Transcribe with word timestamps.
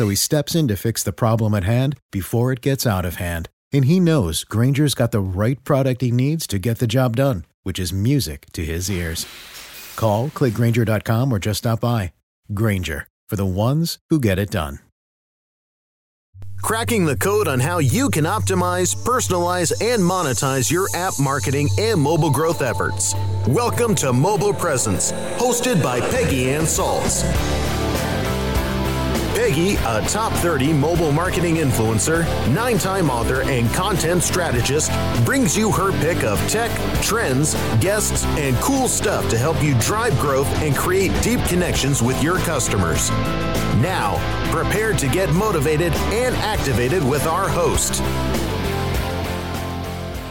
So 0.00 0.08
he 0.08 0.16
steps 0.16 0.54
in 0.54 0.66
to 0.68 0.78
fix 0.78 1.02
the 1.02 1.12
problem 1.12 1.52
at 1.52 1.64
hand 1.64 1.94
before 2.10 2.52
it 2.52 2.62
gets 2.62 2.86
out 2.86 3.04
of 3.04 3.16
hand. 3.16 3.50
And 3.70 3.84
he 3.84 4.00
knows 4.00 4.44
Grainger's 4.44 4.94
got 4.94 5.12
the 5.12 5.20
right 5.20 5.62
product 5.62 6.00
he 6.00 6.10
needs 6.10 6.46
to 6.46 6.58
get 6.58 6.78
the 6.78 6.86
job 6.86 7.16
done, 7.16 7.44
which 7.64 7.78
is 7.78 7.92
music 7.92 8.46
to 8.54 8.64
his 8.64 8.90
ears. 8.90 9.26
Call, 9.96 10.30
clickgrainger.com, 10.30 11.30
or 11.30 11.38
just 11.38 11.58
stop 11.58 11.80
by. 11.80 12.14
Grainger, 12.54 13.08
for 13.28 13.36
the 13.36 13.44
ones 13.44 13.98
who 14.08 14.18
get 14.18 14.38
it 14.38 14.50
done. 14.50 14.78
Cracking 16.62 17.04
the 17.04 17.18
code 17.18 17.46
on 17.46 17.60
how 17.60 17.78
you 17.78 18.08
can 18.08 18.24
optimize, 18.24 18.96
personalize, 19.04 19.82
and 19.82 20.02
monetize 20.02 20.70
your 20.70 20.88
app 20.94 21.12
marketing 21.20 21.68
and 21.78 22.00
mobile 22.00 22.30
growth 22.30 22.62
efforts. 22.62 23.14
Welcome 23.46 23.94
to 23.96 24.14
Mobile 24.14 24.54
Presence, 24.54 25.12
hosted 25.36 25.82
by 25.82 26.00
Peggy 26.00 26.48
Anne 26.48 26.62
Salz. 26.62 27.79
Peggy, 29.40 29.76
a 29.76 30.02
top 30.02 30.34
30 30.34 30.74
mobile 30.74 31.12
marketing 31.12 31.56
influencer, 31.56 32.26
nine 32.52 32.76
time 32.76 33.08
author, 33.08 33.40
and 33.44 33.72
content 33.72 34.22
strategist, 34.22 34.92
brings 35.24 35.56
you 35.56 35.72
her 35.72 35.92
pick 35.92 36.22
of 36.24 36.38
tech, 36.46 36.70
trends, 37.00 37.54
guests, 37.80 38.26
and 38.36 38.54
cool 38.56 38.86
stuff 38.86 39.30
to 39.30 39.38
help 39.38 39.62
you 39.62 39.74
drive 39.80 40.12
growth 40.18 40.46
and 40.60 40.76
create 40.76 41.10
deep 41.22 41.40
connections 41.46 42.02
with 42.02 42.22
your 42.22 42.36
customers. 42.40 43.08
Now, 43.80 44.18
prepare 44.52 44.92
to 44.92 45.08
get 45.08 45.32
motivated 45.32 45.94
and 46.12 46.36
activated 46.36 47.02
with 47.02 47.26
our 47.26 47.48
host. 47.48 48.02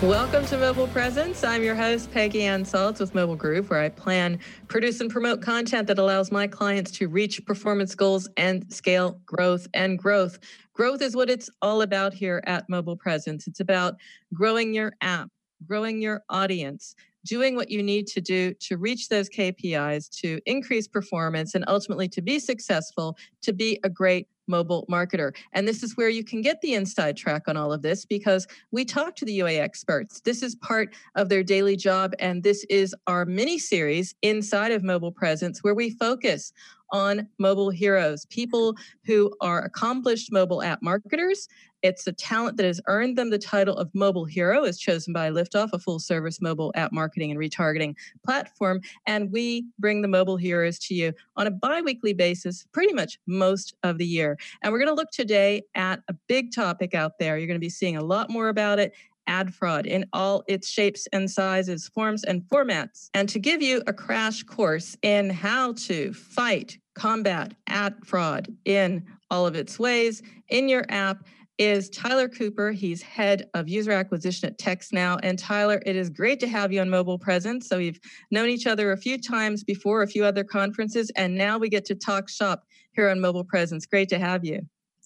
Welcome 0.03 0.45
to 0.45 0.57
Mobile 0.57 0.87
Presence. 0.87 1.43
I'm 1.43 1.61
your 1.61 1.75
host, 1.75 2.09
Peggy 2.13 2.43
Anne 2.43 2.63
Salz 2.63 3.01
with 3.01 3.11
MobileGroove, 3.11 3.69
where 3.69 3.81
I 3.81 3.89
plan, 3.89 4.39
produce, 4.69 5.01
and 5.01 5.11
promote 5.11 5.41
content 5.41 5.87
that 5.87 5.99
allows 5.99 6.31
my 6.31 6.47
clients 6.47 6.91
to 6.91 7.09
reach 7.09 7.45
performance 7.45 7.95
goals 7.95 8.25
and 8.37 8.71
scale 8.73 9.19
growth 9.25 9.67
and 9.73 9.99
growth. 9.99 10.39
Growth 10.71 11.01
is 11.01 11.17
what 11.17 11.29
it's 11.29 11.49
all 11.61 11.81
about 11.81 12.13
here 12.13 12.41
at 12.47 12.69
Mobile 12.69 12.95
Presence. 12.95 13.45
It's 13.45 13.59
about 13.59 13.95
growing 14.33 14.73
your 14.73 14.93
app, 15.01 15.27
growing 15.67 16.01
your 16.01 16.23
audience, 16.29 16.95
doing 17.25 17.57
what 17.57 17.69
you 17.69 17.83
need 17.83 18.07
to 18.07 18.21
do 18.21 18.53
to 18.61 18.77
reach 18.77 19.09
those 19.09 19.27
KPIs, 19.27 20.09
to 20.21 20.39
increase 20.45 20.87
performance, 20.87 21.55
and 21.55 21.65
ultimately 21.67 22.07
to 22.07 22.21
be 22.21 22.39
successful, 22.39 23.17
to 23.41 23.51
be 23.51 23.77
a 23.83 23.89
great 23.89 24.29
mobile 24.49 24.85
marketer. 24.91 25.33
And 25.53 25.67
this 25.67 25.83
is 25.83 25.95
where 25.95 26.09
you 26.09 26.23
can 26.23 26.41
get 26.41 26.59
the 26.61 26.73
inside 26.73 27.15
track 27.15 27.43
on 27.47 27.55
all 27.55 27.71
of 27.71 27.81
this 27.81 28.03
because 28.03 28.47
we 28.71 28.83
talk 28.83 29.15
to 29.17 29.25
the 29.25 29.33
UA 29.33 29.53
experts. 29.53 30.19
This 30.19 30.43
is 30.43 30.55
part 30.55 30.93
of 31.15 31.29
their 31.29 31.43
daily 31.43 31.77
job. 31.77 32.13
And 32.19 32.43
this 32.43 32.65
is 32.69 32.93
our 33.07 33.25
mini 33.25 33.59
series 33.59 34.15
inside 34.21 34.71
of 34.71 34.83
Mobile 34.83 35.11
Presence 35.11 35.63
where 35.63 35.75
we 35.75 35.91
focus 35.91 36.51
on 36.91 37.27
mobile 37.37 37.69
heroes, 37.69 38.25
people 38.25 38.75
who 39.05 39.31
are 39.41 39.63
accomplished 39.63 40.31
mobile 40.31 40.63
app 40.63 40.81
marketers. 40.81 41.47
It's 41.81 42.05
a 42.07 42.11
talent 42.11 42.57
that 42.57 42.65
has 42.65 42.81
earned 42.87 43.17
them 43.17 43.29
the 43.29 43.37
title 43.37 43.75
of 43.77 43.89
mobile 43.93 44.25
hero, 44.25 44.63
as 44.63 44.77
chosen 44.77 45.13
by 45.13 45.29
Liftoff, 45.29 45.69
a 45.73 45.79
full 45.79 45.99
service 45.99 46.41
mobile 46.41 46.71
app 46.75 46.91
marketing 46.91 47.31
and 47.31 47.39
retargeting 47.39 47.95
platform. 48.25 48.81
And 49.07 49.31
we 49.31 49.65
bring 49.79 50.01
the 50.01 50.07
mobile 50.07 50.37
heroes 50.37 50.79
to 50.79 50.93
you 50.93 51.13
on 51.35 51.47
a 51.47 51.51
bi 51.51 51.81
weekly 51.81 52.13
basis, 52.13 52.65
pretty 52.73 52.93
much 52.93 53.19
most 53.27 53.73
of 53.83 53.97
the 53.97 54.05
year. 54.05 54.37
And 54.61 54.73
we're 54.73 54.79
going 54.79 54.89
to 54.89 54.95
look 54.95 55.11
today 55.11 55.63
at 55.75 56.01
a 56.07 56.13
big 56.27 56.53
topic 56.53 56.93
out 56.93 57.19
there. 57.19 57.37
You're 57.37 57.47
going 57.47 57.55
to 57.55 57.59
be 57.59 57.69
seeing 57.69 57.97
a 57.97 58.03
lot 58.03 58.29
more 58.29 58.49
about 58.49 58.79
it 58.79 58.93
ad 59.29 59.53
fraud 59.53 59.85
in 59.85 60.03
all 60.11 60.43
its 60.47 60.67
shapes 60.67 61.07
and 61.13 61.29
sizes, 61.29 61.87
forms, 61.87 62.23
and 62.23 62.41
formats, 62.49 63.09
and 63.13 63.29
to 63.29 63.39
give 63.39 63.61
you 63.61 63.81
a 63.85 63.93
crash 63.93 64.43
course 64.43 64.97
in 65.03 65.29
how 65.29 65.71
to 65.73 66.11
fight, 66.13 66.79
combat 66.95 67.53
ad 67.67 67.95
fraud 68.03 68.47
in 68.65 69.05
all 69.29 69.45
of 69.45 69.55
its 69.55 69.77
ways 69.77 70.23
in 70.49 70.67
your 70.67 70.83
app 70.89 71.23
is 71.59 71.89
Tyler 71.89 72.29
Cooper. 72.29 72.71
He's 72.71 73.01
head 73.01 73.49
of 73.53 73.67
user 73.67 73.91
acquisition 73.91 74.47
at 74.47 74.57
TextNow. 74.57 75.19
And 75.21 75.37
Tyler, 75.37 75.83
it 75.85 75.97
is 75.97 76.09
great 76.09 76.39
to 76.39 76.47
have 76.47 76.71
you 76.71 76.79
on 76.79 76.89
Mobile 76.89 77.19
Presence. 77.19 77.67
So 77.67 77.77
we've 77.77 77.99
known 78.31 78.47
each 78.47 78.65
other 78.65 78.93
a 78.93 78.97
few 78.97 79.17
times 79.19 79.65
before, 79.65 80.01
a 80.01 80.07
few 80.07 80.23
other 80.23 80.45
conferences, 80.45 81.11
and 81.17 81.35
now 81.35 81.57
we 81.57 81.67
get 81.69 81.83
to 81.85 81.95
talk 81.95 82.29
shop 82.29 82.63
here 82.93 83.09
on 83.09 83.19
Mobile 83.19 83.43
Presence. 83.43 83.85
Great 83.85 84.07
to 84.09 84.17
have 84.17 84.45
you. 84.45 84.61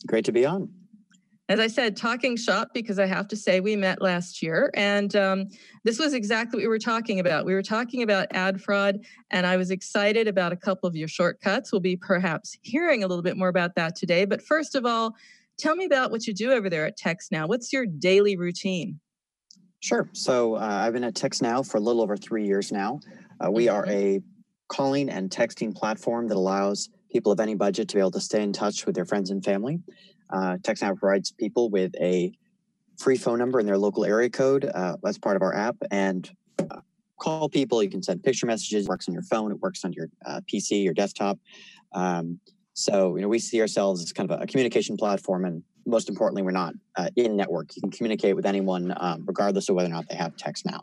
Great 0.07 0.25
to 0.25 0.31
be 0.31 0.45
on 0.45 0.69
as 1.49 1.59
I 1.59 1.67
said, 1.67 1.97
talking 1.97 2.37
shop 2.37 2.69
because 2.73 2.99
I 2.99 3.05
have 3.05 3.27
to 3.27 3.35
say 3.35 3.59
we 3.59 3.75
met 3.75 4.01
last 4.01 4.41
year, 4.41 4.71
and 4.75 5.13
um, 5.15 5.49
this 5.83 5.99
was 5.99 6.13
exactly 6.13 6.57
what 6.57 6.63
we 6.63 6.67
were 6.69 6.79
talking 6.79 7.19
about. 7.19 7.45
We 7.45 7.53
were 7.53 7.61
talking 7.61 8.01
about 8.01 8.27
ad 8.31 8.61
fraud, 8.61 9.01
and 9.29 9.45
I 9.45 9.57
was 9.57 9.69
excited 9.69 10.27
about 10.27 10.53
a 10.53 10.55
couple 10.55 10.87
of 10.87 10.95
your 10.95 11.09
shortcuts. 11.09 11.71
We'll 11.71 11.81
be 11.81 11.97
perhaps 11.97 12.57
hearing 12.61 13.03
a 13.03 13.07
little 13.07 13.21
bit 13.21 13.35
more 13.35 13.49
about 13.49 13.75
that 13.75 13.95
today. 13.95 14.23
But 14.23 14.41
first 14.41 14.73
of 14.73 14.85
all, 14.85 15.15
tell 15.57 15.75
me 15.75 15.85
about 15.85 16.11
what 16.11 16.27
you 16.27 16.33
do 16.33 16.51
over 16.51 16.69
there 16.69 16.85
at 16.85 16.97
TextNow. 16.97 17.47
What's 17.47 17.71
your 17.73 17.85
daily 17.85 18.37
routine? 18.37 18.99
Sure. 19.79 20.09
So 20.13 20.55
uh, 20.55 20.59
I've 20.59 20.93
been 20.93 21.03
at 21.03 21.13
TextNow 21.13 21.69
for 21.69 21.77
a 21.77 21.81
little 21.81 22.01
over 22.01 22.15
three 22.15 22.45
years 22.45 22.71
now. 22.71 22.99
Uh, 23.43 23.51
we 23.51 23.67
are 23.67 23.85
mm-hmm. 23.85 23.91
a 23.91 24.21
calling 24.69 25.09
and 25.09 25.29
texting 25.29 25.75
platform 25.75 26.27
that 26.29 26.37
allows 26.37 26.89
people 27.11 27.31
of 27.31 27.39
any 27.39 27.53
budget 27.53 27.89
to 27.89 27.95
be 27.95 27.99
able 27.99 28.11
to 28.11 28.21
stay 28.21 28.41
in 28.41 28.53
touch 28.53 28.85
with 28.85 28.95
their 28.95 29.05
friends 29.05 29.29
and 29.29 29.43
family. 29.43 29.79
Uh, 30.29 30.57
TextNow 30.61 30.97
provides 30.97 31.31
people 31.31 31.69
with 31.69 31.93
a 31.99 32.31
free 32.97 33.17
phone 33.17 33.39
number 33.39 33.59
in 33.59 33.65
their 33.65 33.77
local 33.77 34.05
area 34.05 34.29
code. 34.29 34.65
Uh, 34.73 34.95
that's 35.03 35.17
part 35.17 35.35
of 35.35 35.41
our 35.41 35.53
app. 35.53 35.75
And 35.91 36.29
uh, 36.59 36.79
call 37.19 37.49
people. 37.49 37.83
You 37.83 37.89
can 37.89 38.01
send 38.03 38.23
picture 38.23 38.45
messages. 38.45 38.85
It 38.85 38.89
works 38.89 39.07
on 39.07 39.13
your 39.13 39.23
phone. 39.23 39.51
It 39.51 39.59
works 39.59 39.83
on 39.85 39.93
your 39.93 40.07
uh, 40.25 40.41
PC, 40.51 40.83
your 40.83 40.93
desktop. 40.93 41.39
Um, 41.93 42.39
so 42.73 43.15
you 43.15 43.21
know 43.21 43.27
we 43.27 43.39
see 43.39 43.61
ourselves 43.61 44.01
as 44.01 44.11
kind 44.11 44.29
of 44.29 44.41
a, 44.41 44.47
communication 44.47 44.97
platform, 44.97 45.45
and 45.45 45.63
most 45.85 46.09
importantly, 46.09 46.41
we're 46.41 46.51
not 46.51 46.73
uh, 46.95 47.09
in 47.15 47.35
network. 47.35 47.75
You 47.75 47.81
can 47.81 47.91
communicate 47.91 48.35
with 48.35 48.45
anyone, 48.45 48.93
um, 48.97 49.23
regardless 49.25 49.69
of 49.69 49.75
whether 49.75 49.89
or 49.89 49.93
not 49.93 50.07
they 50.09 50.15
have 50.15 50.35
TextNow. 50.35 50.81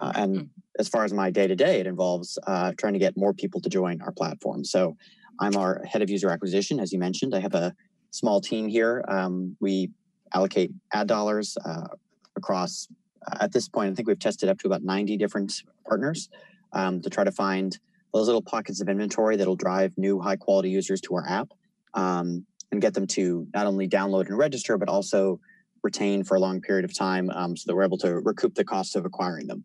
Uh, 0.00 0.12
and 0.14 0.36
hmm. 0.36 0.46
as 0.78 0.88
far 0.88 1.04
as 1.04 1.12
my 1.12 1.30
day 1.30 1.46
to 1.46 1.54
day, 1.54 1.80
it 1.80 1.86
involves 1.86 2.38
uh, 2.46 2.72
trying 2.76 2.92
to 2.92 2.98
get 2.98 3.16
more 3.16 3.32
people 3.32 3.60
to 3.60 3.68
join 3.68 4.00
our 4.02 4.12
platform. 4.12 4.64
So 4.64 4.96
I'm 5.40 5.56
our 5.56 5.82
head 5.84 6.02
of 6.02 6.10
user 6.10 6.30
acquisition, 6.30 6.80
as 6.80 6.92
you 6.92 6.98
mentioned. 6.98 7.34
I 7.34 7.40
have 7.40 7.54
a 7.54 7.74
small 8.10 8.40
team 8.40 8.68
here. 8.68 9.04
Um, 9.08 9.56
we 9.60 9.90
allocate 10.34 10.72
ad 10.92 11.06
dollars 11.06 11.56
uh, 11.64 11.88
across, 12.36 12.88
uh, 13.26 13.38
at 13.40 13.52
this 13.52 13.68
point, 13.68 13.92
I 13.92 13.94
think 13.94 14.08
we've 14.08 14.18
tested 14.18 14.48
up 14.48 14.58
to 14.58 14.66
about 14.66 14.82
90 14.82 15.16
different 15.16 15.62
partners 15.86 16.28
um, 16.72 17.00
to 17.02 17.10
try 17.10 17.24
to 17.24 17.32
find 17.32 17.78
those 18.12 18.26
little 18.26 18.42
pockets 18.42 18.80
of 18.80 18.88
inventory 18.88 19.36
that'll 19.36 19.56
drive 19.56 19.96
new 19.96 20.20
high 20.20 20.36
quality 20.36 20.70
users 20.70 21.00
to 21.02 21.14
our 21.14 21.26
app 21.26 21.48
um, 21.94 22.44
and 22.70 22.80
get 22.80 22.94
them 22.94 23.06
to 23.06 23.46
not 23.54 23.66
only 23.66 23.88
download 23.88 24.26
and 24.26 24.36
register, 24.36 24.76
but 24.78 24.88
also 24.88 25.40
retain 25.82 26.22
for 26.22 26.36
a 26.36 26.40
long 26.40 26.60
period 26.60 26.84
of 26.84 26.96
time 26.96 27.30
um, 27.30 27.56
so 27.56 27.64
that 27.66 27.74
we're 27.74 27.84
able 27.84 27.98
to 27.98 28.20
recoup 28.20 28.54
the 28.54 28.64
cost 28.64 28.96
of 28.96 29.04
acquiring 29.04 29.46
them. 29.46 29.64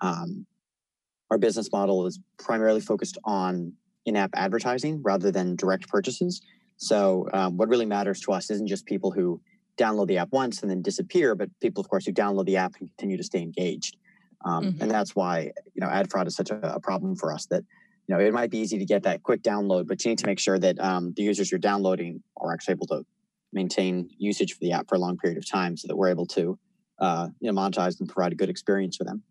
Um, 0.00 0.46
our 1.30 1.38
business 1.38 1.70
model 1.70 2.06
is 2.06 2.18
primarily 2.38 2.80
focused 2.80 3.18
on 3.24 3.72
in 4.06 4.16
app 4.16 4.30
advertising 4.34 5.02
rather 5.02 5.30
than 5.30 5.56
direct 5.56 5.88
purchases. 5.88 6.40
So 6.78 7.28
um, 7.32 7.56
what 7.56 7.68
really 7.68 7.86
matters 7.86 8.20
to 8.22 8.32
us 8.32 8.50
isn't 8.50 8.66
just 8.66 8.86
people 8.86 9.10
who 9.10 9.40
download 9.76 10.08
the 10.08 10.18
app 10.18 10.32
once 10.32 10.62
and 10.62 10.70
then 10.70 10.82
disappear, 10.82 11.34
but 11.34 11.48
people, 11.60 11.80
of 11.80 11.88
course, 11.88 12.06
who 12.06 12.12
download 12.12 12.46
the 12.46 12.56
app 12.56 12.74
and 12.80 12.88
continue 12.88 13.16
to 13.16 13.22
stay 13.22 13.40
engaged. 13.40 13.96
Um, 14.44 14.64
mm-hmm. 14.64 14.82
And 14.82 14.90
that's 14.90 15.14
why 15.14 15.52
you 15.74 15.80
know 15.80 15.88
ad 15.88 16.10
fraud 16.10 16.26
is 16.26 16.34
such 16.34 16.50
a, 16.50 16.74
a, 16.74 16.80
problem 16.80 17.14
for 17.16 17.32
us. 17.32 17.46
That 17.46 17.62
you 18.10 18.16
know 18.16 18.24
it 18.24 18.34
might 18.34 18.50
be 18.50 18.58
easy 18.58 18.76
to 18.76 18.84
get 18.84 19.04
that 19.04 19.22
quick 19.22 19.40
download, 19.40 19.86
but 19.86 20.04
you 20.04 20.10
need 20.10 20.18
to 20.18 20.26
make 20.26 20.40
sure 20.40 20.58
that 20.58 20.80
um, 20.80 21.14
the 21.16 21.22
users 21.22 21.52
you're 21.52 21.60
downloading 21.60 22.20
are 22.36 22.52
actually 22.52 22.72
able 22.72 22.88
to 22.88 23.06
maintain 23.52 24.10
usage 24.18 24.54
for 24.54 24.58
the 24.58 24.72
app 24.72 24.88
for 24.88 24.96
a 24.96 24.98
long 24.98 25.16
period 25.16 25.38
of 25.38 25.48
time 25.48 25.76
so 25.76 25.86
that 25.86 25.94
we're 25.94 26.08
able 26.08 26.26
to 26.26 26.58
uh, 26.98 27.28
you 27.38 27.50
know, 27.52 27.60
monetize 27.60 28.00
and 28.00 28.08
provide 28.08 28.32
a 28.32 28.34
good 28.34 28.48
experience 28.48 28.96
for 28.96 29.04
them. 29.04 29.22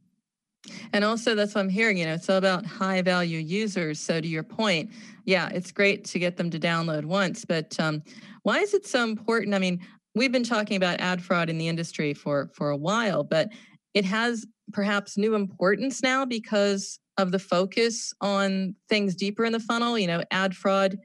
And 0.93 1.03
also, 1.03 1.35
that's 1.35 1.55
what 1.55 1.61
I'm 1.61 1.69
hearing. 1.69 1.97
You 1.97 2.05
know, 2.05 2.13
it's 2.13 2.29
all 2.29 2.37
about 2.37 2.65
high 2.65 3.01
value 3.01 3.39
users. 3.39 3.99
So, 3.99 4.21
to 4.21 4.27
your 4.27 4.43
point, 4.43 4.91
yeah, 5.25 5.49
it's 5.49 5.73
great 5.73 6.05
to 6.05 6.19
get 6.19 6.37
them 6.37 6.49
to 6.49 6.59
download 6.59 7.03
once, 7.03 7.43
but 7.43 7.77
um, 7.81 8.01
why 8.43 8.59
is 8.59 8.73
it 8.73 8.87
so 8.87 9.03
important? 9.03 9.55
I 9.55 9.59
mean, 9.59 9.85
we've 10.15 10.31
been 10.31 10.45
talking 10.45 10.77
about 10.77 11.01
ad 11.01 11.21
fraud 11.21 11.49
in 11.49 11.57
the 11.57 11.67
industry 11.67 12.13
for 12.13 12.49
for 12.53 12.69
a 12.69 12.77
while, 12.77 13.25
but 13.25 13.49
it 13.93 14.05
has 14.05 14.45
perhaps 14.71 15.17
new 15.17 15.35
importance 15.35 16.01
now 16.01 16.23
because 16.23 16.99
of 17.19 17.31
the 17.31 17.39
focus 17.39 18.13
on 18.21 18.75
things 18.87 19.13
deeper 19.13 19.45
in 19.45 19.51
the 19.51 19.59
funnel. 19.59 19.99
You 19.99 20.07
know, 20.07 20.23
ad 20.31 20.55
fraud 20.55 20.97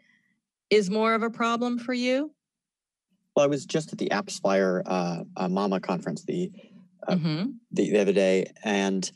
is 0.71 0.91
more 0.91 1.15
of 1.15 1.23
a 1.23 1.31
problem 1.31 1.79
for 1.79 1.93
you. 1.93 2.33
Well, 3.35 3.45
I 3.45 3.49
was 3.49 3.67
just 3.67 3.93
at 3.93 3.99
the 3.99 4.09
AppsFlyer 4.11 4.83
uh, 4.87 5.25
uh, 5.37 5.49
Mama 5.49 5.81
conference 5.81 6.25
the, 6.25 6.53
uh, 7.09 7.17
mm-hmm. 7.17 7.51
the, 7.73 7.91
the 7.91 7.99
other 7.99 8.13
day, 8.13 8.53
and 8.63 9.11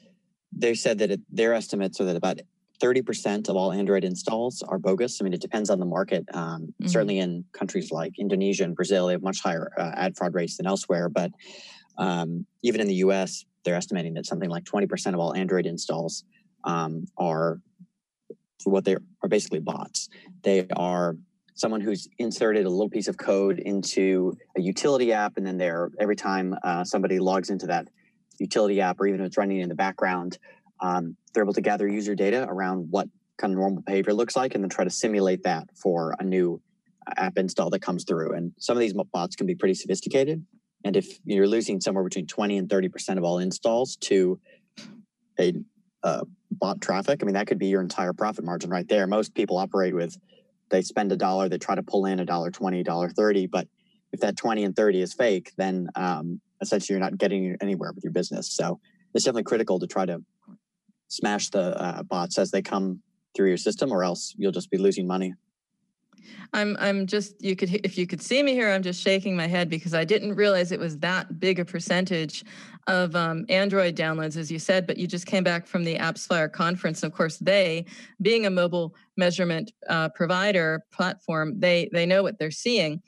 they 0.53 0.75
said 0.75 0.99
that 0.99 1.13
it, 1.13 1.21
their 1.31 1.55
estimates 1.55 2.01
are 2.01 2.05
that 2.05 2.17
about 2.17 2.41
30% 2.81 3.49
of 3.49 3.57
all 3.57 3.73
Android 3.73 4.05
installs 4.05 4.63
are 4.63 4.79
bogus. 4.79 5.21
I 5.21 5.25
mean, 5.25 5.35
it 5.35 5.41
depends 5.41 5.71
on 5.71 5.79
the 5.79 5.87
market. 5.87 6.25
Um, 6.35 6.63
mm-hmm. 6.63 6.89
Certainly 6.89 7.19
in 7.21 7.45
countries 7.53 7.93
like 7.93 8.19
Indonesia 8.19 8.65
and 8.65 8.75
Brazil, 8.75 9.07
they 9.07 9.13
have 9.13 9.23
much 9.23 9.41
higher 9.41 9.71
uh, 9.79 9.93
ad 9.95 10.17
fraud 10.17 10.35
rates 10.35 10.57
than 10.57 10.67
elsewhere. 10.67 11.09
But 11.09 11.31
um, 11.97 12.45
even 12.63 12.81
in 12.81 12.89
the 12.89 12.95
US, 12.97 13.45
they're 13.65 13.75
estimating 13.75 14.15
that 14.15 14.27
something 14.27 14.51
like 14.51 14.65
20% 14.65 15.15
of 15.15 15.21
all 15.21 15.35
Android 15.35 15.67
installs 15.67 16.25
um, 16.65 17.07
are 17.17 17.61
what 18.65 18.85
they 18.85 18.97
are 19.23 19.29
basically 19.29 19.61
bots. 19.61 20.09
They 20.43 20.67
are 20.77 21.17
someone 21.55 21.81
who's 21.81 22.09
inserted 22.19 22.67
a 22.67 22.71
little 22.71 22.89
piece 22.89 23.09
of 23.09 23.17
code 23.17 23.59
into 23.59 24.37
a 24.57 24.61
utility 24.61 25.13
app, 25.13 25.37
and 25.37 25.47
then 25.47 25.59
they're 25.59 25.91
every 25.99 26.17
time 26.17 26.55
uh, 26.63 26.85
somebody 26.85 27.19
logs 27.19 27.51
into 27.51 27.67
that 27.67 27.89
utility 28.39 28.81
app, 28.81 29.01
or 29.01 29.07
even 29.07 29.21
if 29.21 29.27
it's 29.27 29.37
running 29.37 29.61
in 29.61 29.69
the 29.69 29.75
background, 29.75 30.39
um, 30.81 31.17
they're 31.33 31.43
able 31.43 31.53
to 31.53 31.61
gather 31.61 31.89
user 31.89 32.15
data 32.15 32.47
around 32.49 32.87
what 32.91 33.09
kind 33.39 33.53
of 33.53 33.59
normal 33.59 33.83
behavior 33.83 34.13
looks 34.13 34.37
like, 34.37 34.55
and 34.55 34.63
then 34.63 34.71
try 34.71 34.85
to 34.85 34.91
simulate 34.91 35.43
that 35.43 35.69
for 35.77 36.15
a 36.19 36.25
new 36.25 36.61
uh, 37.07 37.15
app 37.17 37.37
install 37.37 37.71
that 37.71 37.81
comes 37.81 38.05
through. 38.05 38.35
And 38.35 38.53
some 38.59 38.77
of 38.77 38.81
these 38.81 38.95
bots 39.13 39.37
can 39.37 39.47
be 39.47 39.55
pretty 39.55 39.75
sophisticated. 39.75 40.45
And 40.85 40.97
if 40.97 41.19
you're 41.25 41.49
losing 41.49 41.81
somewhere 41.81 42.05
between 42.05 42.27
20 42.27 42.57
and 42.57 42.69
30% 42.69 43.19
of 43.19 43.25
all 43.25 43.39
installs 43.39 43.97
to 44.03 44.39
a 45.41 45.55
uh, 46.05 46.25
bot 46.59 46.81
traffic, 46.81 47.21
I 47.23 47.25
mean, 47.25 47.35
that 47.35 47.47
could 47.47 47.59
be 47.59 47.67
your 47.67 47.81
entire 47.81 48.13
profit 48.13 48.45
margin 48.45 48.71
right 48.71 48.89
there. 48.89 49.07
Most 49.07 49.35
people 49.35 49.59
operate 49.59 49.95
with 49.95 50.17
they 50.71 50.83
spend 50.83 51.13
a 51.13 51.17
dollar, 51.17 51.49
they 51.49 51.59
try 51.59 51.75
to 51.75 51.83
pull 51.83 52.07
in 52.07 52.21
a 52.21 52.25
dollar 52.25 52.51
twenty, 52.51 52.83
dollar 52.83 53.09
thirty. 53.11 53.47
But 53.47 53.69
if 54.13 54.21
that 54.21 54.37
twenty 54.37 54.65
and 54.65 54.75
thirty 54.75 55.01
is 55.01 55.15
fake, 55.15 55.53
then 55.57 55.89
um, 55.95 56.41
essentially 56.61 56.95
you're 56.95 57.01
not 57.01 57.19
getting 57.19 57.57
anywhere 57.61 57.93
with 57.93 58.05
your 58.05 58.13
business. 58.13 58.53
So 58.53 58.81
it's 59.15 59.25
definitely 59.25 59.45
critical 59.45 59.79
to 59.79 59.87
try 59.87 60.07
to 60.07 60.23
smash 61.09 61.51
the 61.51 61.81
uh, 61.81 62.03
bots 62.03 62.39
as 62.39 62.51
they 62.51 62.63
come 62.63 63.01
through 63.35 63.49
your 63.49 63.57
system, 63.57 63.93
or 63.93 64.05
else 64.05 64.35
you'll 64.37 64.53
just 64.53 64.71
be 64.71 64.79
losing 64.79 65.07
money. 65.07 65.35
I'm 66.53 66.77
I'm 66.79 67.07
just 67.07 67.43
you 67.43 67.57
could 67.57 67.81
if 67.85 67.99
you 67.99 68.07
could 68.07 68.23
see 68.23 68.43
me 68.43 68.53
here, 68.53 68.71
I'm 68.71 68.83
just 68.83 69.03
shaking 69.03 69.37
my 69.37 69.47
head 69.47 69.69
because 69.69 69.95
I 69.95 70.05
didn't 70.05 70.35
realize 70.35 70.73
it 70.73 70.81
was 70.81 70.99
that 70.99 71.41
big 71.41 71.59
a 71.59 71.65
percentage 71.65 72.45
of 72.89 73.15
um, 73.15 73.45
Android 73.49 73.95
downloads, 73.95 74.37
as 74.37 74.51
you 74.51 74.59
said. 74.59 74.87
But 74.87 74.97
you 74.97 75.07
just 75.07 75.27
came 75.27 75.45
back 75.45 75.67
from 75.67 75.85
the 75.85 75.97
AppsFlyer 75.97 76.51
conference. 76.51 77.05
Of 77.05 77.13
course, 77.13 77.37
they, 77.37 77.85
being 78.21 78.47
a 78.47 78.51
mobile 78.51 78.95
measurement 79.17 79.71
uh, 79.89 80.09
provider 80.09 80.85
platform, 80.91 81.61
they 81.61 81.89
they 81.93 82.07
know 82.07 82.25
what 82.25 82.39
they're 82.39 82.51
seeing. 82.51 83.01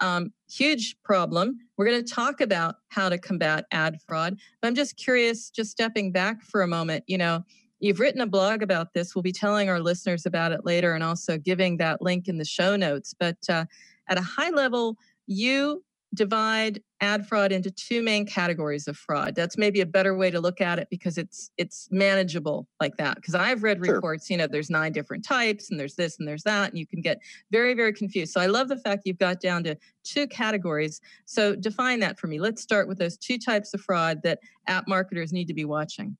Um, 0.00 0.32
huge 0.50 0.96
problem. 1.02 1.58
We're 1.76 1.86
going 1.86 2.04
to 2.04 2.14
talk 2.14 2.40
about 2.40 2.76
how 2.88 3.08
to 3.08 3.18
combat 3.18 3.64
ad 3.72 3.96
fraud. 4.06 4.36
But 4.60 4.68
I'm 4.68 4.74
just 4.74 4.96
curious, 4.96 5.50
just 5.50 5.70
stepping 5.70 6.12
back 6.12 6.42
for 6.42 6.62
a 6.62 6.68
moment. 6.68 7.04
You 7.06 7.18
know, 7.18 7.44
You've 7.80 8.00
written 8.00 8.20
a 8.20 8.26
blog 8.26 8.62
about 8.62 8.92
this. 8.92 9.14
We'll 9.14 9.22
be 9.22 9.32
telling 9.32 9.68
our 9.68 9.80
listeners 9.80 10.26
about 10.26 10.52
it 10.52 10.64
later 10.64 10.94
and 10.94 11.04
also 11.04 11.38
giving 11.38 11.76
that 11.76 12.02
link 12.02 12.26
in 12.26 12.38
the 12.38 12.44
show 12.44 12.74
notes. 12.74 13.14
But 13.18 13.36
uh, 13.48 13.66
at 14.08 14.18
a 14.18 14.22
high 14.22 14.50
level, 14.50 14.96
you 15.26 15.84
divide 16.14 16.82
ad 17.00 17.26
fraud 17.26 17.52
into 17.52 17.70
two 17.70 18.02
main 18.02 18.26
categories 18.26 18.88
of 18.88 18.96
fraud. 18.96 19.34
That's 19.34 19.56
maybe 19.56 19.80
a 19.80 19.86
better 19.86 20.16
way 20.16 20.30
to 20.30 20.40
look 20.40 20.60
at 20.60 20.78
it 20.78 20.88
because 20.90 21.18
it's 21.18 21.50
it's 21.56 21.88
manageable 21.90 22.66
like 22.80 22.96
that. 22.96 23.16
Because 23.16 23.34
I've 23.34 23.62
read 23.62 23.84
sure. 23.84 23.94
reports, 23.94 24.28
you 24.28 24.36
know, 24.36 24.46
there's 24.46 24.70
nine 24.70 24.92
different 24.92 25.24
types 25.24 25.70
and 25.70 25.78
there's 25.78 25.94
this 25.94 26.18
and 26.18 26.26
there's 26.26 26.42
that, 26.42 26.70
and 26.70 26.78
you 26.78 26.86
can 26.86 27.00
get 27.00 27.20
very, 27.50 27.74
very 27.74 27.92
confused. 27.92 28.32
So 28.32 28.40
I 28.40 28.46
love 28.46 28.68
the 28.68 28.78
fact 28.78 29.02
you've 29.04 29.18
got 29.18 29.40
down 29.40 29.64
to 29.64 29.76
two 30.02 30.26
categories. 30.26 31.00
So 31.24 31.54
define 31.54 32.00
that 32.00 32.18
for 32.18 32.26
me. 32.26 32.40
Let's 32.40 32.62
start 32.62 32.88
with 32.88 32.98
those 32.98 33.16
two 33.16 33.38
types 33.38 33.74
of 33.74 33.80
fraud 33.80 34.22
that 34.24 34.40
app 34.66 34.88
marketers 34.88 35.32
need 35.32 35.46
to 35.46 35.54
be 35.54 35.64
watching. 35.64 36.16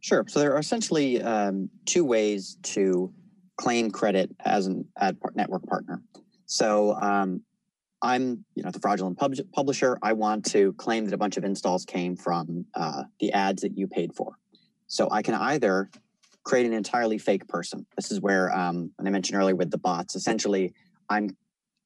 Sure. 0.00 0.24
So 0.28 0.40
there 0.40 0.54
are 0.54 0.58
essentially 0.58 1.22
um, 1.22 1.70
two 1.86 2.04
ways 2.04 2.58
to 2.62 3.12
claim 3.56 3.90
credit 3.90 4.30
as 4.44 4.66
an 4.66 4.84
ad 4.98 5.16
network 5.34 5.64
partner. 5.66 6.02
So 6.46 6.94
um, 6.96 7.42
I'm, 8.02 8.44
you 8.54 8.62
know, 8.62 8.70
the 8.70 8.80
fraudulent 8.80 9.16
pub- 9.16 9.34
publisher. 9.52 9.96
I 10.02 10.12
want 10.12 10.44
to 10.46 10.72
claim 10.74 11.04
that 11.04 11.14
a 11.14 11.18
bunch 11.18 11.36
of 11.36 11.44
installs 11.44 11.84
came 11.84 12.16
from 12.16 12.66
uh, 12.74 13.04
the 13.20 13.32
ads 13.32 13.62
that 13.62 13.78
you 13.78 13.86
paid 13.86 14.14
for. 14.14 14.34
So 14.88 15.08
I 15.10 15.22
can 15.22 15.34
either 15.34 15.88
create 16.44 16.66
an 16.66 16.72
entirely 16.72 17.18
fake 17.18 17.46
person. 17.46 17.86
This 17.96 18.10
is 18.10 18.20
where, 18.20 18.52
um, 18.52 18.90
and 18.98 19.06
I 19.06 19.10
mentioned 19.10 19.38
earlier 19.38 19.54
with 19.54 19.70
the 19.70 19.78
bots. 19.78 20.16
Essentially, 20.16 20.74
I'm 21.08 21.36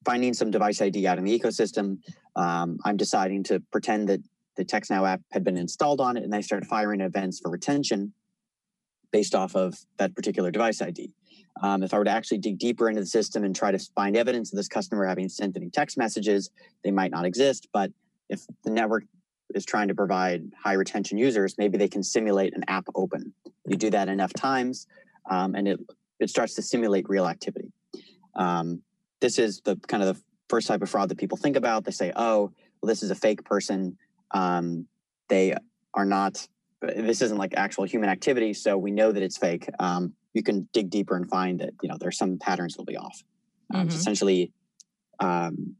finding 0.04 0.32
some 0.32 0.50
device 0.50 0.80
ID 0.80 1.06
out 1.06 1.18
in 1.18 1.24
the 1.24 1.38
ecosystem. 1.38 1.98
Um, 2.34 2.78
I'm 2.84 2.96
deciding 2.96 3.44
to 3.44 3.60
pretend 3.70 4.08
that 4.08 4.20
the 4.56 4.64
TextNow 4.64 5.06
app 5.06 5.20
had 5.32 5.44
been 5.44 5.58
installed 5.58 6.00
on 6.00 6.16
it, 6.16 6.24
and 6.24 6.32
they 6.32 6.40
started 6.40 6.66
firing 6.66 7.02
events 7.02 7.40
for 7.40 7.50
retention 7.50 8.14
based 9.12 9.34
off 9.34 9.54
of 9.54 9.78
that 9.98 10.14
particular 10.14 10.50
device 10.50 10.80
ID. 10.80 11.12
Um, 11.62 11.82
if 11.82 11.94
I 11.94 11.98
were 11.98 12.04
to 12.04 12.10
actually 12.10 12.38
dig 12.38 12.58
deeper 12.58 12.88
into 12.88 13.00
the 13.00 13.06
system 13.06 13.44
and 13.44 13.54
try 13.54 13.70
to 13.70 13.78
find 13.94 14.16
evidence 14.16 14.52
of 14.52 14.56
this 14.56 14.68
customer 14.68 15.06
having 15.06 15.28
sent 15.28 15.56
any 15.56 15.70
text 15.70 15.96
messages, 15.96 16.50
they 16.84 16.90
might 16.90 17.10
not 17.10 17.24
exist. 17.24 17.68
But 17.72 17.92
if 18.28 18.42
the 18.64 18.70
network 18.70 19.04
is 19.54 19.64
trying 19.64 19.88
to 19.88 19.94
provide 19.94 20.42
high 20.62 20.74
retention 20.74 21.16
users, 21.18 21.56
maybe 21.56 21.78
they 21.78 21.88
can 21.88 22.02
simulate 22.02 22.54
an 22.54 22.64
app 22.68 22.86
open. 22.94 23.32
You 23.66 23.76
do 23.76 23.90
that 23.90 24.08
enough 24.08 24.32
times, 24.32 24.86
um, 25.30 25.54
and 25.54 25.66
it 25.68 25.80
it 26.18 26.30
starts 26.30 26.54
to 26.54 26.62
simulate 26.62 27.08
real 27.08 27.26
activity. 27.26 27.72
Um, 28.34 28.82
this 29.20 29.38
is 29.38 29.60
the 29.62 29.76
kind 29.88 30.02
of 30.02 30.14
the 30.14 30.22
first 30.48 30.66
type 30.66 30.82
of 30.82 30.90
fraud 30.90 31.08
that 31.08 31.18
people 31.18 31.38
think 31.38 31.56
about. 31.56 31.84
They 31.84 31.92
say, 31.92 32.12
"Oh, 32.16 32.52
well, 32.80 32.88
this 32.88 33.02
is 33.02 33.10
a 33.10 33.14
fake 33.14 33.44
person 33.44 33.96
um, 34.32 34.86
they 35.28 35.54
are 35.94 36.04
not 36.04 36.46
this 36.82 37.22
isn't 37.22 37.38
like 37.38 37.54
actual 37.56 37.84
human 37.84 38.08
activity 38.08 38.52
so 38.52 38.76
we 38.76 38.90
know 38.90 39.10
that 39.10 39.22
it's 39.22 39.38
fake 39.38 39.68
um, 39.78 40.12
you 40.36 40.42
can 40.42 40.68
dig 40.72 40.90
deeper 40.90 41.16
and 41.16 41.28
find 41.28 41.58
that 41.60 41.70
you 41.82 41.88
know 41.88 41.96
there's 41.98 42.18
some 42.18 42.38
patterns 42.38 42.74
that'll 42.74 42.84
be 42.84 42.96
off 42.96 43.24
um, 43.72 43.80
mm-hmm. 43.80 43.96
essentially 43.96 44.52
um, 45.18 45.74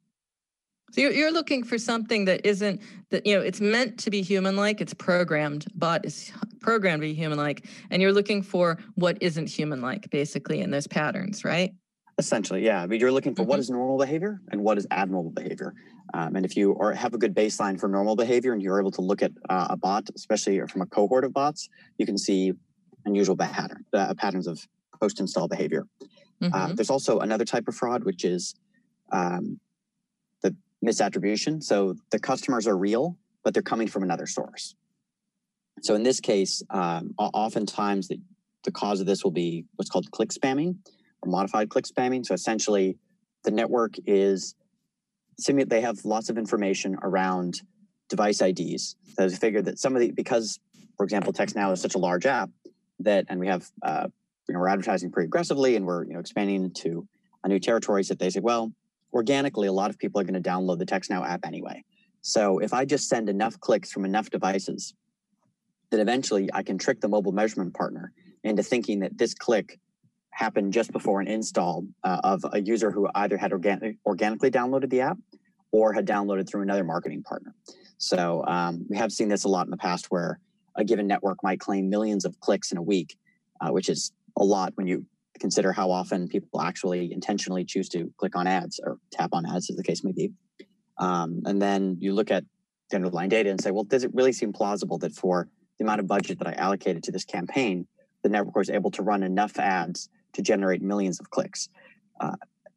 so 0.93 1.03
you're 1.03 1.33
looking 1.33 1.63
for 1.63 1.77
something 1.77 2.25
that 2.25 2.47
isn't 2.47 2.81
that 3.11 3.27
you 3.27 3.37
know 3.37 3.43
it's 3.43 3.61
meant 3.61 3.99
to 3.99 4.11
be 4.11 4.23
human 4.23 4.57
like 4.57 4.81
it's 4.81 4.95
programmed 4.95 5.67
bot 5.75 6.05
is 6.07 6.33
programmed 6.61 7.03
to 7.03 7.09
be 7.09 7.15
human 7.15 7.37
like 7.37 7.67
and 7.91 8.01
you're 8.01 8.15
looking 8.15 8.43
for 8.43 8.79
what 8.95 9.19
isn't 9.21 9.49
human 9.49 9.83
like 9.83 10.09
basically 10.11 10.61
in 10.63 10.71
those 10.71 10.87
patterns 10.87 11.45
right 11.45 11.75
essentially 12.19 12.65
yeah 12.65 12.83
I 12.83 12.87
mean, 12.87 12.99
you're 12.99 13.13
looking 13.13 13.35
for 13.35 13.43
mm-hmm. 13.43 13.51
what 13.51 13.61
is 13.61 13.69
normal 13.69 13.99
behavior 13.99 14.41
and 14.51 14.63
what 14.63 14.79
is 14.79 14.87
abnormal 14.91 15.33
behavior 15.33 15.75
um, 16.15 16.37
and 16.37 16.47
if 16.47 16.57
you 16.57 16.77
are, 16.79 16.93
have 16.93 17.15
a 17.15 17.19
good 17.19 17.35
baseline 17.35 17.79
for 17.79 17.89
normal 17.89 18.17
behavior 18.17 18.53
and 18.53 18.63
you're 18.63 18.81
able 18.81 18.93
to 18.93 19.03
look 19.03 19.23
at 19.23 19.33
uh, 19.51 19.67
a 19.71 19.77
bot, 19.77 20.09
especially 20.15 20.61
from 20.69 20.83
a 20.83 20.87
cohort 20.87 21.25
of 21.25 21.33
bots, 21.33 21.69
you 21.99 22.07
can 22.07 22.17
see 22.17 22.53
unusual 23.07 23.37
pattern, 23.37 23.85
uh, 23.95 24.13
patterns 24.15 24.47
of 24.47 24.67
post 25.01 25.21
install 25.21 25.49
behavior. 25.49 25.87
Uh, 26.01 26.07
mm-hmm. 26.45 26.55
Uh, 26.55 26.73
there's 26.75 26.91
also 26.91 27.21
another 27.21 27.45
type 27.45 27.69
of 27.69 27.75
fraud, 27.75 28.05
which 28.05 28.25
is 28.25 28.55
um, 29.13 29.59
the 30.43 30.55
misattribution. 30.85 31.63
So 31.63 31.95
the 32.11 32.19
customers 32.19 32.67
are 32.67 32.77
real, 32.77 33.17
but 33.45 33.55
they're 33.55 33.63
coming 33.63 33.89
from 33.89 34.03
another 34.03 34.27
source. 34.27 34.75
So 35.83 35.95
in 35.95 36.03
this 36.03 36.21
case, 36.21 36.63
um, 36.71 37.15
oftentimes 37.19 38.09
the, 38.09 38.21
the 38.65 38.73
cause 38.73 39.01
of 39.01 39.07
this 39.07 39.23
will 39.23 39.31
be 39.31 39.65
what's 39.77 39.91
called 39.91 40.11
click 40.11 40.31
spamming 40.31 40.77
or 41.23 41.31
modified 41.31 41.69
click 41.69 41.85
spamming. 41.85 42.25
So 42.25 42.35
essentially, 42.35 42.99
the 43.45 43.51
network 43.51 43.95
is 44.07 44.55
simulate 45.39 45.69
they 45.69 45.83
have 45.83 46.05
lots 46.05 46.31
of 46.31 46.39
information 46.39 46.97
around 47.03 47.61
device 48.09 48.41
IDs. 48.41 48.97
So 49.15 49.29
they 49.29 49.37
figure 49.37 49.63
that 49.63 49.79
some 49.79 49.95
of 49.95 50.01
the 50.01 50.11
because, 50.11 50.59
for 50.97 51.05
example, 51.05 51.33
TextNow 51.33 51.73
is 51.73 51.81
such 51.81 51.95
a 51.95 51.99
large 51.99 52.25
app 52.25 52.51
that, 53.00 53.26
and 53.29 53.41
we 53.41 53.49
have 53.49 53.69
uh, 53.83 54.09
you 54.49 54.55
know 54.55 54.61
we're 54.61 54.69
advertising 54.69 55.11
pretty 55.11 55.26
aggressively, 55.26 55.76
and 55.76 55.87
we're 55.87 56.05
you 56.05 56.15
know 56.15 56.21
expanding 56.21 56.65
into 56.65 57.07
a 57.45 57.49
new 57.49 57.61
territories 57.61 58.09
that 58.09 58.19
they 58.19 58.31
say, 58.31 58.41
well, 58.41 58.73
organically, 59.12 59.69
a 59.69 59.73
lot 59.73 59.91
of 59.91 59.99
people 59.99 60.21
are 60.21 60.25
going 60.25 60.41
to 60.41 60.49
download 60.49 60.79
the 60.79 60.87
TextNow 60.87 61.26
app 61.26 61.47
anyway. 61.47 61.85
So 62.23 62.59
if 62.59 62.75
I 62.75 62.85
just 62.85 63.09
send 63.09 63.29
enough 63.29 63.59
clicks 63.61 63.93
from 63.93 64.05
enough 64.05 64.31
devices, 64.31 64.95
that 65.91 66.00
eventually 66.00 66.49
I 66.53 66.62
can 66.62 66.79
trick 66.79 67.00
the 67.00 67.09
mobile 67.09 67.33
measurement 67.33 67.75
partner 67.75 68.12
into 68.43 68.62
thinking 68.62 69.00
that 69.00 69.17
this 69.17 69.35
click 69.35 69.79
happened 70.31 70.73
just 70.73 70.93
before 70.93 71.21
an 71.21 71.29
install 71.29 71.87
uh, 72.05 72.21
of 72.23 72.45
a 72.53 72.61
user 72.61 72.91
who 72.91 73.09
either 73.15 73.37
had 73.37 73.53
organic, 73.53 73.97
organically 74.05 74.50
downloaded 74.50 74.91
the 74.91 75.00
app 75.00 75.19
or 75.73 75.93
had 75.93 76.07
downloaded 76.07 76.49
through 76.49 76.62
another 76.62 76.85
marketing 76.85 77.23
partner. 77.23 77.55
So 77.99 78.45
um, 78.47 78.85
we 78.88 78.97
have 78.97 79.12
seen 79.12 79.29
this 79.29 79.45
a 79.45 79.49
lot 79.49 79.67
in 79.67 79.71
the 79.71 79.76
past 79.76 80.07
where 80.11 80.38
a 80.76 80.85
given 80.85 81.06
network 81.06 81.42
might 81.42 81.61
claim 81.61 81.88
millions 81.88 82.25
of 82.25 82.38
clicks 82.40 82.73
in 82.73 82.78
a 82.78 82.83
week, 82.83 83.16
uh, 83.61 83.71
which 83.71 83.88
is 83.88 84.12
a 84.37 84.45
lot 84.45 84.73
when 84.76 84.87
you 84.87 85.06
consider 85.38 85.73
how 85.73 85.90
often 85.90 86.28
people 86.28 86.61
actually 86.61 87.12
intentionally 87.12 87.64
choose 87.64 87.88
to 87.90 88.11
click 88.16 88.37
on 88.37 88.47
ads 88.47 88.80
or 88.83 88.99
tap 89.11 89.30
on 89.33 89.45
ads, 89.47 89.71
as 89.71 89.76
the 89.76 89.83
case 89.83 90.02
may 90.04 90.12
be. 90.12 90.33
Um, 90.99 91.42
and 91.45 91.61
then 91.61 91.97
you 92.00 92.14
look 92.14 92.30
at 92.30 92.45
the 92.90 92.97
underlying 92.97 93.28
data 93.28 93.50
and 93.50 93.61
say, 93.61 93.71
well, 93.71 93.85
does 93.85 94.04
it 94.04 94.14
really 94.14 94.33
seem 94.33 94.52
plausible 94.52 94.99
that 94.99 95.14
for 95.14 95.49
the 95.78 95.85
amount 95.85 96.00
of 96.00 96.06
budget 96.06 96.38
that 96.38 96.49
I 96.49 96.52
allocated 96.52 97.02
to 97.04 97.12
this 97.12 97.25
campaign, 97.25 97.87
the 98.23 98.28
network 98.28 98.56
was 98.56 98.71
able 98.71 98.90
to 98.92 99.02
run 99.02 99.23
enough 99.23 99.59
ads 99.59 100.09
to 100.35 100.42
generate 100.42 100.83
millions 100.83 101.21
of 101.21 101.30
clicks? 101.30 101.68
Uh, 102.21 102.37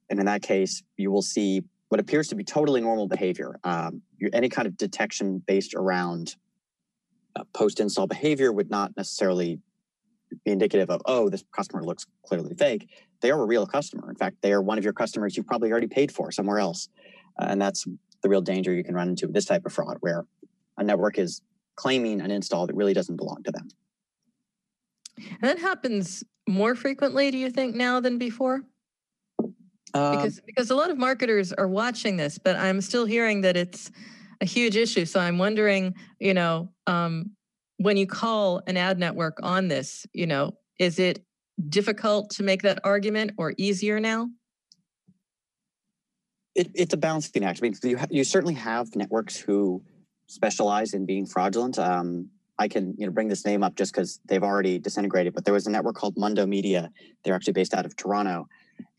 and 0.09 0.19
in 0.19 0.25
that 0.25 0.41
case, 0.41 0.83
you 0.97 1.11
will 1.11 1.21
see 1.21 1.61
what 1.89 1.99
appears 1.99 2.27
to 2.29 2.35
be 2.35 2.43
totally 2.43 2.81
normal 2.81 3.07
behavior. 3.07 3.59
Um, 3.63 4.01
any 4.33 4.49
kind 4.49 4.67
of 4.67 4.77
detection 4.77 5.41
based 5.45 5.73
around 5.75 6.35
post 7.53 7.79
install 7.79 8.07
behavior 8.07 8.51
would 8.51 8.69
not 8.69 8.95
necessarily 8.97 9.59
be 10.45 10.51
indicative 10.51 10.89
of, 10.89 11.01
oh, 11.05 11.29
this 11.29 11.43
customer 11.55 11.83
looks 11.83 12.05
clearly 12.25 12.53
fake. 12.53 12.89
They 13.21 13.31
are 13.31 13.41
a 13.41 13.45
real 13.45 13.65
customer. 13.65 14.09
In 14.09 14.15
fact, 14.15 14.37
they 14.41 14.53
are 14.53 14.61
one 14.61 14.77
of 14.77 14.83
your 14.83 14.93
customers 14.93 15.35
you 15.35 15.43
probably 15.43 15.71
already 15.71 15.87
paid 15.87 16.11
for 16.11 16.31
somewhere 16.31 16.59
else. 16.59 16.89
Uh, 17.39 17.47
and 17.49 17.61
that's 17.61 17.85
the 18.21 18.29
real 18.29 18.41
danger 18.41 18.73
you 18.73 18.83
can 18.83 18.95
run 18.95 19.09
into 19.09 19.25
with 19.25 19.33
this 19.33 19.45
type 19.45 19.65
of 19.65 19.73
fraud, 19.73 19.97
where 20.01 20.25
a 20.77 20.83
network 20.83 21.17
is 21.17 21.41
claiming 21.75 22.21
an 22.21 22.31
install 22.31 22.67
that 22.67 22.75
really 22.75 22.93
doesn't 22.93 23.15
belong 23.15 23.41
to 23.43 23.51
them. 23.51 23.69
And 25.17 25.49
that 25.49 25.59
happens 25.59 26.23
more 26.47 26.75
frequently, 26.75 27.31
do 27.31 27.37
you 27.37 27.49
think, 27.49 27.75
now 27.75 27.99
than 27.99 28.17
before? 28.17 28.61
Um, 29.93 30.15
because 30.15 30.39
because 30.45 30.69
a 30.69 30.75
lot 30.75 30.91
of 30.91 30.97
marketers 30.97 31.51
are 31.53 31.67
watching 31.67 32.17
this, 32.17 32.37
but 32.37 32.55
I'm 32.55 32.81
still 32.81 33.05
hearing 33.05 33.41
that 33.41 33.57
it's 33.57 33.91
a 34.41 34.45
huge 34.45 34.75
issue. 34.75 35.05
So 35.05 35.19
I'm 35.19 35.37
wondering, 35.37 35.95
you 36.19 36.33
know, 36.33 36.71
um, 36.87 37.31
when 37.77 37.97
you 37.97 38.07
call 38.07 38.61
an 38.67 38.77
ad 38.77 38.99
network 38.99 39.39
on 39.41 39.67
this, 39.67 40.05
you 40.13 40.27
know, 40.27 40.57
is 40.79 40.99
it 40.99 41.23
difficult 41.67 42.31
to 42.31 42.43
make 42.43 42.61
that 42.61 42.79
argument 42.83 43.31
or 43.37 43.53
easier 43.57 43.99
now? 43.99 44.29
It, 46.55 46.71
it's 46.73 46.93
a 46.93 46.97
balancing 46.97 47.43
act. 47.43 47.59
I 47.61 47.63
mean, 47.63 47.75
you 47.83 47.97
ha- 47.97 48.07
you 48.09 48.23
certainly 48.23 48.55
have 48.55 48.95
networks 48.95 49.37
who 49.37 49.83
specialize 50.27 50.93
in 50.93 51.05
being 51.05 51.25
fraudulent. 51.25 51.77
Um, 51.77 52.29
I 52.57 52.67
can 52.67 52.95
you 52.97 53.05
know 53.05 53.11
bring 53.11 53.29
this 53.29 53.45
name 53.45 53.63
up 53.63 53.75
just 53.75 53.93
because 53.93 54.19
they've 54.25 54.43
already 54.43 54.79
disintegrated. 54.79 55.33
But 55.33 55.45
there 55.45 55.53
was 55.53 55.67
a 55.67 55.71
network 55.71 55.95
called 55.95 56.17
Mundo 56.17 56.45
Media. 56.45 56.91
They're 57.23 57.35
actually 57.35 57.53
based 57.53 57.73
out 57.73 57.85
of 57.85 57.95
Toronto, 57.95 58.47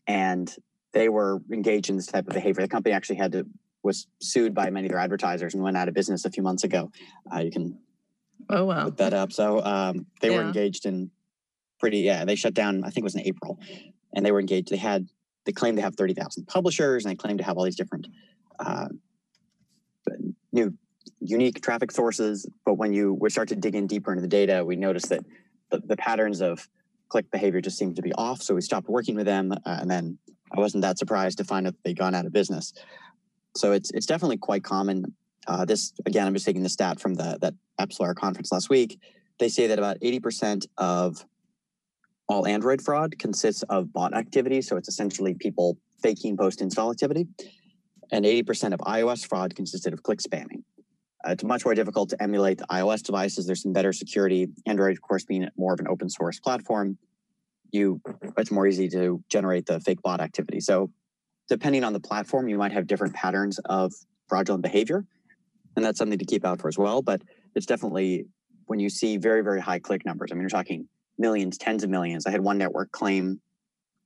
and 0.07 0.53
they 0.93 1.09
were 1.09 1.41
engaged 1.51 1.89
in 1.89 1.97
this 1.97 2.07
type 2.07 2.27
of 2.27 2.33
behavior. 2.33 2.63
The 2.63 2.69
company 2.69 2.95
actually 2.95 3.17
had 3.17 3.33
to 3.33 3.45
was 3.83 4.07
sued 4.21 4.53
by 4.53 4.69
many 4.69 4.87
of 4.87 4.91
their 4.91 4.99
advertisers 4.99 5.53
and 5.53 5.63
went 5.63 5.77
out 5.77 5.87
of 5.87 5.93
business 5.93 6.25
a 6.25 6.29
few 6.29 6.43
months 6.43 6.63
ago. 6.63 6.91
Uh, 7.33 7.39
you 7.39 7.51
can 7.51 7.79
oh 8.49 8.65
wow 8.65 8.85
put 8.85 8.97
that 8.97 9.13
up. 9.13 9.31
So 9.31 9.63
um, 9.63 10.05
they 10.21 10.29
yeah. 10.29 10.37
were 10.37 10.43
engaged 10.43 10.85
in 10.85 11.11
pretty 11.79 11.99
yeah. 11.99 12.25
They 12.25 12.35
shut 12.35 12.53
down. 12.53 12.83
I 12.83 12.89
think 12.89 12.99
it 12.99 13.03
was 13.03 13.15
in 13.15 13.21
April, 13.21 13.59
and 14.13 14.25
they 14.25 14.31
were 14.31 14.39
engaged. 14.39 14.69
They 14.69 14.77
had 14.77 15.07
they 15.45 15.51
claimed 15.51 15.77
to 15.77 15.83
have 15.83 15.95
thirty 15.95 16.13
thousand 16.13 16.47
publishers, 16.47 17.05
and 17.05 17.11
they 17.11 17.15
claimed 17.15 17.39
to 17.39 17.45
have 17.45 17.57
all 17.57 17.63
these 17.63 17.75
different 17.75 18.07
uh, 18.59 18.87
new 20.51 20.73
unique 21.19 21.61
traffic 21.61 21.91
sources. 21.91 22.47
But 22.65 22.75
when 22.75 22.93
you 22.93 23.13
we 23.13 23.29
start 23.29 23.49
to 23.49 23.55
dig 23.55 23.75
in 23.75 23.87
deeper 23.87 24.11
into 24.11 24.21
the 24.21 24.27
data, 24.27 24.63
we 24.63 24.75
noticed 24.75 25.09
that 25.09 25.25
the, 25.69 25.79
the 25.79 25.97
patterns 25.97 26.41
of 26.41 26.67
click 27.09 27.29
behavior 27.31 27.61
just 27.61 27.77
seemed 27.77 27.95
to 27.97 28.01
be 28.01 28.13
off. 28.13 28.41
So 28.41 28.55
we 28.55 28.61
stopped 28.61 28.87
working 28.87 29.15
with 29.15 29.25
them, 29.25 29.51
uh, 29.51 29.57
and 29.65 29.89
then 29.89 30.17
I 30.55 30.59
wasn't 30.59 30.81
that 30.83 30.97
surprised 30.97 31.37
to 31.39 31.43
find 31.43 31.67
out 31.67 31.75
they'd 31.83 31.97
gone 31.97 32.15
out 32.15 32.25
of 32.25 32.33
business. 32.33 32.73
So 33.55 33.71
it's 33.73 33.91
it's 33.91 34.05
definitely 34.05 34.37
quite 34.37 34.63
common. 34.63 35.13
Uh, 35.47 35.65
this 35.65 35.93
again, 36.05 36.27
I'm 36.27 36.33
just 36.33 36.45
taking 36.45 36.63
the 36.63 36.69
stat 36.69 36.99
from 36.99 37.15
the 37.15 37.37
that 37.41 37.53
AppsFlyer 37.79 38.15
conference 38.15 38.51
last 38.51 38.69
week. 38.69 38.99
They 39.39 39.49
say 39.49 39.67
that 39.67 39.79
about 39.79 39.99
80% 40.01 40.67
of 40.77 41.25
all 42.29 42.45
Android 42.45 42.81
fraud 42.81 43.17
consists 43.17 43.63
of 43.63 43.91
bot 43.91 44.13
activity. 44.13 44.61
So 44.61 44.77
it's 44.77 44.87
essentially 44.87 45.33
people 45.33 45.77
faking 46.01 46.37
post 46.37 46.61
install 46.61 46.91
activity. 46.91 47.27
And 48.11 48.25
80% 48.25 48.73
of 48.73 48.79
iOS 48.81 49.25
fraud 49.25 49.55
consisted 49.55 49.93
of 49.93 50.03
click 50.03 50.19
spamming. 50.19 50.63
Uh, 51.25 51.31
it's 51.31 51.43
much 51.43 51.63
more 51.65 51.73
difficult 51.73 52.09
to 52.09 52.21
emulate 52.21 52.57
the 52.57 52.65
iOS 52.67 53.01
devices. 53.03 53.45
There's 53.45 53.61
some 53.61 53.73
better 53.73 53.93
security. 53.93 54.47
Android, 54.65 54.91
of 54.91 55.01
course, 55.01 55.23
being 55.23 55.47
more 55.57 55.73
of 55.73 55.79
an 55.79 55.87
open 55.87 56.09
source 56.09 56.39
platform, 56.39 56.97
you 57.71 58.01
it's 58.37 58.51
more 58.51 58.67
easy 58.67 58.89
to 58.89 59.23
generate 59.29 59.65
the 59.65 59.79
fake 59.79 60.01
bot 60.01 60.19
activity. 60.19 60.59
So 60.59 60.91
depending 61.51 61.83
on 61.83 61.91
the 61.91 61.99
platform, 61.99 62.47
you 62.47 62.57
might 62.57 62.71
have 62.71 62.87
different 62.87 63.13
patterns 63.13 63.59
of 63.65 63.91
fraudulent 64.29 64.63
behavior. 64.63 65.03
And 65.75 65.83
that's 65.83 65.97
something 65.97 66.17
to 66.17 66.25
keep 66.25 66.45
out 66.45 66.61
for 66.61 66.69
as 66.69 66.77
well. 66.77 67.01
But 67.01 67.21
it's 67.55 67.65
definitely 67.65 68.25
when 68.67 68.79
you 68.79 68.89
see 68.89 69.17
very, 69.17 69.41
very 69.41 69.59
high 69.59 69.79
click 69.79 70.05
numbers. 70.05 70.31
I 70.31 70.35
mean, 70.35 70.43
you're 70.43 70.49
talking 70.49 70.87
millions, 71.17 71.57
tens 71.57 71.83
of 71.83 71.89
millions. 71.89 72.25
I 72.25 72.31
had 72.31 72.39
one 72.39 72.57
network 72.57 72.93
claim, 72.93 73.41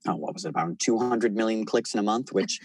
oh, 0.08 0.16
what 0.16 0.34
was 0.34 0.46
it, 0.46 0.50
about 0.50 0.80
200 0.80 1.36
million 1.36 1.66
clicks 1.66 1.94
in 1.94 2.00
a 2.00 2.04
month, 2.04 2.34
which 2.34 2.60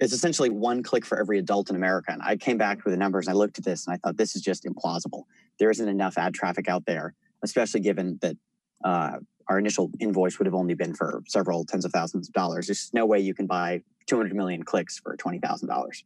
is 0.00 0.12
essentially 0.12 0.50
one 0.50 0.82
click 0.82 1.06
for 1.06 1.16
every 1.16 1.38
adult 1.38 1.70
in 1.70 1.76
America. 1.76 2.10
And 2.10 2.20
I 2.20 2.36
came 2.36 2.58
back 2.58 2.84
with 2.84 2.92
the 2.92 2.98
numbers 2.98 3.28
and 3.28 3.36
I 3.36 3.38
looked 3.38 3.58
at 3.58 3.64
this 3.64 3.86
and 3.86 3.94
I 3.94 3.98
thought, 3.98 4.16
this 4.16 4.34
is 4.34 4.42
just 4.42 4.64
implausible. 4.64 5.22
There 5.60 5.70
isn't 5.70 5.88
enough 5.88 6.18
ad 6.18 6.34
traffic 6.34 6.68
out 6.68 6.84
there, 6.84 7.14
especially 7.44 7.80
given 7.80 8.18
that 8.22 8.36
uh, 8.84 9.18
our 9.46 9.60
initial 9.60 9.88
invoice 10.00 10.40
would 10.40 10.46
have 10.46 10.54
only 10.54 10.74
been 10.74 10.94
for 10.94 11.22
several 11.28 11.64
tens 11.64 11.84
of 11.84 11.92
thousands 11.92 12.28
of 12.28 12.34
dollars. 12.34 12.66
There's 12.66 12.90
no 12.92 13.06
way 13.06 13.20
you 13.20 13.34
can 13.34 13.46
buy 13.46 13.82
200 14.10 14.34
million 14.34 14.64
clicks 14.64 14.98
for 14.98 15.16
$20,000. 15.16 16.02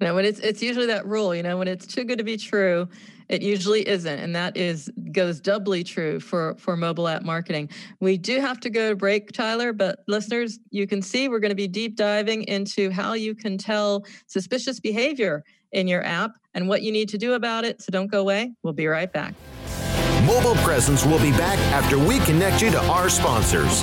No, 0.00 0.14
when 0.16 0.24
it's 0.24 0.40
it's 0.40 0.60
usually 0.60 0.86
that 0.86 1.06
rule, 1.06 1.32
you 1.32 1.42
know, 1.44 1.56
when 1.56 1.68
it's 1.68 1.86
too 1.86 2.02
good 2.04 2.18
to 2.18 2.24
be 2.24 2.36
true, 2.36 2.88
it 3.28 3.42
usually 3.42 3.88
isn't, 3.88 4.18
and 4.18 4.34
that 4.34 4.56
is 4.56 4.90
goes 5.12 5.40
doubly 5.40 5.84
true 5.84 6.18
for 6.18 6.56
for 6.58 6.76
mobile 6.76 7.06
app 7.06 7.22
marketing. 7.22 7.70
We 8.00 8.18
do 8.18 8.40
have 8.40 8.58
to 8.60 8.70
go 8.70 8.90
to 8.90 8.96
break, 8.96 9.30
Tyler, 9.30 9.72
but 9.72 10.00
listeners, 10.08 10.58
you 10.70 10.88
can 10.88 11.00
see 11.00 11.28
we're 11.28 11.38
going 11.38 11.50
to 11.50 11.54
be 11.54 11.68
deep 11.68 11.94
diving 11.94 12.42
into 12.44 12.90
how 12.90 13.12
you 13.12 13.36
can 13.36 13.56
tell 13.56 14.04
suspicious 14.26 14.80
behavior 14.80 15.44
in 15.70 15.86
your 15.86 16.04
app 16.04 16.32
and 16.54 16.68
what 16.68 16.82
you 16.82 16.90
need 16.90 17.08
to 17.10 17.18
do 17.18 17.34
about 17.34 17.64
it. 17.64 17.80
So 17.80 17.92
don't 17.92 18.10
go 18.10 18.20
away. 18.20 18.52
We'll 18.64 18.72
be 18.72 18.88
right 18.88 19.12
back. 19.12 19.34
Mobile 20.26 20.56
Presence 20.56 21.06
will 21.06 21.20
be 21.20 21.30
back 21.30 21.58
after 21.72 21.98
we 21.98 22.18
connect 22.20 22.60
you 22.60 22.70
to 22.72 22.80
our 22.86 23.08
sponsors. 23.08 23.82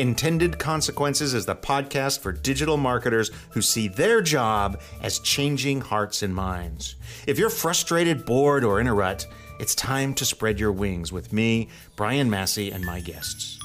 Intended 0.00 0.58
Consequences 0.58 1.34
is 1.34 1.44
the 1.44 1.54
podcast 1.54 2.20
for 2.20 2.32
digital 2.32 2.78
marketers 2.78 3.30
who 3.50 3.60
see 3.60 3.86
their 3.86 4.22
job 4.22 4.80
as 5.02 5.18
changing 5.18 5.82
hearts 5.82 6.22
and 6.22 6.34
minds. 6.34 6.96
If 7.26 7.38
you're 7.38 7.50
frustrated, 7.50 8.24
bored, 8.24 8.64
or 8.64 8.80
in 8.80 8.86
a 8.86 8.94
rut, 8.94 9.26
it's 9.58 9.74
time 9.74 10.14
to 10.14 10.24
spread 10.24 10.58
your 10.58 10.72
wings 10.72 11.12
with 11.12 11.34
me, 11.34 11.68
Brian 11.96 12.30
Massey, 12.30 12.70
and 12.70 12.82
my 12.82 13.00
guests. 13.00 13.58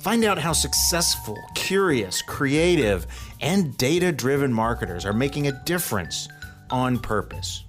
Find 0.00 0.24
out 0.24 0.38
how 0.38 0.54
successful, 0.54 1.36
curious, 1.54 2.22
creative, 2.22 3.06
and 3.42 3.76
data 3.76 4.10
driven 4.10 4.54
marketers 4.54 5.04
are 5.04 5.12
making 5.12 5.48
a 5.48 5.64
difference 5.66 6.28
on 6.70 6.98
purpose. 6.98 7.62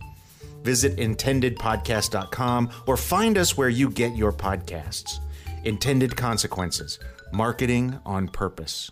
Visit 0.64 0.96
intendedpodcast.com 0.96 2.70
or 2.88 2.96
find 2.96 3.38
us 3.38 3.58
where 3.58 3.68
you 3.68 3.90
get 3.90 4.16
your 4.16 4.32
podcasts. 4.32 5.20
Intended 5.66 6.16
Consequences 6.16 6.98
Marketing 7.32 8.00
on 8.06 8.28
Purpose. 8.28 8.92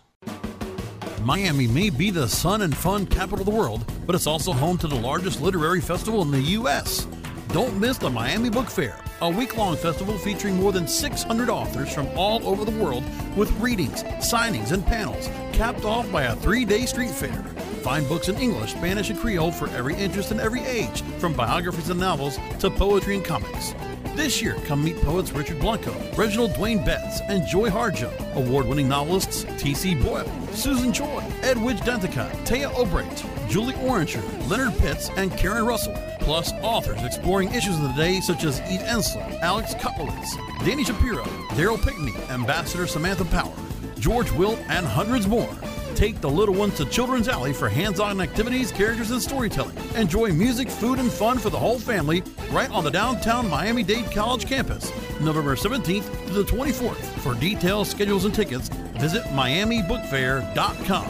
Miami 1.22 1.68
may 1.68 1.90
be 1.90 2.10
the 2.10 2.28
sun 2.28 2.63
and 2.63 2.75
fun 2.75 3.06
capital 3.06 3.40
of 3.40 3.46
the 3.46 3.52
world, 3.52 3.90
but 4.06 4.16
it's 4.16 4.28
also 4.28 4.52
home 4.52 4.78
to 4.78 4.88
the 4.88 4.96
largest 4.96 5.42
literary 5.42 5.80
festival 5.80 6.22
in 6.22 6.32
the 6.32 6.42
U.S. 6.42 7.08
Don't 7.50 7.80
miss 7.80 7.98
the 7.98 8.10
Miami 8.10 8.50
Book 8.50 8.70
Fair, 8.70 9.00
a 9.22 9.30
week 9.30 9.56
long 9.56 9.78
festival 9.78 10.18
featuring 10.18 10.56
more 10.56 10.72
than 10.72 10.88
600 10.88 11.50
authors 11.50 11.94
from 11.94 12.08
all 12.18 12.46
over 12.46 12.66
the 12.66 12.84
world 12.84 13.04
with 13.38 13.52
readings, 13.62 14.04
signings, 14.04 14.72
and 14.72 14.86
panels, 14.86 15.30
capped 15.54 15.86
off 15.86 16.12
by 16.12 16.24
a 16.24 16.36
three 16.38 16.66
day 16.66 16.86
street 16.86 17.12
fair. 17.12 17.44
Find 17.84 18.08
books 18.10 18.28
in 18.28 18.36
English, 18.38 18.72
Spanish, 18.72 19.10
and 19.10 19.20
Creole 19.20 19.52
for 19.52 19.70
every 19.70 19.96
interest 19.96 20.32
and 20.32 20.42
every 20.42 20.62
age, 20.62 21.02
from 21.20 21.34
biographies 21.34 21.90
and 21.90 22.00
novels 22.00 22.38
to 22.60 22.70
poetry 22.70 23.16
and 23.16 23.24
comics. 23.24 23.74
This 24.15 24.43
year, 24.43 24.55
come 24.65 24.84
meet 24.84 24.96
poets 25.01 25.32
Richard 25.32 25.60
Blanco, 25.60 25.91
Reginald 26.15 26.51
Dwayne 26.51 26.86
Betts, 26.86 27.22
and 27.22 27.48
Joy 27.48 27.70
Harjo, 27.70 28.12
award 28.36 28.67
winning 28.67 28.88
novelists 28.88 29.43
T.C. 29.58 29.96
Boyle, 29.96 30.29
Susan 30.53 30.93
Choi, 30.93 31.24
Edwidge 31.41 31.79
Danticat, 31.79 32.29
Téa 32.46 32.72
Obreht, 32.74 33.50
Julie 33.50 33.74
Orringer, 33.74 34.22
Leonard 34.48 34.77
Pitts, 34.77 35.10
and 35.17 35.36
Karen 35.36 35.65
Russell, 35.65 35.98
plus 36.20 36.53
authors 36.62 37.01
exploring 37.03 37.51
issues 37.55 37.75
of 37.75 37.82
the 37.82 37.93
day 37.93 38.20
such 38.20 38.43
as 38.43 38.60
Eve 38.72 38.82
Ensler, 38.82 39.39
Alex 39.41 39.74
Kotlowitz, 39.74 40.29
Danny 40.63 40.84
Shapiro, 40.84 41.24
Darryl 41.55 41.84
Pinckney, 41.84 42.13
Ambassador 42.29 42.86
Samantha 42.86 43.25
Power, 43.25 43.53
George 43.98 44.32
Will, 44.34 44.58
and 44.70 44.86
hundreds 44.86 45.27
more. 45.27 45.50
Take 45.96 46.22
the 46.22 46.30
little 46.30 46.56
ones 46.56 46.76
to 46.78 46.86
Children's 46.86 47.28
Alley 47.28 47.54
for 47.54 47.70
hands 47.70 48.00
on 48.00 48.20
activities, 48.20 48.72
characters, 48.72 49.12
and 49.12 49.22
storytelling. 49.22 49.78
Enjoy 49.96 50.32
music, 50.32 50.70
food, 50.70 51.00
and 51.00 51.12
fun 51.12 51.38
for 51.38 51.50
the 51.50 51.58
whole 51.58 51.80
family 51.80 52.24
right 52.52 52.70
on 52.72 52.84
the 52.84 52.92
downtown 52.92 53.50
Miami 53.50 53.84
Dade 53.84 54.12
College 54.12 54.48
campus, 54.48 54.92
November 55.22 55.56
17th 55.56 56.28
to 56.28 56.34
the 56.34 56.44
24th. 56.44 57.04
For 57.22 57.36
details, 57.36 57.90
schedules, 57.90 58.26
and 58.26 58.34
tickets, 58.34 58.70
visit 59.00 59.24
MiamiBookFair.com. 59.26 61.10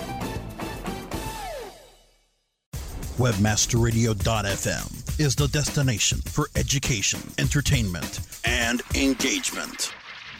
Webmasterradio.fm 3.17 5.19
is 5.19 5.35
the 5.35 5.47
destination 5.47 6.17
for 6.25 6.49
education, 6.55 7.19
entertainment, 7.37 8.19
and 8.43 8.81
engagement. 8.95 9.92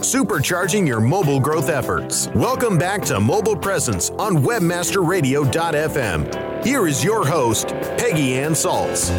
supercharging 0.00 0.86
your 0.86 1.00
mobile 1.00 1.40
growth 1.40 1.68
efforts. 1.68 2.28
Welcome 2.28 2.78
back 2.78 3.02
to 3.02 3.20
Mobile 3.20 3.56
Presence 3.56 4.08
on 4.10 4.38
WebmasterRadio.fm. 4.38 6.64
Here 6.64 6.86
is 6.86 7.04
your 7.04 7.26
host, 7.26 7.68
Peggy 7.68 8.38
Anne 8.38 8.52
Salz. 8.52 9.10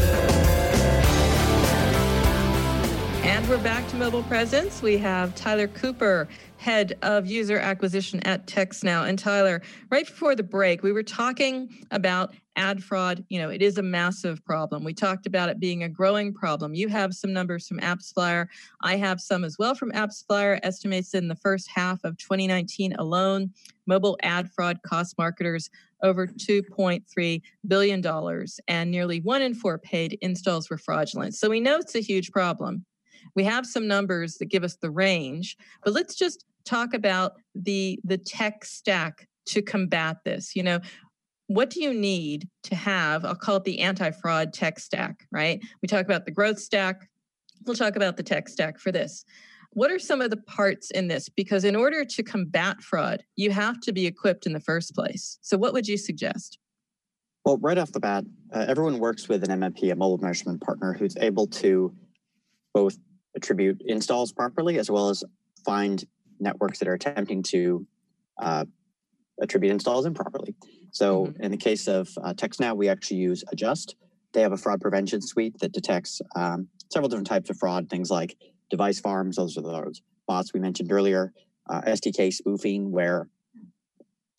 And 3.24 3.48
we're 3.48 3.64
back 3.64 3.88
to 3.90 3.96
Mobile 3.96 4.24
Presence. 4.24 4.82
We 4.82 4.98
have 4.98 5.36
Tyler 5.36 5.68
Cooper, 5.68 6.28
head 6.58 6.98
of 7.02 7.28
user 7.28 7.58
acquisition 7.58 8.20
at 8.22 8.46
TextNow. 8.46 9.08
And 9.08 9.18
Tyler, 9.18 9.62
right 9.90 10.06
before 10.06 10.36
the 10.36 10.44
break, 10.44 10.84
we 10.84 10.92
were 10.92 11.04
talking 11.04 11.86
about 11.92 12.34
ad 12.62 12.84
fraud. 12.84 13.25
You 13.30 13.39
know, 13.39 13.50
it 13.50 13.63
is 13.63 13.80
a 13.80 13.84
massive 13.84 14.46
problem. 14.46 14.84
We 14.84 14.94
talked 14.94 15.25
about 15.25 15.50
it 15.50 15.60
being 15.60 15.82
a 15.82 15.89
growing 15.89 16.32
problem. 16.32 16.75
You 16.75 16.88
have 16.89 17.15
some 17.15 17.34
numbers 17.34 17.68
from 17.68 17.80
AppsFlyer. 17.80 18.48
I 18.82 18.98
have 18.98 19.20
some 19.20 19.44
as 19.44 19.58
well 19.58 19.74
from 19.74 19.91
AppsFlyer. 19.94 20.60
Estimates 20.62 21.15
in 21.15 21.27
the 21.27 21.36
first 21.36 21.68
half 21.74 22.03
of 22.03 22.18
2019 22.18 22.94
alone, 23.00 23.51
mobile 23.88 24.15
ad 24.22 24.51
fraud 24.51 24.80
cost 24.84 25.18
marketers 25.18 25.72
over 26.03 26.27
$2.3 26.27 27.41
billion, 27.68 28.46
and 28.68 28.91
nearly 28.91 29.20
one 29.22 29.41
in 29.41 29.53
four 29.56 29.80
paid 29.80 30.18
installs 30.22 30.70
were 30.70 30.77
fraudulent. 30.77 31.34
So 31.34 31.50
we 31.50 31.60
know 31.60 31.77
it's 31.77 31.96
a 31.96 32.00
huge 32.00 32.32
problem. 32.32 32.86
We 33.36 33.44
have 33.44 33.65
some 33.65 33.88
numbers 33.88 34.38
that 34.38 34.46
give 34.46 34.63
us 34.63 34.75
the 34.75 34.91
range, 34.91 35.58
but 35.84 35.94
let's 35.94 36.15
just 36.15 36.46
talk 36.63 36.94
about 36.94 37.34
the 37.56 38.00
the 38.03 38.20
tech 38.20 38.65
stack 38.65 39.27
to 39.48 39.63
combat 39.63 40.18
this 40.24 40.56
you 40.56 40.62
know 40.62 40.80
what 41.53 41.70
do 41.70 41.84
you 41.84 41.93
need 41.93 42.48
to 42.63 42.75
have 42.75 43.25
i'll 43.25 43.36
call 43.36 43.58
it 43.58 43.63
the 43.63 43.79
anti-fraud 43.79 44.53
tech 44.53 44.79
stack 44.79 45.27
right? 45.31 45.62
We 45.81 45.88
talk 45.88 46.05
about 46.05 46.25
the 46.25 46.31
growth 46.31 46.60
stack 46.60 47.10
we'll 47.65 47.75
talk 47.75 47.96
about 47.96 48.17
the 48.17 48.24
tech 48.24 48.50
stack 48.50 48.79
for 48.79 48.91
this. 48.91 49.24
What 49.74 49.92
are 49.92 50.00
some 50.00 50.20
of 50.20 50.31
the 50.31 50.37
parts 50.37 50.92
in 50.92 51.07
this? 51.07 51.29
Because 51.29 51.64
in 51.64 51.75
order 51.75 52.03
to 52.03 52.24
combat 52.24 52.81
fraud 52.81 53.24
you 53.35 53.51
have 53.51 53.79
to 53.81 53.92
be 53.92 54.05
equipped 54.05 54.46
in 54.46 54.53
the 54.53 54.59
first 54.59 54.96
place. 54.96 55.37
So 55.42 55.57
what 55.57 55.74
would 55.74 55.87
you 55.87 55.98
suggest? 55.98 56.57
Well 57.46 57.57
right 57.57 57.77
off 57.77 57.92
the 57.92 58.00
bat 58.00 58.24
uh, 58.53 58.66
everyone 58.68 59.00
works 59.00 59.27
with 59.27 59.44
an 59.50 59.59
mmp 59.59 59.92
a 59.92 59.96
mobile 59.96 60.20
measurement 60.20 60.61
partner 60.61 60.94
who's 60.94 61.18
able 61.18 61.48
to 61.48 61.94
both 62.74 62.98
attribute 63.35 63.81
installs 63.85 64.31
properly 64.31 64.79
as 64.79 64.90
well 64.90 65.09
as 65.09 65.24
find 65.66 66.05
networks 66.40 66.79
that 66.79 66.87
are 66.87 66.94
attempting 66.94 67.44
to 67.44 67.85
uh, 68.42 68.66
attribute 69.42 69.72
installs 69.72 70.06
improperly. 70.06 70.56
So 70.92 71.25
mm-hmm. 71.25 71.44
in 71.44 71.51
the 71.51 71.58
case 71.58 71.88
of 71.88 72.10
uh, 72.24 72.34
TextNow, 72.34 72.75
we 72.75 72.90
actually 72.90 73.18
use 73.18 73.44
Adjust. 73.51 73.96
They 74.34 74.42
have 74.42 74.54
a 74.54 74.58
fraud 74.58 74.80
prevention 74.80 75.22
suite 75.22 75.60
that 75.60 75.74
detects 75.74 76.22
um, 76.36 76.70
several 76.90 77.10
different 77.10 77.27
types 77.27 77.50
of 77.50 77.58
fraud, 77.58 77.90
things 77.90 78.10
like 78.10 78.38
device 78.70 79.00
farms, 79.00 79.36
those 79.36 79.58
are 79.58 79.62
those 79.62 80.01
bots 80.27 80.54
we 80.54 80.60
mentioned 80.60 80.92
earlier, 80.92 81.34
uh, 81.70 81.82
SDK 81.82 82.34
spoofing, 82.34 82.92
where 82.92 83.27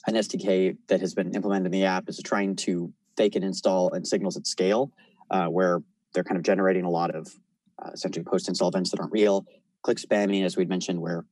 an 0.06 0.14
SDK 0.14 0.76
that 0.88 1.00
has 1.00 1.14
been 1.14 1.34
implemented 1.34 1.66
in 1.66 1.72
the 1.72 1.84
app 1.84 2.08
is 2.08 2.20
trying 2.24 2.56
to 2.56 2.92
fake 3.16 3.36
an 3.36 3.42
install 3.42 3.92
and 3.92 4.06
signals 4.06 4.36
at 4.36 4.46
scale, 4.46 4.90
uh, 5.30 5.46
where 5.46 5.82
they're 6.12 6.24
kind 6.24 6.38
of 6.38 6.42
generating 6.42 6.84
a 6.84 6.90
lot 6.90 7.14
of 7.14 7.28
uh, 7.82 7.90
essentially 7.92 8.24
post-install 8.24 8.68
events 8.68 8.90
that 8.90 9.00
aren't 9.00 9.12
real. 9.12 9.44
Click 9.82 9.98
spamming, 9.98 10.44
as 10.44 10.56
we'd 10.56 10.68
mentioned, 10.68 11.00
where 11.00 11.24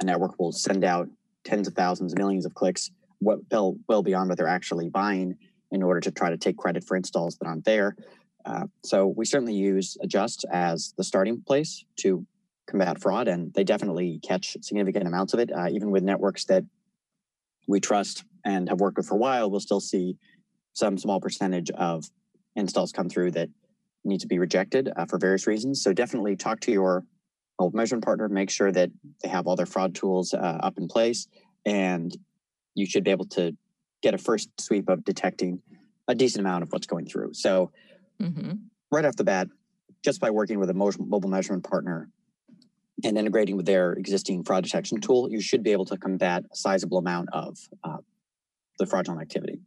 a 0.00 0.04
network 0.04 0.38
will 0.38 0.52
send 0.52 0.84
out 0.84 1.08
tens 1.44 1.68
of 1.68 1.74
thousands, 1.74 2.14
millions 2.16 2.46
of 2.46 2.54
clicks 2.54 2.90
well, 3.20 3.76
well 3.88 4.02
beyond 4.02 4.28
what 4.28 4.38
they're 4.38 4.46
actually 4.46 4.88
buying 4.88 5.36
in 5.70 5.82
order 5.82 6.00
to 6.00 6.10
try 6.10 6.30
to 6.30 6.36
take 6.36 6.56
credit 6.56 6.84
for 6.84 6.96
installs 6.96 7.36
that 7.36 7.46
aren't 7.46 7.64
there. 7.64 7.96
Uh, 8.44 8.66
so 8.84 9.06
we 9.08 9.24
certainly 9.24 9.54
use 9.54 9.96
Adjust 10.00 10.44
as 10.50 10.94
the 10.96 11.04
starting 11.04 11.42
place 11.42 11.84
to 11.96 12.24
combat 12.66 13.00
fraud, 13.00 13.28
and 13.28 13.52
they 13.54 13.64
definitely 13.64 14.20
catch 14.22 14.56
significant 14.60 15.06
amounts 15.06 15.34
of 15.34 15.40
it. 15.40 15.50
Uh, 15.52 15.68
even 15.70 15.90
with 15.90 16.02
networks 16.02 16.44
that 16.44 16.64
we 17.66 17.80
trust 17.80 18.24
and 18.44 18.68
have 18.68 18.80
worked 18.80 18.96
with 18.96 19.06
for 19.06 19.14
a 19.14 19.18
while, 19.18 19.50
we'll 19.50 19.60
still 19.60 19.80
see 19.80 20.16
some 20.72 20.98
small 20.98 21.20
percentage 21.20 21.70
of 21.70 22.04
installs 22.54 22.92
come 22.92 23.08
through 23.08 23.32
that 23.32 23.48
need 24.04 24.20
to 24.20 24.26
be 24.26 24.38
rejected 24.38 24.90
uh, 24.96 25.04
for 25.06 25.18
various 25.18 25.46
reasons. 25.46 25.82
So 25.82 25.92
definitely 25.92 26.36
talk 26.36 26.60
to 26.60 26.72
your 26.72 27.04
measurement 27.72 28.04
partner, 28.04 28.28
make 28.28 28.50
sure 28.50 28.70
that 28.70 28.90
they 29.22 29.28
have 29.28 29.46
all 29.46 29.56
their 29.56 29.66
fraud 29.66 29.94
tools 29.94 30.34
uh, 30.34 30.58
up 30.62 30.78
in 30.78 30.86
place, 30.86 31.26
and 31.64 32.16
you 32.76 32.86
should 32.86 33.02
be 33.02 33.10
able 33.10 33.26
to 33.26 33.56
get 34.02 34.14
a 34.14 34.18
first 34.18 34.48
sweep 34.60 34.88
of 34.88 35.04
detecting 35.04 35.60
a 36.06 36.14
decent 36.14 36.40
amount 36.40 36.62
of 36.62 36.70
what's 36.70 36.86
going 36.86 37.06
through. 37.06 37.34
So, 37.34 37.72
mm-hmm. 38.22 38.52
right 38.92 39.04
off 39.04 39.16
the 39.16 39.24
bat, 39.24 39.48
just 40.04 40.20
by 40.20 40.30
working 40.30 40.60
with 40.60 40.70
a 40.70 40.74
mobile 40.74 41.28
measurement 41.28 41.64
partner 41.64 42.08
and 43.02 43.18
integrating 43.18 43.56
with 43.56 43.66
their 43.66 43.92
existing 43.94 44.44
fraud 44.44 44.62
detection 44.62 45.00
tool, 45.00 45.30
you 45.30 45.40
should 45.40 45.62
be 45.62 45.72
able 45.72 45.84
to 45.86 45.96
combat 45.96 46.44
a 46.52 46.56
sizable 46.56 46.98
amount 46.98 47.28
of 47.32 47.58
uh, 47.82 47.98
the 48.78 48.86
fraudulent 48.86 49.20
activity. 49.20 49.58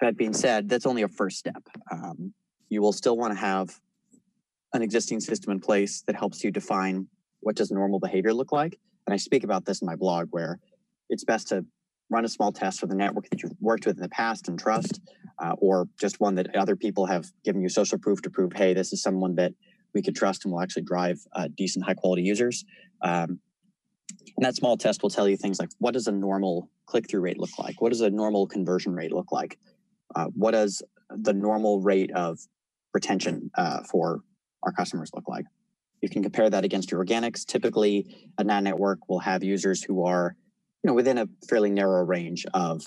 That 0.00 0.16
being 0.16 0.32
said, 0.32 0.68
that's 0.68 0.86
only 0.86 1.02
a 1.02 1.08
first 1.08 1.38
step. 1.38 1.62
Um, 1.90 2.32
you 2.68 2.80
will 2.80 2.92
still 2.92 3.16
want 3.16 3.32
to 3.32 3.38
have 3.38 3.78
an 4.72 4.82
existing 4.82 5.20
system 5.20 5.52
in 5.52 5.60
place 5.60 6.02
that 6.06 6.16
helps 6.16 6.44
you 6.44 6.50
define 6.50 7.08
what 7.40 7.56
does 7.56 7.70
normal 7.70 7.98
behavior 7.98 8.32
look 8.32 8.52
like. 8.52 8.78
And 9.06 9.14
I 9.14 9.16
speak 9.16 9.44
about 9.44 9.64
this 9.64 9.80
in 9.80 9.86
my 9.86 9.96
blog 9.96 10.28
where 10.30 10.58
it's 11.08 11.24
best 11.24 11.48
to 11.48 11.64
run 12.10 12.24
a 12.24 12.28
small 12.28 12.52
test 12.52 12.80
for 12.80 12.86
the 12.86 12.94
network 12.94 13.28
that 13.30 13.42
you've 13.42 13.52
worked 13.60 13.86
with 13.86 13.96
in 13.96 14.02
the 14.02 14.08
past 14.08 14.48
and 14.48 14.58
trust, 14.58 15.00
uh, 15.38 15.54
or 15.58 15.88
just 16.00 16.20
one 16.20 16.34
that 16.36 16.54
other 16.56 16.76
people 16.76 17.06
have 17.06 17.26
given 17.44 17.62
you 17.62 17.68
social 17.68 17.98
proof 17.98 18.22
to 18.22 18.30
prove, 18.30 18.52
hey, 18.54 18.74
this 18.74 18.92
is 18.92 19.02
someone 19.02 19.34
that 19.36 19.52
we 19.94 20.02
could 20.02 20.16
trust 20.16 20.44
and 20.44 20.52
will 20.52 20.60
actually 20.60 20.82
drive 20.82 21.18
uh, 21.34 21.48
decent, 21.56 21.84
high 21.84 21.94
quality 21.94 22.22
users. 22.22 22.64
Um, 23.02 23.40
and 24.36 24.44
that 24.44 24.56
small 24.56 24.76
test 24.76 25.02
will 25.02 25.10
tell 25.10 25.28
you 25.28 25.36
things 25.36 25.58
like 25.58 25.70
what 25.78 25.94
does 25.94 26.06
a 26.06 26.12
normal 26.12 26.70
click 26.86 27.08
through 27.08 27.20
rate 27.20 27.38
look 27.38 27.58
like? 27.58 27.80
What 27.80 27.90
does 27.90 28.00
a 28.00 28.10
normal 28.10 28.46
conversion 28.46 28.94
rate 28.94 29.12
look 29.12 29.32
like? 29.32 29.58
Uh, 30.14 30.26
what 30.34 30.52
does 30.52 30.82
the 31.10 31.32
normal 31.32 31.80
rate 31.80 32.10
of 32.12 32.38
retention 32.94 33.50
uh, 33.56 33.82
for 33.84 34.22
our 34.62 34.72
customers 34.72 35.10
look 35.14 35.28
like. 35.28 35.44
You 36.02 36.08
can 36.08 36.22
compare 36.22 36.48
that 36.50 36.64
against 36.64 36.90
your 36.90 37.04
organics. 37.04 37.44
Typically, 37.44 38.32
a 38.38 38.44
NAT 38.44 38.64
network 38.64 39.08
will 39.08 39.18
have 39.20 39.42
users 39.42 39.82
who 39.82 40.04
are, 40.04 40.36
you 40.82 40.88
know, 40.88 40.94
within 40.94 41.18
a 41.18 41.28
fairly 41.48 41.70
narrow 41.70 42.04
range 42.04 42.46
of 42.54 42.86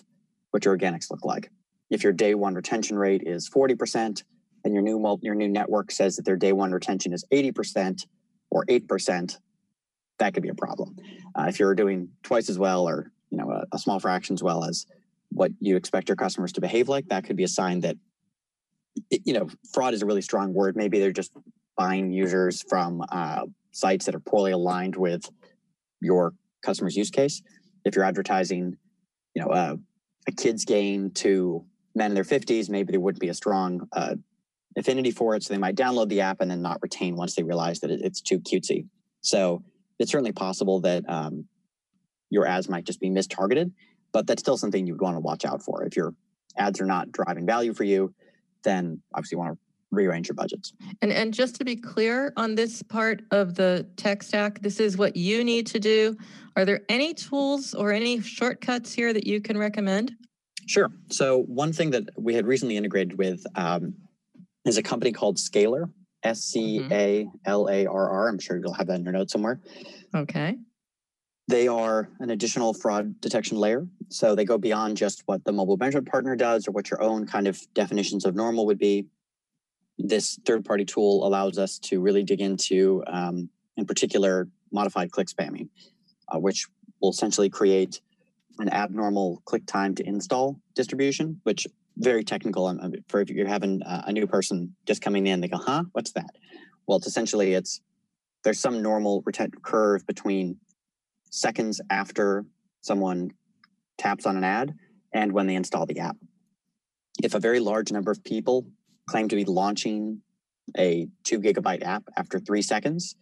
what 0.51 0.65
your 0.65 0.77
organics 0.77 1.10
look 1.10 1.25
like. 1.25 1.51
If 1.89 2.04
your 2.04 2.13
day 2.13 2.36
one 2.36 2.56
retention 2.56 2.97
rate 2.97 3.23
is 3.25 3.49
40% 3.49 4.23
and 4.63 4.73
your 4.73 4.84
new 4.84 5.19
your 5.21 5.36
new 5.36 5.49
network 5.49 5.91
says 5.91 6.15
that 6.15 6.25
their 6.25 6.38
day 6.38 6.54
one 6.54 6.71
retention 6.71 7.13
is 7.13 7.25
80% 7.32 8.06
or 8.49 8.65
8%, 8.65 9.38
that 10.19 10.34
could 10.34 10.43
be 10.43 10.49
a 10.49 10.56
problem. 10.56 10.95
Uh, 11.36 11.45
if 11.47 11.60
you're 11.60 11.75
doing 11.75 12.10
twice 12.23 12.49
as 12.49 12.60
well 12.60 12.88
or 12.88 13.12
you 13.30 13.38
know 13.38 13.49
a, 13.49 13.65
a 13.73 13.80
small 13.80 13.99
fraction 13.99 14.34
as 14.34 14.43
well 14.43 14.63
as 14.63 14.86
what 15.30 15.51
you 15.60 15.75
expect 15.75 16.10
your 16.10 16.15
customers 16.15 16.51
to 16.54 16.62
behave 16.62 16.89
like, 16.89 17.08
that 17.08 17.23
could 17.23 17.38
be 17.38 17.43
a 17.43 17.47
sign 17.47 17.80
that 17.82 17.97
you 19.10 19.34
know, 19.34 19.47
fraud 19.73 19.93
is 19.93 20.01
a 20.01 20.06
really 20.06 20.21
strong 20.21 20.54
word. 20.54 20.75
Maybe 20.75 20.99
they're 20.99 21.12
just 21.12 21.32
buying 21.77 22.12
users 22.12 22.63
from 22.67 23.04
uh, 23.10 23.45
sites 23.71 24.06
that 24.06 24.15
are 24.15 24.19
poorly 24.19 24.51
aligned 24.51 24.95
with 24.95 25.30
your 26.01 26.34
customer's 26.62 26.95
use 26.95 27.10
case. 27.10 27.41
If 27.86 27.96
you're 27.96 28.06
advertising, 28.06 28.78
you 29.36 29.44
know, 29.44 29.50
uh, 29.50 29.76
a 30.28 30.32
kid's 30.32 30.65
game 30.65 31.12
to 31.12 31.65
men 31.96 32.12
in 32.12 32.15
their 32.15 32.24
50s, 32.24 32.70
maybe 32.70 32.91
there 32.91 33.00
wouldn't 33.00 33.22
be 33.22 33.30
a 33.30 33.34
strong 33.34 33.88
uh, 33.91 34.15
affinity 34.78 35.12
for 35.12 35.36
it. 35.36 35.44
So 35.44 35.54
they 35.54 35.60
might 35.60 35.76
download 35.76 36.10
the 36.10 36.22
app 36.22 36.41
and 36.41 36.50
then 36.50 36.62
not 36.62 36.82
retain 36.82 37.15
once 37.15 37.36
they 37.36 37.44
realize 37.44 37.80
that 37.80 37.91
it's 37.91 38.22
too 38.22 38.39
cutesy. 38.39 38.88
So 39.22 39.63
it's 40.00 40.12
certainly 40.12 40.32
possible 40.32 40.80
that 40.82 41.04
um, 41.10 41.46
your 42.30 42.46
ads 42.46 42.70
might 42.70 42.86
just 42.86 43.00
be 43.00 43.10
mistargeted, 43.10 43.72
but 44.12 44.28
that's 44.28 44.41
still 44.41 44.58
something 44.58 44.86
you 44.86 44.94
would 44.94 45.02
want 45.02 45.15
to 45.15 45.20
watch 45.20 45.46
out 45.46 45.62
for. 45.62 45.84
If 45.84 45.96
your 45.96 46.13
ads 46.58 46.80
are 46.82 46.86
not 46.86 47.12
driving 47.12 47.46
value 47.46 47.74
for 47.74 47.84
you, 47.84 48.13
then 48.63 49.02
obviously 49.13 49.36
you 49.36 49.39
want 49.39 49.54
to 49.54 49.60
rearrange 49.91 50.27
your 50.27 50.36
budgets. 50.36 50.73
And 51.01 51.12
and 51.12 51.34
just 51.34 51.56
to 51.56 51.65
be 51.65 51.75
clear 51.75 52.34
on 52.38 52.56
this 52.56 52.82
part 52.82 53.23
of 53.32 53.56
the 53.56 53.88
tech 53.97 54.23
stack, 54.23 54.62
this 54.62 54.80
is 54.80 54.97
what 54.97 55.15
you 55.15 55.43
need 55.43 55.67
to 55.67 55.80
do. 55.80 56.17
Are 56.56 56.65
there 56.65 56.82
any 56.89 57.13
tools 57.13 57.73
or 57.73 57.91
any 57.91 58.21
shortcuts 58.21 58.93
here 58.93 59.13
that 59.13 59.27
you 59.27 59.41
can 59.41 59.58
recommend? 59.58 60.13
Sure. 60.67 60.89
So 61.10 61.43
one 61.43 61.73
thing 61.73 61.91
that 61.91 62.10
we 62.17 62.34
had 62.34 62.45
recently 62.45 62.77
integrated 62.77 63.17
with 63.17 63.45
um, 63.56 63.93
is 64.65 64.77
a 64.77 64.84
company 64.84 65.12
called 65.12 65.38
Scalarr. 65.38 65.89
S 66.23 66.41
C 66.41 66.86
A 66.91 67.27
L 67.45 67.67
A 67.67 67.86
R 67.88 68.10
R. 68.10 68.30
I'm 68.30 68.39
sure 68.39 68.58
you'll 68.58 68.73
have 68.73 68.88
that 68.88 68.99
in 68.99 69.04
your 69.04 69.13
notes 69.13 69.34
somewhere. 69.34 69.60
Okay. 70.15 70.58
They 71.47 71.67
are 71.67 72.10
an 72.19 72.30
additional 72.30 72.73
fraud 72.73 73.19
detection 73.19 73.58
layer. 73.58 73.88
So 74.10 74.36
they 74.36 74.45
go 74.45 74.58
beyond 74.58 74.97
just 74.97 75.23
what 75.25 75.43
the 75.43 75.51
mobile 75.51 75.77
management 75.77 76.08
partner 76.08 76.36
does 76.36 76.67
or 76.67 76.71
what 76.71 76.89
your 76.89 77.01
own 77.01 77.25
kind 77.25 77.47
of 77.47 77.60
definitions 77.73 78.25
of 78.25 78.36
normal 78.36 78.65
would 78.67 78.77
be. 78.77 79.08
This 80.04 80.40
third 80.46 80.66
party 80.66 80.86
tool 80.86 81.26
allows 81.26 81.58
us 81.58 81.80
to 81.80 82.00
really 82.02 82.24
dig 82.24 82.42
into, 82.42 83.04
um, 83.08 83.50
in 83.78 83.86
particular, 83.86 84.48
modified 84.72 85.12
click 85.12 85.28
spamming, 85.28 85.70
uh, 86.28 86.40
which 86.40 86.68
will 87.02 87.12
essentially 87.12 87.50
create 87.50 88.02
an 88.60 88.70
abnormal 88.70 89.42
click 89.46 89.66
time 89.66 89.96
to 89.96 90.08
install 90.08 90.60
distribution, 90.76 91.40
which 91.44 91.68
very 91.98 92.24
technical. 92.24 92.68
Um, 92.68 92.94
for 93.08 93.22
if 93.22 93.30
you're 93.30 93.48
having 93.48 93.82
a 93.86 94.12
new 94.12 94.28
person 94.28 94.76
just 94.86 95.02
coming 95.02 95.28
in, 95.28 95.42
they 95.42 95.48
go, 95.48 95.58
"Huh, 95.58 95.84
what's 95.92 96.12
that?" 96.14 96.36
Well, 96.88 96.98
it's 96.98 97.08
essentially 97.08 97.54
it's 97.54 97.82
there's 98.44 98.60
some 98.60 98.82
normal 98.82 99.24
curve 99.62 100.06
between 100.08 100.58
seconds 101.30 101.80
after 101.90 102.46
someone 102.82 103.32
taps 103.98 104.26
on 104.26 104.36
an 104.36 104.44
ad 104.44 104.74
and 105.14 105.32
when 105.32 105.48
they 105.48 105.56
install 105.56 105.86
the 105.86 106.00
app. 106.00 106.18
If 107.24 107.36
a 107.36 107.40
very 107.40 107.60
large 107.60 107.92
number 107.92 108.12
of 108.12 108.24
people 108.24 108.66
claim 109.12 109.28
to 109.28 109.36
be 109.36 109.43
launching 109.43 110.21
a 110.78 111.08
two 111.26 111.39
gigabyte 111.39 111.84
app 111.84 112.04
after 112.15 112.39
three 112.39 112.62
seconds, 112.62 113.15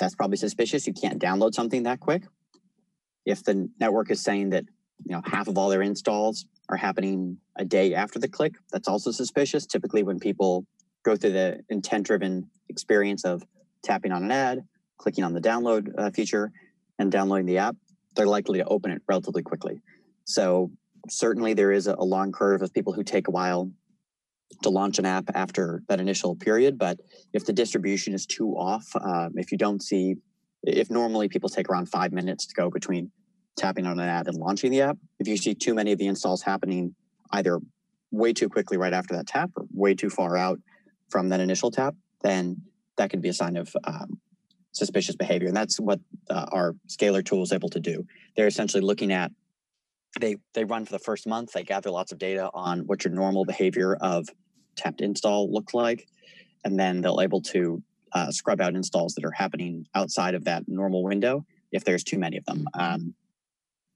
that's 0.00 0.16
probably 0.16 0.36
suspicious. 0.36 0.84
You 0.86 0.92
can't 0.92 1.22
download 1.22 1.54
something 1.54 1.84
that 1.84 2.00
quick. 2.00 2.24
If 3.24 3.44
the 3.44 3.70
network 3.78 4.10
is 4.10 4.20
saying 4.20 4.50
that 4.50 4.64
you 5.06 5.14
know 5.14 5.22
half 5.24 5.46
of 5.46 5.56
all 5.56 5.68
their 5.68 5.82
installs 5.82 6.46
are 6.68 6.76
happening 6.76 7.38
a 7.54 7.64
day 7.64 7.94
after 7.94 8.18
the 8.18 8.28
click, 8.28 8.54
that's 8.72 8.88
also 8.88 9.12
suspicious. 9.12 9.64
Typically, 9.64 10.02
when 10.02 10.18
people 10.18 10.66
go 11.04 11.14
through 11.14 11.32
the 11.32 11.60
intent 11.68 12.04
driven 12.04 12.50
experience 12.68 13.24
of 13.24 13.44
tapping 13.84 14.10
on 14.10 14.24
an 14.24 14.32
ad, 14.32 14.64
clicking 14.98 15.22
on 15.22 15.34
the 15.34 15.40
download 15.40 15.88
uh, 15.98 16.10
feature, 16.10 16.50
and 16.98 17.12
downloading 17.12 17.46
the 17.46 17.58
app, 17.58 17.76
they're 18.16 18.26
likely 18.26 18.58
to 18.58 18.64
open 18.64 18.90
it 18.90 19.02
relatively 19.08 19.42
quickly. 19.42 19.82
So, 20.24 20.72
certainly, 21.08 21.54
there 21.54 21.70
is 21.70 21.86
a, 21.86 21.94
a 21.94 22.04
long 22.04 22.32
curve 22.32 22.60
of 22.60 22.74
people 22.74 22.92
who 22.92 23.04
take 23.04 23.28
a 23.28 23.30
while 23.30 23.70
to 24.62 24.70
launch 24.70 24.98
an 24.98 25.06
app 25.06 25.24
after 25.34 25.82
that 25.88 26.00
initial 26.00 26.36
period. 26.36 26.78
But 26.78 27.00
if 27.32 27.44
the 27.44 27.52
distribution 27.52 28.14
is 28.14 28.26
too 28.26 28.50
off, 28.56 28.86
um, 29.00 29.32
if 29.36 29.52
you 29.52 29.58
don't 29.58 29.82
see, 29.82 30.16
if 30.62 30.90
normally 30.90 31.28
people 31.28 31.48
take 31.48 31.68
around 31.68 31.86
five 31.86 32.12
minutes 32.12 32.46
to 32.46 32.54
go 32.54 32.70
between 32.70 33.10
tapping 33.56 33.86
on 33.86 33.98
an 33.98 34.08
ad 34.08 34.26
and 34.28 34.36
launching 34.36 34.70
the 34.70 34.82
app, 34.82 34.98
if 35.18 35.28
you 35.28 35.36
see 35.36 35.54
too 35.54 35.74
many 35.74 35.92
of 35.92 35.98
the 35.98 36.06
installs 36.06 36.42
happening 36.42 36.94
either 37.32 37.60
way 38.10 38.32
too 38.32 38.48
quickly 38.48 38.76
right 38.76 38.92
after 38.92 39.16
that 39.16 39.26
tap 39.26 39.50
or 39.56 39.64
way 39.72 39.94
too 39.94 40.10
far 40.10 40.36
out 40.36 40.58
from 41.10 41.30
that 41.30 41.40
initial 41.40 41.70
tap, 41.70 41.94
then 42.22 42.56
that 42.96 43.10
could 43.10 43.22
be 43.22 43.28
a 43.28 43.32
sign 43.32 43.56
of 43.56 43.74
um, 43.84 44.20
suspicious 44.72 45.16
behavior. 45.16 45.48
And 45.48 45.56
that's 45.56 45.80
what 45.80 46.00
uh, 46.30 46.46
our 46.52 46.74
Scalarr 46.88 47.24
tool 47.24 47.42
is 47.42 47.52
able 47.52 47.68
to 47.70 47.80
do. 47.80 48.06
They're 48.36 48.46
essentially 48.46 48.82
looking 48.82 49.12
at 49.12 49.30
they 50.20 50.36
they 50.54 50.64
run 50.64 50.84
for 50.84 50.92
the 50.92 50.98
first 50.98 51.26
month. 51.26 51.52
They 51.52 51.62
gather 51.62 51.90
lots 51.90 52.12
of 52.12 52.18
data 52.18 52.50
on 52.52 52.80
what 52.80 53.04
your 53.04 53.12
normal 53.12 53.44
behavior 53.44 53.96
of 54.00 54.28
tapped 54.76 55.00
install 55.00 55.52
looks 55.52 55.74
like, 55.74 56.06
and 56.64 56.78
then 56.78 57.00
they'll 57.00 57.20
able 57.20 57.40
to 57.42 57.82
uh, 58.12 58.30
scrub 58.30 58.60
out 58.60 58.74
installs 58.74 59.14
that 59.14 59.24
are 59.24 59.32
happening 59.32 59.86
outside 59.94 60.34
of 60.34 60.44
that 60.44 60.64
normal 60.68 61.02
window 61.02 61.44
if 61.72 61.84
there's 61.84 62.04
too 62.04 62.18
many 62.18 62.36
of 62.36 62.44
them. 62.44 62.66
Um, 62.74 63.14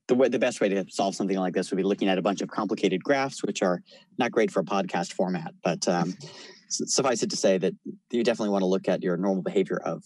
the 0.09 0.15
way, 0.15 0.29
the 0.29 0.39
best 0.39 0.61
way 0.61 0.69
to 0.69 0.85
solve 0.89 1.15
something 1.15 1.37
like 1.37 1.53
this 1.53 1.71
would 1.71 1.77
be 1.77 1.83
looking 1.83 2.09
at 2.09 2.17
a 2.17 2.23
bunch 2.23 2.41
of 2.41 2.49
complicated 2.49 3.03
graphs, 3.03 3.43
which 3.43 3.63
are 3.63 3.83
not 4.19 4.31
great 4.31 4.51
for 4.51 4.61
a 4.61 4.65
podcast 4.65 5.13
format. 5.13 5.53
But 5.63 5.87
um, 5.89 6.15
suffice 6.69 7.23
it 7.23 7.31
to 7.31 7.37
say 7.37 7.59
that 7.59 7.75
you 8.11 8.25
definitely 8.25 8.51
want 8.51 8.63
to 8.63 8.67
look 8.67 8.89
at 8.89 9.03
your 9.03 9.17
normal 9.17 9.43
behavior 9.43 9.81
of 9.85 10.05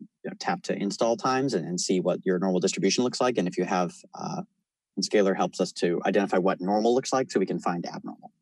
you 0.00 0.30
know, 0.30 0.36
tap 0.38 0.62
to 0.62 0.74
install 0.74 1.16
times 1.16 1.54
and, 1.54 1.66
and, 1.66 1.80
see 1.80 2.00
what 2.00 2.20
your 2.24 2.38
normal 2.38 2.60
distribution 2.60 3.04
looks 3.04 3.20
like. 3.20 3.38
And 3.38 3.48
if 3.48 3.56
you 3.56 3.64
have, 3.64 3.92
uh, 4.14 4.42
and 4.96 5.04
Scalarr 5.04 5.36
helps 5.36 5.60
us 5.60 5.72
to 5.72 6.00
identify 6.06 6.38
what 6.38 6.60
normal 6.60 6.94
looks 6.94 7.12
like 7.12 7.30
so 7.30 7.40
we 7.40 7.46
can 7.46 7.58
find 7.58 7.86
abnormal. 7.86 8.32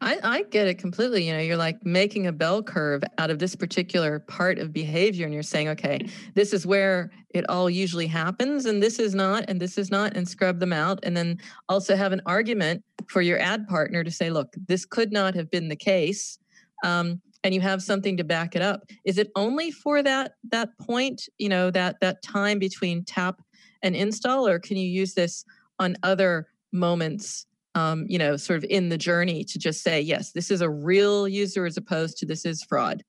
I, 0.00 0.18
I 0.22 0.42
get 0.44 0.66
it 0.66 0.78
completely. 0.78 1.26
You 1.26 1.34
know, 1.34 1.40
you're 1.40 1.56
like 1.56 1.84
making 1.84 2.26
a 2.26 2.32
bell 2.32 2.62
curve 2.62 3.02
out 3.18 3.30
of 3.30 3.38
this 3.38 3.54
particular 3.54 4.20
part 4.20 4.58
of 4.58 4.72
behavior, 4.72 5.24
and 5.26 5.34
you're 5.34 5.42
saying, 5.42 5.68
okay, 5.68 6.08
this 6.34 6.52
is 6.52 6.66
where 6.66 7.10
it 7.30 7.48
all 7.48 7.68
usually 7.68 8.06
happens, 8.06 8.64
and 8.64 8.82
this 8.82 8.98
is 8.98 9.14
not, 9.14 9.44
and 9.48 9.60
this 9.60 9.76
is 9.76 9.90
not, 9.90 10.16
and 10.16 10.26
scrub 10.26 10.58
them 10.58 10.72
out. 10.72 11.00
And 11.02 11.16
then 11.16 11.38
also 11.68 11.96
have 11.96 12.12
an 12.12 12.22
argument 12.24 12.82
for 13.08 13.20
your 13.20 13.38
ad 13.40 13.68
partner 13.68 14.02
to 14.04 14.10
say, 14.10 14.30
look, 14.30 14.54
this 14.66 14.84
could 14.84 15.12
not 15.12 15.34
have 15.34 15.50
been 15.50 15.68
the 15.68 15.76
case. 15.76 16.38
Um, 16.82 17.20
and 17.44 17.54
you 17.54 17.60
have 17.60 17.82
something 17.82 18.16
to 18.16 18.24
back 18.24 18.56
it 18.56 18.62
up. 18.62 18.82
Is 19.04 19.18
it 19.18 19.30
only 19.36 19.70
for 19.70 20.02
that 20.02 20.32
that 20.50 20.76
point, 20.78 21.28
you 21.38 21.48
know, 21.48 21.70
that 21.70 22.00
that 22.00 22.22
time 22.22 22.58
between 22.58 23.04
tap 23.04 23.40
and 23.82 23.96
install, 23.96 24.46
or 24.46 24.58
can 24.58 24.76
you 24.76 24.88
use 24.88 25.14
this 25.14 25.44
on 25.78 25.96
other 26.02 26.48
moments 26.72 27.46
um, 27.74 28.06
you 28.08 28.18
know, 28.18 28.36
sort 28.36 28.56
of 28.56 28.64
in 28.68 28.88
the 28.88 28.98
journey 28.98 29.44
to 29.44 29.58
just 29.58 29.82
say, 29.82 30.00
yes, 30.00 30.32
this 30.32 30.50
is 30.50 30.60
a 30.60 30.70
real 30.70 31.28
user 31.28 31.64
as 31.64 31.76
opposed 31.76 32.18
to 32.18 32.26
this 32.26 32.44
is 32.44 32.62
fraud? 32.62 33.04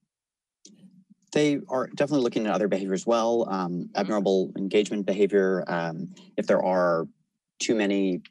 They 1.31 1.59
are 1.69 1.87
definitely 1.95 2.23
looking 2.23 2.47
at 2.47 2.53
other 2.53 2.67
behavior 2.67 2.93
as 2.93 3.05
well, 3.05 3.47
um, 3.49 3.71
mm-hmm. 3.71 3.99
abnormal 3.99 4.51
engagement 4.57 5.05
behavior. 5.05 5.63
Um, 5.67 6.13
if 6.37 6.47
there 6.47 6.63
are 6.63 7.07
too 7.59 7.75
many 7.75 8.21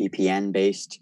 VPN 0.00 0.52
based 0.52 1.00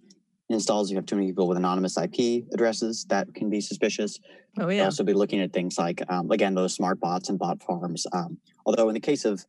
installs, 0.48 0.90
you 0.90 0.96
have 0.96 1.06
too 1.06 1.16
many 1.16 1.28
people 1.28 1.46
with 1.46 1.58
anonymous 1.58 1.96
IP 1.96 2.44
addresses, 2.52 3.04
that 3.08 3.34
can 3.34 3.50
be 3.50 3.60
suspicious. 3.60 4.18
Oh, 4.58 4.68
yeah. 4.68 4.84
also 4.84 5.04
be 5.04 5.12
looking 5.12 5.40
at 5.40 5.52
things 5.52 5.78
like, 5.78 6.02
um, 6.10 6.30
again, 6.30 6.54
those 6.54 6.74
smart 6.74 6.98
bots 7.00 7.28
and 7.28 7.38
bot 7.38 7.62
farms. 7.62 8.06
Um, 8.12 8.38
although 8.66 8.88
in 8.88 8.94
the 8.94 9.00
case 9.00 9.24
of 9.24 9.44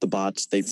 the 0.00 0.06
bots, 0.06 0.46
they 0.46 0.62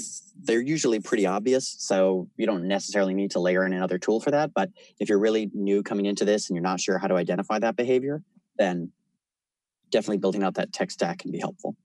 they're 0.42 0.60
usually 0.60 1.00
pretty 1.00 1.26
obvious, 1.26 1.76
so 1.78 2.28
you 2.36 2.46
don't 2.46 2.66
necessarily 2.66 3.14
need 3.14 3.30
to 3.32 3.40
layer 3.40 3.66
in 3.66 3.72
another 3.72 3.98
tool 3.98 4.20
for 4.20 4.30
that. 4.30 4.54
But 4.54 4.70
if 4.98 5.08
you're 5.08 5.18
really 5.18 5.50
new 5.52 5.82
coming 5.82 6.06
into 6.06 6.24
this 6.24 6.48
and 6.48 6.56
you're 6.56 6.62
not 6.62 6.80
sure 6.80 6.98
how 6.98 7.08
to 7.08 7.14
identify 7.14 7.58
that 7.58 7.76
behavior, 7.76 8.22
then 8.58 8.90
definitely 9.90 10.18
building 10.18 10.42
out 10.42 10.54
that 10.54 10.72
tech 10.72 10.90
stack 10.90 11.18
can 11.18 11.30
be 11.30 11.38
helpful. 11.38 11.76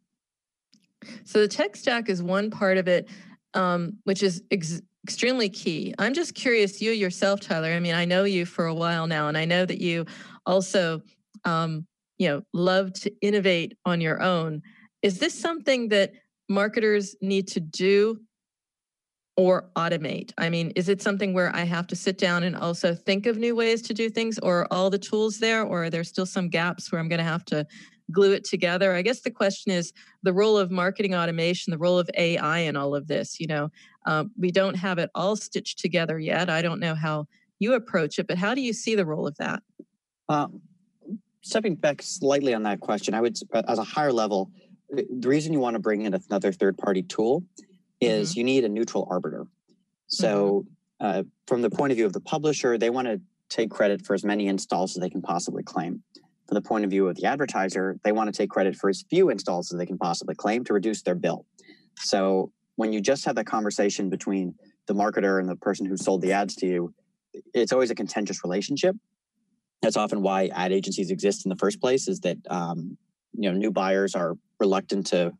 So 1.24 1.42
the 1.42 1.48
tech 1.48 1.76
stack 1.76 2.10
is 2.10 2.24
one 2.24 2.50
part 2.50 2.78
of 2.78 2.88
it, 2.88 3.10
um, 3.54 3.98
which 4.04 4.24
is 4.24 4.44
ex- 4.52 4.82
extremely 5.06 5.50
key. 5.50 5.94
I'm 6.00 6.16
just 6.16 6.34
curious, 6.34 6.82
you 6.82 6.90
yourself, 6.90 7.40
Tyler. 7.40 7.70
I 7.70 7.80
mean, 7.80 7.94
I 7.94 8.06
know 8.06 8.24
you 8.24 8.44
for 8.44 8.66
a 8.66 8.74
while 8.74 9.06
now, 9.06 9.28
and 9.28 9.38
I 9.38 9.46
know 9.46 9.64
that 9.64 9.80
you 9.80 10.08
also, 10.48 11.04
um, 11.44 11.86
you 12.18 12.28
know, 12.28 12.42
love 12.54 12.92
to 12.94 13.14
innovate 13.22 13.78
on 13.86 14.02
your 14.02 14.20
own. 14.20 14.64
Is 15.04 15.20
this 15.20 15.40
something 15.40 15.90
that 15.90 16.14
marketers 16.50 17.16
need 17.22 17.48
to 17.50 17.60
do 17.60 18.20
or 19.38 19.70
automate? 19.76 20.32
I 20.40 20.50
mean, 20.50 20.72
is 20.72 20.90
it 20.90 21.04
something 21.04 21.36
where 21.36 21.56
I 21.56 21.66
have 21.66 21.86
to 21.88 21.96
sit 21.96 22.18
down 22.18 22.42
and 22.42 22.56
also 22.56 22.96
think 22.96 23.28
of 23.28 23.38
new 23.38 23.56
ways 23.56 23.84
to 23.84 23.94
do 23.94 24.10
things, 24.10 24.40
or 24.40 24.68
all 24.72 24.90
the 24.90 24.98
tools 24.98 25.38
there, 25.38 25.62
or 25.62 25.84
are 25.84 25.90
there 25.92 26.04
still 26.04 26.26
some 26.26 26.50
gaps 26.50 26.92
where 26.92 27.00
I'm 27.00 27.10
going 27.10 27.20
to 27.20 27.24
have 27.24 27.46
to 27.46 27.68
glue 28.12 28.34
it 28.34 28.44
together? 28.44 28.94
I 28.94 29.02
guess 29.02 29.22
the 29.22 29.32
question 29.32 29.72
is 29.72 29.94
the 30.24 30.34
role 30.34 30.58
of 30.58 30.72
marketing 30.72 31.16
automation, 31.16 31.72
the 31.72 31.78
role 31.78 32.00
of 32.00 32.10
AI 32.18 32.60
in 32.60 32.76
all 32.76 32.96
of 32.96 33.08
this. 33.08 33.40
You 33.40 33.48
know, 33.48 33.70
um, 34.06 34.32
we 34.38 34.52
don't 34.52 34.76
have 34.76 34.98
it 34.98 35.10
all 35.16 35.36
stitched 35.36 35.80
together 35.80 36.20
yet. 36.20 36.50
I 36.50 36.62
don't 36.62 36.80
know 36.80 36.96
how 36.96 37.28
you 37.60 37.74
approach 37.74 38.20
it, 38.20 38.28
but 38.28 38.38
how 38.38 38.54
do 38.54 38.62
you 38.62 38.74
see 38.74 38.96
the 38.96 39.06
role 39.06 39.28
of 39.28 39.36
that? 39.38 39.64
Uh, 40.28 40.48
stepping 41.42 41.76
back 41.76 42.02
slightly 42.02 42.54
on 42.54 42.64
that 42.64 42.80
question, 42.80 43.14
I 43.14 43.22
would, 43.22 43.38
as 43.68 43.80
a 43.80 43.84
higher 43.84 44.12
level, 44.12 44.52
the 44.90 45.28
reason 45.28 45.54
you 45.54 45.60
want 45.60 45.76
to 45.76 45.80
bring 45.80 46.02
in 46.04 46.14
another 46.14 46.52
third 46.52 46.78
party 46.78 47.04
tool 47.04 47.44
is 48.02 48.32
mm-hmm. 48.32 48.40
you 48.40 48.44
need 48.44 48.64
a 48.66 48.70
neutral 48.70 49.08
arbiter. 49.10 49.46
So, 50.08 50.66
mm-hmm. 51.02 51.20
uh, 51.20 51.24
from 51.48 51.62
the 51.62 51.70
point 51.70 51.92
of 51.92 51.98
view 51.98 52.06
of 52.06 52.14
the 52.14 52.20
publisher, 52.20 52.78
they 52.78 52.90
want 52.90 53.08
to 53.08 53.22
take 53.50 53.70
credit 53.70 54.06
for 54.06 54.14
as 54.14 54.24
many 54.24 54.48
installs 54.48 54.96
as 54.96 55.02
they 55.02 55.10
can 55.10 55.22
possibly 55.22 55.64
claim. 55.64 56.04
From 56.48 56.56
the 56.56 56.62
point 56.62 56.86
of 56.86 56.92
view 56.92 57.08
of 57.08 57.16
the 57.16 57.26
advertiser, 57.26 57.98
they 58.04 58.12
want 58.12 58.32
to 58.32 58.38
take 58.38 58.50
credit 58.50 58.76
for 58.76 58.90
as 58.90 59.04
few 59.10 59.30
installs 59.30 59.72
as 59.72 59.80
they 59.80 59.86
can 59.86 59.98
possibly 59.98 60.36
claim 60.36 60.64
to 60.66 60.74
reduce 60.74 61.02
their 61.02 61.16
bill. 61.16 61.46
So, 61.98 62.52
when 62.76 62.92
you 62.92 63.02
just 63.02 63.26
have 63.26 63.36
that 63.36 63.46
conversation 63.46 64.10
between 64.10 64.54
the 64.86 64.94
marketer 64.94 65.40
and 65.40 65.48
the 65.48 65.56
person 65.56 65.86
who 65.86 65.98
sold 65.98 66.22
the 66.22 66.34
ads 66.34 66.56
to 66.56 66.68
you, 66.68 66.94
it's 67.54 67.72
always 67.72 67.90
a 67.90 67.96
contentious 67.96 68.44
relationship. 68.44 68.96
That's 69.82 69.98
often 69.98 70.22
why 70.22 70.48
ad 70.48 70.72
agencies 70.72 71.10
exist 71.10 71.46
in 71.46 71.50
the 71.50 71.56
first 71.56 71.80
place. 71.80 72.08
Is 72.08 72.20
that 72.22 72.38
um, 72.50 72.98
you 73.34 73.52
know 73.52 73.58
new 73.58 73.72
buyers 73.72 74.14
are 74.14 74.36
reluctant 74.60 75.08
to 75.08 75.32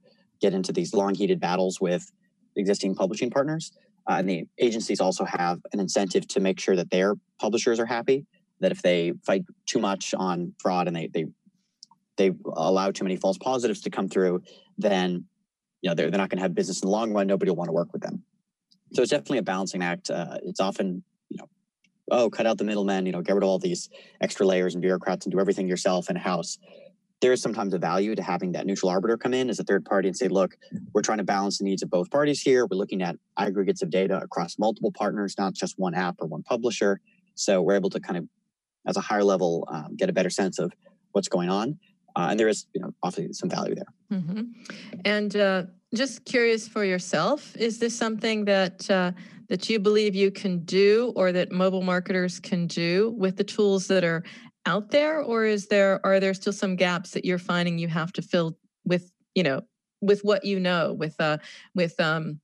get 0.42 0.54
into 0.54 0.72
these 0.72 0.94
long 0.94 1.14
heated 1.14 1.40
battles 1.40 1.80
with 1.80 2.12
existing 2.56 2.96
publishing 2.96 3.30
partners, 3.30 3.72
uh, 4.10 4.16
and 4.18 4.30
the 4.30 4.46
agencies 4.60 5.00
also 5.00 5.26
have 5.26 5.60
an 5.74 5.80
incentive 5.80 6.28
to 6.30 6.40
make 6.40 6.60
sure 6.60 6.76
that 6.76 6.90
their 6.90 7.16
publishers 7.40 7.80
are 7.80 7.86
happy. 7.86 8.26
That 8.62 8.72
if 8.72 8.82
they 8.82 9.14
fight 9.26 9.44
too 9.66 9.80
much 9.80 10.14
on 10.14 10.54
fraud 10.60 10.88
and 10.88 10.96
they 10.96 11.08
they 11.08 11.26
they 12.18 12.32
allow 12.54 12.92
too 12.92 13.04
many 13.04 13.18
false 13.18 13.38
positives 13.38 13.82
to 13.82 13.90
come 13.90 14.08
through, 14.08 14.42
then 14.78 15.26
you 15.82 15.90
know 15.90 15.96
they're, 15.96 16.10
they're 16.10 16.18
not 16.18 16.30
going 16.30 16.38
to 16.38 16.44
have 16.44 16.56
business 16.56 16.82
in 16.82 16.88
the 16.88 16.92
long 16.92 17.14
run. 17.14 17.28
Nobody 17.28 17.52
will 17.52 17.58
want 17.58 17.68
to 17.68 17.74
work 17.74 17.92
with 17.94 18.02
them. 18.02 18.24
So 18.94 19.02
it's 19.02 19.12
definitely 19.12 19.40
a 19.40 19.44
balancing 19.44 19.84
act. 19.84 20.10
Uh, 20.10 20.38
it's 20.44 20.60
often 20.60 21.04
you 21.30 21.38
know, 21.38 21.50
oh, 22.12 22.30
cut 22.30 22.46
out 22.46 22.58
the 22.58 22.64
middlemen. 22.64 23.06
You 23.06 23.12
know, 23.12 23.22
get 23.22 23.34
rid 23.36 23.44
of 23.44 23.50
all 23.50 23.60
these 23.60 23.90
extra 24.22 24.46
layers 24.46 24.76
and 24.76 24.82
bureaucrats 24.82 25.26
and 25.26 25.34
do 25.34 25.40
everything 25.40 25.68
yourself 25.68 26.10
in 26.10 26.16
house. 26.16 26.58
There 27.22 27.32
is 27.32 27.42
sometimes 27.42 27.74
a 27.74 27.80
value 27.80 28.14
to 28.14 28.22
having 28.22 28.52
that 28.52 28.66
neutral 28.66 28.92
arbiter 28.92 29.18
come 29.18 29.34
in 29.34 29.50
as 29.50 29.60
a 29.60 29.64
third 29.64 29.86
party 29.86 30.10
and 30.10 30.16
say, 30.16 30.28
look, 30.28 30.56
we're 30.94 31.02
trying 31.02 31.18
to 31.18 31.24
balance 31.24 31.58
the 31.58 31.64
needs 31.64 31.82
of 31.82 31.90
both 31.90 32.12
parties 32.12 32.42
here. 32.42 32.66
We're 32.66 32.78
looking 32.78 33.02
at 33.02 33.16
aggregates 33.38 33.82
of 33.82 33.90
data 33.90 34.20
across 34.22 34.60
multiple 34.60 34.92
partners, 34.92 35.36
not 35.38 35.54
just 35.54 35.80
one 35.80 35.96
app 35.96 36.16
or 36.20 36.28
one 36.28 36.44
publisher. 36.44 37.00
So 37.34 37.62
we're 37.62 37.76
able 37.76 37.90
to 37.92 38.00
kind 38.00 38.18
of, 38.18 38.26
as 38.88 38.98
a 38.98 39.02
higher 39.02 39.24
level, 39.24 39.68
um, 39.72 39.96
get 39.96 40.10
a 40.10 40.14
better 40.14 40.30
sense 40.30 40.60
of 40.60 40.72
what's 41.12 41.28
going 41.28 41.50
on. 41.50 41.80
Uh, 42.16 42.28
and 42.30 42.40
there 42.40 42.48
is, 42.48 42.66
you 42.74 42.82
know, 42.82 42.94
obviously 43.04 43.34
some 43.34 43.50
value 43.50 43.76
there. 43.76 44.20
Mm-hmm. 44.20 44.44
And 45.04 45.36
uh, 45.36 45.64
just 45.94 46.24
curious 46.26 46.68
for 46.68 46.86
yourself, 46.86 47.56
is 47.58 47.80
this 47.80 47.96
something 47.96 48.46
that 48.46 48.90
uh, 48.90 49.12
that 49.50 49.70
you 49.70 49.80
believe 49.80 50.16
you 50.16 50.32
can 50.32 50.64
do, 50.64 51.14
or 51.16 51.32
that 51.32 51.52
mobile 51.52 51.84
marketers 51.84 52.40
can 52.40 52.68
do 52.68 53.14
with 53.18 53.38
the 53.38 53.44
tools 53.44 53.88
that 53.88 54.04
are 54.04 54.24
out 54.66 54.92
there, 54.92 55.22
or 55.22 55.46
is 55.46 55.68
there 55.68 56.00
are 56.06 56.20
there 56.20 56.34
still 56.34 56.54
some 56.54 56.76
gaps 56.76 57.12
that 57.12 57.26
you're 57.26 57.38
finding 57.38 57.78
you 57.78 57.88
have 57.88 58.12
to 58.14 58.22
fill 58.22 58.58
with, 58.86 59.12
you 59.36 59.44
know, 59.44 59.62
with 60.02 60.22
what 60.24 60.46
you 60.46 60.60
know, 60.60 60.94
with 60.94 61.16
uh, 61.20 61.38
with 61.76 62.00
um, 62.00 62.40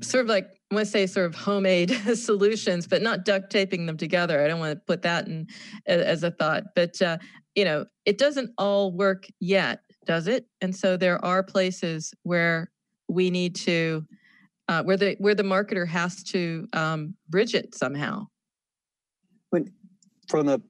sort 0.00 0.24
of 0.24 0.28
like 0.28 0.48
I 0.74 0.78
want 0.78 0.86
to 0.86 0.90
say 0.90 1.06
sort 1.06 1.26
of 1.26 1.36
homemade 1.36 1.90
solutions, 2.16 2.88
but 2.88 3.00
not 3.00 3.24
duct 3.24 3.48
taping 3.48 3.86
them 3.86 3.96
together. 3.96 4.42
I 4.42 4.48
don't 4.48 4.58
want 4.58 4.76
to 4.76 4.84
put 4.84 5.02
that 5.02 5.28
in 5.28 5.46
as 5.86 6.24
a 6.24 6.32
thought, 6.32 6.64
but 6.74 7.00
uh, 7.00 7.18
you 7.54 7.64
know, 7.64 7.86
it 8.04 8.18
doesn't 8.18 8.50
all 8.58 8.90
work 8.90 9.28
yet, 9.38 9.82
does 10.04 10.26
it? 10.26 10.46
And 10.60 10.74
so 10.74 10.96
there 10.96 11.24
are 11.24 11.44
places 11.44 12.12
where 12.24 12.72
we 13.06 13.30
need 13.30 13.54
to, 13.56 14.04
uh, 14.66 14.82
where 14.82 14.96
the 14.96 15.14
where 15.20 15.36
the 15.36 15.44
marketer 15.44 15.86
has 15.86 16.24
to 16.24 16.66
um, 16.72 17.14
bridge 17.28 17.54
it 17.54 17.76
somehow. 17.76 18.26
When 19.50 19.72
from 20.26 20.46
the 20.46 20.60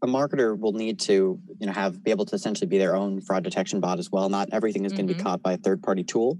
a 0.00 0.06
marketer 0.06 0.58
will 0.58 0.72
need 0.72 1.00
to 1.00 1.38
you 1.60 1.66
know 1.66 1.72
have 1.72 2.02
be 2.02 2.10
able 2.10 2.24
to 2.24 2.34
essentially 2.34 2.66
be 2.66 2.78
their 2.78 2.96
own 2.96 3.20
fraud 3.20 3.44
detection 3.44 3.78
bot 3.78 3.98
as 3.98 4.10
well. 4.10 4.30
Not 4.30 4.48
everything 4.52 4.86
is 4.86 4.92
mm-hmm. 4.92 5.02
going 5.02 5.08
to 5.08 5.14
be 5.14 5.22
caught 5.22 5.42
by 5.42 5.52
a 5.52 5.58
third 5.58 5.82
party 5.82 6.02
tool. 6.02 6.38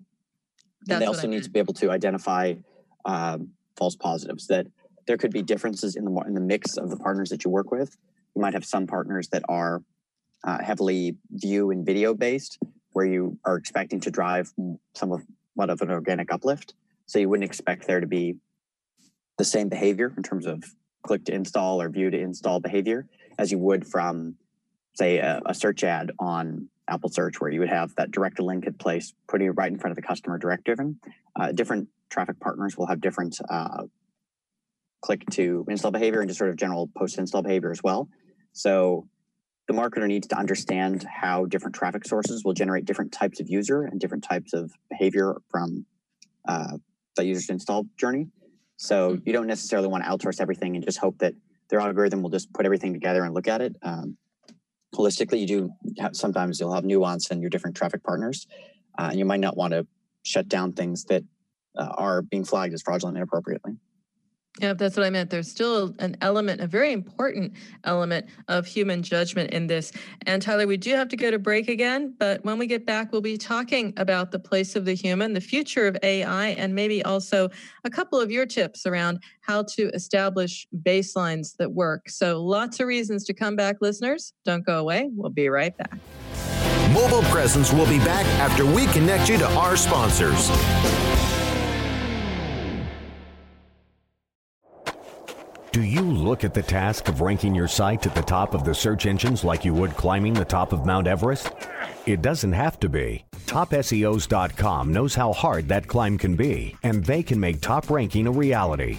That's 0.86 0.96
and 0.96 1.02
they 1.02 1.06
also 1.06 1.26
need 1.26 1.42
to 1.42 1.50
be 1.50 1.58
able 1.58 1.74
to 1.74 1.90
identify 1.90 2.54
um, 3.04 3.50
false 3.76 3.96
positives. 3.96 4.46
That 4.46 4.66
there 5.06 5.16
could 5.16 5.32
be 5.32 5.42
differences 5.42 5.96
in 5.96 6.04
the 6.04 6.20
in 6.26 6.34
the 6.34 6.40
mix 6.40 6.76
of 6.76 6.90
the 6.90 6.96
partners 6.96 7.30
that 7.30 7.44
you 7.44 7.50
work 7.50 7.70
with. 7.70 7.96
You 8.34 8.42
might 8.42 8.54
have 8.54 8.64
some 8.64 8.86
partners 8.86 9.28
that 9.28 9.42
are 9.48 9.82
uh, 10.44 10.62
heavily 10.62 11.16
view 11.30 11.70
and 11.70 11.86
video 11.86 12.14
based, 12.14 12.58
where 12.92 13.06
you 13.06 13.38
are 13.44 13.56
expecting 13.56 14.00
to 14.00 14.10
drive 14.10 14.52
some 14.94 15.12
of 15.12 15.22
what 15.54 15.70
of 15.70 15.80
an 15.82 15.90
organic 15.90 16.32
uplift. 16.32 16.74
So 17.06 17.18
you 17.18 17.28
wouldn't 17.28 17.48
expect 17.48 17.86
there 17.86 18.00
to 18.00 18.06
be 18.06 18.36
the 19.38 19.44
same 19.44 19.68
behavior 19.68 20.12
in 20.16 20.22
terms 20.22 20.46
of 20.46 20.64
click 21.02 21.24
to 21.26 21.34
install 21.34 21.80
or 21.80 21.88
view 21.88 22.10
to 22.10 22.18
install 22.18 22.60
behavior 22.60 23.06
as 23.38 23.50
you 23.50 23.58
would 23.58 23.86
from, 23.86 24.36
say, 24.94 25.18
a, 25.18 25.40
a 25.46 25.54
search 25.54 25.84
ad 25.84 26.12
on 26.18 26.68
Apple 26.88 27.10
Search, 27.10 27.40
where 27.40 27.50
you 27.50 27.60
would 27.60 27.70
have 27.70 27.94
that 27.96 28.10
direct 28.10 28.38
link 28.40 28.66
in 28.66 28.74
place, 28.74 29.12
putting 29.28 29.46
it 29.46 29.50
right 29.50 29.70
in 29.70 29.78
front 29.78 29.92
of 29.92 29.96
the 29.96 30.02
customer 30.02 30.38
direct 30.38 30.64
driven. 30.64 30.98
Uh, 31.38 31.52
different 31.52 31.88
traffic 32.10 32.38
partners 32.40 32.76
will 32.76 32.86
have 32.86 33.00
different 33.00 33.38
uh, 33.48 33.84
click 35.00 35.24
to 35.30 35.64
install 35.68 35.90
behavior 35.90 36.20
and 36.20 36.28
just 36.28 36.38
sort 36.38 36.50
of 36.50 36.56
general 36.56 36.88
post 36.96 37.18
install 37.18 37.42
behavior 37.42 37.70
as 37.70 37.82
well. 37.82 38.08
So 38.52 39.08
the 39.66 39.74
marketer 39.74 40.06
needs 40.06 40.26
to 40.28 40.36
understand 40.36 41.04
how 41.04 41.46
different 41.46 41.74
traffic 41.74 42.06
sources 42.06 42.44
will 42.44 42.52
generate 42.52 42.84
different 42.84 43.12
types 43.12 43.40
of 43.40 43.48
user 43.48 43.82
and 43.82 43.98
different 43.98 44.24
types 44.24 44.52
of 44.52 44.72
behavior 44.90 45.36
from 45.50 45.86
uh, 46.46 46.76
the 47.16 47.24
user's 47.24 47.48
install 47.48 47.86
journey. 47.96 48.28
So 48.76 49.10
mm-hmm. 49.10 49.22
you 49.26 49.32
don't 49.32 49.46
necessarily 49.46 49.88
want 49.88 50.04
to 50.04 50.10
outsource 50.10 50.40
everything 50.40 50.76
and 50.76 50.84
just 50.84 50.98
hope 50.98 51.18
that 51.18 51.34
their 51.70 51.80
algorithm 51.80 52.22
will 52.22 52.30
just 52.30 52.52
put 52.52 52.66
everything 52.66 52.92
together 52.92 53.24
and 53.24 53.34
look 53.34 53.48
at 53.48 53.62
it. 53.62 53.76
Um, 53.82 54.16
holistically, 54.94 55.40
you 55.40 55.46
do 55.46 55.70
have, 55.98 56.16
sometimes 56.16 56.60
you'll 56.60 56.74
have 56.74 56.84
nuance 56.84 57.30
in 57.30 57.40
your 57.40 57.50
different 57.50 57.76
traffic 57.76 58.02
partners, 58.02 58.46
uh, 58.98 59.08
and 59.10 59.18
you 59.18 59.24
might 59.24 59.40
not 59.40 59.56
want 59.56 59.72
to 59.72 59.86
shut 60.22 60.48
down 60.48 60.72
things 60.72 61.04
that 61.04 61.22
uh, 61.76 61.88
are 61.96 62.22
being 62.22 62.44
flagged 62.44 62.74
as 62.74 62.82
fraudulent 62.82 63.16
inappropriately. 63.16 63.72
Yeah, 64.60 64.72
that's 64.72 64.96
what 64.96 65.04
I 65.04 65.10
meant. 65.10 65.30
There's 65.30 65.50
still 65.50 65.96
an 65.98 66.16
element, 66.20 66.60
a 66.60 66.68
very 66.68 66.92
important 66.92 67.54
element 67.82 68.26
of 68.46 68.66
human 68.66 69.02
judgment 69.02 69.50
in 69.50 69.66
this. 69.66 69.90
And 70.26 70.40
Tyler, 70.40 70.68
we 70.68 70.76
do 70.76 70.94
have 70.94 71.08
to 71.08 71.16
go 71.16 71.28
to 71.32 71.40
break 71.40 71.68
again, 71.68 72.14
but 72.20 72.44
when 72.44 72.56
we 72.56 72.68
get 72.68 72.86
back, 72.86 73.10
we'll 73.10 73.20
be 73.20 73.36
talking 73.36 73.92
about 73.96 74.30
the 74.30 74.38
place 74.38 74.76
of 74.76 74.84
the 74.84 74.94
human, 74.94 75.32
the 75.32 75.40
future 75.40 75.88
of 75.88 75.96
AI, 76.04 76.50
and 76.50 76.72
maybe 76.72 77.02
also 77.02 77.48
a 77.82 77.90
couple 77.90 78.20
of 78.20 78.30
your 78.30 78.46
tips 78.46 78.86
around 78.86 79.18
how 79.40 79.64
to 79.64 79.88
establish 79.88 80.68
baselines 80.84 81.56
that 81.56 81.72
work. 81.72 82.08
So 82.08 82.40
lots 82.40 82.78
of 82.78 82.86
reasons 82.86 83.24
to 83.24 83.34
come 83.34 83.56
back, 83.56 83.78
listeners. 83.80 84.34
Don't 84.44 84.64
go 84.64 84.78
away. 84.78 85.10
We'll 85.16 85.30
be 85.30 85.48
right 85.48 85.76
back. 85.76 85.98
Mobile 86.92 87.22
Presence 87.22 87.72
will 87.72 87.88
be 87.88 87.98
back 87.98 88.24
after 88.38 88.64
we 88.64 88.86
connect 88.86 89.28
you 89.28 89.36
to 89.36 89.48
our 89.56 89.76
sponsors. 89.76 90.48
Do 95.74 95.82
you 95.82 96.02
look 96.02 96.44
at 96.44 96.54
the 96.54 96.62
task 96.62 97.08
of 97.08 97.20
ranking 97.20 97.52
your 97.52 97.66
site 97.66 98.06
at 98.06 98.14
the 98.14 98.22
top 98.22 98.54
of 98.54 98.62
the 98.62 98.72
search 98.72 99.06
engines 99.06 99.42
like 99.42 99.64
you 99.64 99.74
would 99.74 99.96
climbing 99.96 100.32
the 100.32 100.44
top 100.44 100.72
of 100.72 100.86
Mount 100.86 101.08
Everest? 101.08 101.50
It 102.06 102.22
doesn't 102.22 102.52
have 102.52 102.78
to 102.78 102.88
be. 102.88 103.24
TopSEOs.com 103.46 104.92
knows 104.92 105.16
how 105.16 105.32
hard 105.32 105.66
that 105.66 105.88
climb 105.88 106.16
can 106.16 106.36
be, 106.36 106.76
and 106.84 107.04
they 107.04 107.24
can 107.24 107.40
make 107.40 107.60
top 107.60 107.90
ranking 107.90 108.28
a 108.28 108.30
reality. 108.30 108.98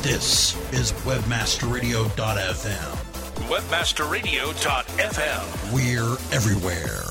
This 0.00 0.56
is 0.72 0.90
WebmasterRadio.fm. 1.04 2.96
WebmasterRadio.fm. 3.48 5.72
We're 5.72 6.16
everywhere. 6.34 7.04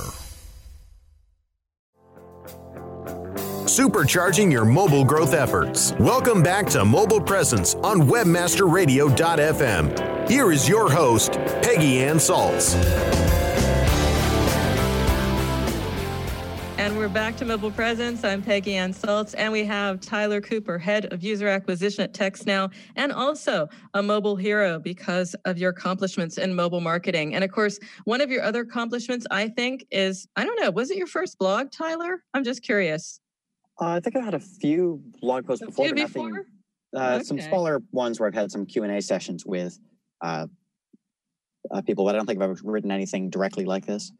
Supercharging 3.66 4.52
your 4.52 4.66
mobile 4.66 5.06
growth 5.06 5.34
efforts. 5.34 5.94
Welcome 6.00 6.44
back 6.44 6.66
to 6.68 6.84
Mobile 6.84 7.22
Presence 7.22 7.76
on 7.76 8.02
WebmasterRadio.fm. 8.02 10.30
Here 10.30 10.52
is 10.52 10.68
your 10.68 10.92
host, 10.92 11.32
Peggy 11.62 12.04
Anne 12.04 12.18
Salz. 12.18 12.76
And 16.82 16.98
we're 16.98 17.10
back 17.10 17.38
to 17.38 17.46
Mobile 17.46 17.70
Presence. 17.70 18.24
I'm 18.24 18.42
Peggy 18.42 18.76
Anne 18.76 18.92
Salz, 18.92 19.36
and 19.38 19.54
we 19.54 19.64
have 19.66 20.02
Tyler 20.02 20.42
Cooper, 20.42 20.80
Head 20.80 21.14
of 21.14 21.24
User 21.24 21.48
Acquisition 21.48 22.04
at 22.04 22.12
TextNow, 22.12 22.74
and 22.96 23.12
also 23.12 23.70
a 23.94 24.02
mobile 24.02 24.36
hero 24.36 24.80
because 24.80 25.36
of 25.46 25.60
your 25.60 25.70
accomplishments 25.70 26.40
in 26.40 26.56
mobile 26.56 26.82
marketing. 26.82 27.36
And 27.36 27.44
of 27.44 27.52
course, 27.52 27.78
one 28.06 28.20
of 28.20 28.32
your 28.32 28.42
other 28.42 28.62
accomplishments, 28.62 29.28
I 29.30 29.50
think, 29.50 29.86
is 29.92 30.28
I 30.36 30.44
don't 30.44 30.60
know, 30.60 30.72
was 30.72 30.90
it 30.90 30.98
your 30.98 31.06
first 31.06 31.38
blog, 31.38 31.70
Tyler? 31.70 32.24
I'm 32.34 32.44
just 32.44 32.64
curious. 32.64 33.20
Uh, 33.80 33.90
I 33.90 34.00
think 34.00 34.16
I 34.16 34.22
had 34.22 34.34
a 34.34 34.40
few 34.40 35.04
blog 35.22 35.46
posts 35.46 35.62
A 35.62 35.68
before, 35.68 35.86
but 35.90 35.96
nothing. 35.98 36.30
before? 36.30 36.46
Uh, 36.96 37.22
Some 37.22 37.40
smaller 37.40 37.84
ones 37.92 38.20
where 38.20 38.26
I've 38.28 38.34
had 38.34 38.52
some 38.52 38.66
Q 38.66 38.82
and 38.86 38.92
A 38.92 39.04
sessions 39.04 39.46
with 39.46 39.78
uh, 40.22 40.48
uh, 41.70 41.82
people, 41.84 42.06
but 42.06 42.16
I 42.16 42.18
don't 42.18 42.26
think 42.26 42.42
I've 42.42 42.50
ever 42.50 42.60
written 42.64 42.90
anything 42.90 43.30
directly 43.30 43.66
like 43.66 43.86
this. 43.86 44.12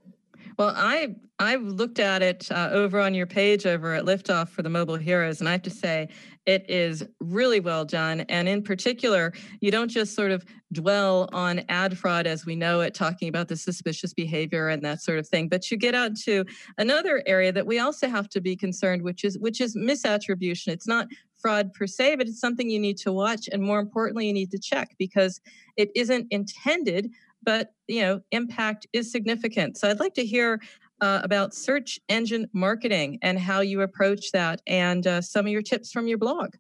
Well, 0.58 0.74
I 0.76 1.16
I've 1.40 1.64
looked 1.64 1.98
at 1.98 2.22
it 2.22 2.52
uh, 2.52 2.70
over 2.72 3.00
on 3.00 3.16
your 3.16 3.26
page 3.26 3.66
over 3.66 3.96
at 3.96 4.06
Liftoff 4.06 4.50
for 4.50 4.62
the 4.62 4.70
Mobile 4.70 4.96
Heroes, 4.96 5.40
and 5.40 5.50
I 5.50 5.54
have 5.54 5.64
to 5.64 5.72
say 5.72 6.10
it 6.46 6.70
is 6.70 7.04
really 7.20 7.60
well 7.60 7.84
done. 7.84 8.22
And 8.22 8.48
in 8.48 8.62
particular, 8.62 9.34
you 9.60 9.72
don't 9.72 9.88
just 9.88 10.16
sort 10.16 10.30
of 10.30 10.46
dwell 10.72 11.30
on 11.34 11.64
ad 11.70 11.98
fraud 11.98 12.28
as 12.28 12.46
we 12.46 12.56
know 12.56 12.82
it, 12.82 12.94
talking 12.94 13.28
about 13.28 13.48
the 13.48 13.56
suspicious 13.56 14.14
behavior 14.14 14.70
and 14.70 14.84
that 14.84 15.02
sort 15.02 15.18
of 15.18 15.28
thing, 15.28 15.50
but 15.50 15.72
you 15.72 15.78
get 15.78 15.96
out 15.96 16.16
to 16.18 16.46
another 16.78 17.24
area 17.26 17.52
that 17.52 17.66
we 17.66 17.80
also 17.80 18.08
have 18.08 18.30
to 18.30 18.42
be 18.42 18.56
concerned, 18.56 19.02
which 19.02 19.24
is 19.24 19.40
which 19.40 19.62
is 19.62 19.76
misattribution. 19.76 20.68
It's 20.68 20.88
not 20.88 21.08
fraud 21.40 21.74
per 21.74 21.88
se, 21.88 22.18
but 22.18 22.28
it's 22.28 22.40
something 22.40 22.70
you 22.70 22.80
need 22.80 22.98
to 22.98 23.12
watch, 23.12 23.50
and 23.52 23.64
more 23.64 23.80
importantly, 23.80 24.28
you 24.28 24.34
need 24.34 24.52
to 24.52 24.60
check 24.60 24.96
because 25.00 25.42
it 25.76 25.90
isn't 25.96 26.28
intended 26.30 27.10
but 27.44 27.74
you 27.88 28.02
know 28.02 28.22
impact 28.32 28.88
is 28.94 29.12
significant 29.12 29.78
so 29.78 29.90
i'd 29.90 30.00
like 30.00 30.14
to 30.14 30.26
hear 30.26 30.60
uh, 31.02 31.20
about 31.24 31.56
search 31.56 32.00
engine 32.10 32.48
marketing 32.54 33.18
and 33.24 33.40
how 33.40 33.62
you 33.62 33.82
approach 33.82 34.32
that 34.32 34.62
and 34.68 35.08
uh, 35.08 35.20
some 35.20 35.46
of 35.48 35.52
your 35.52 35.64
tips 35.64 35.92
from 35.92 36.08
your 36.08 36.18
blog 36.18 36.56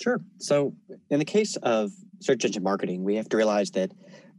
Sure. 0.00 0.20
So, 0.38 0.74
in 1.10 1.18
the 1.18 1.24
case 1.24 1.56
of 1.56 1.90
search 2.20 2.44
engine 2.44 2.62
marketing, 2.62 3.02
we 3.02 3.16
have 3.16 3.28
to 3.30 3.36
realize 3.36 3.72
that 3.72 3.90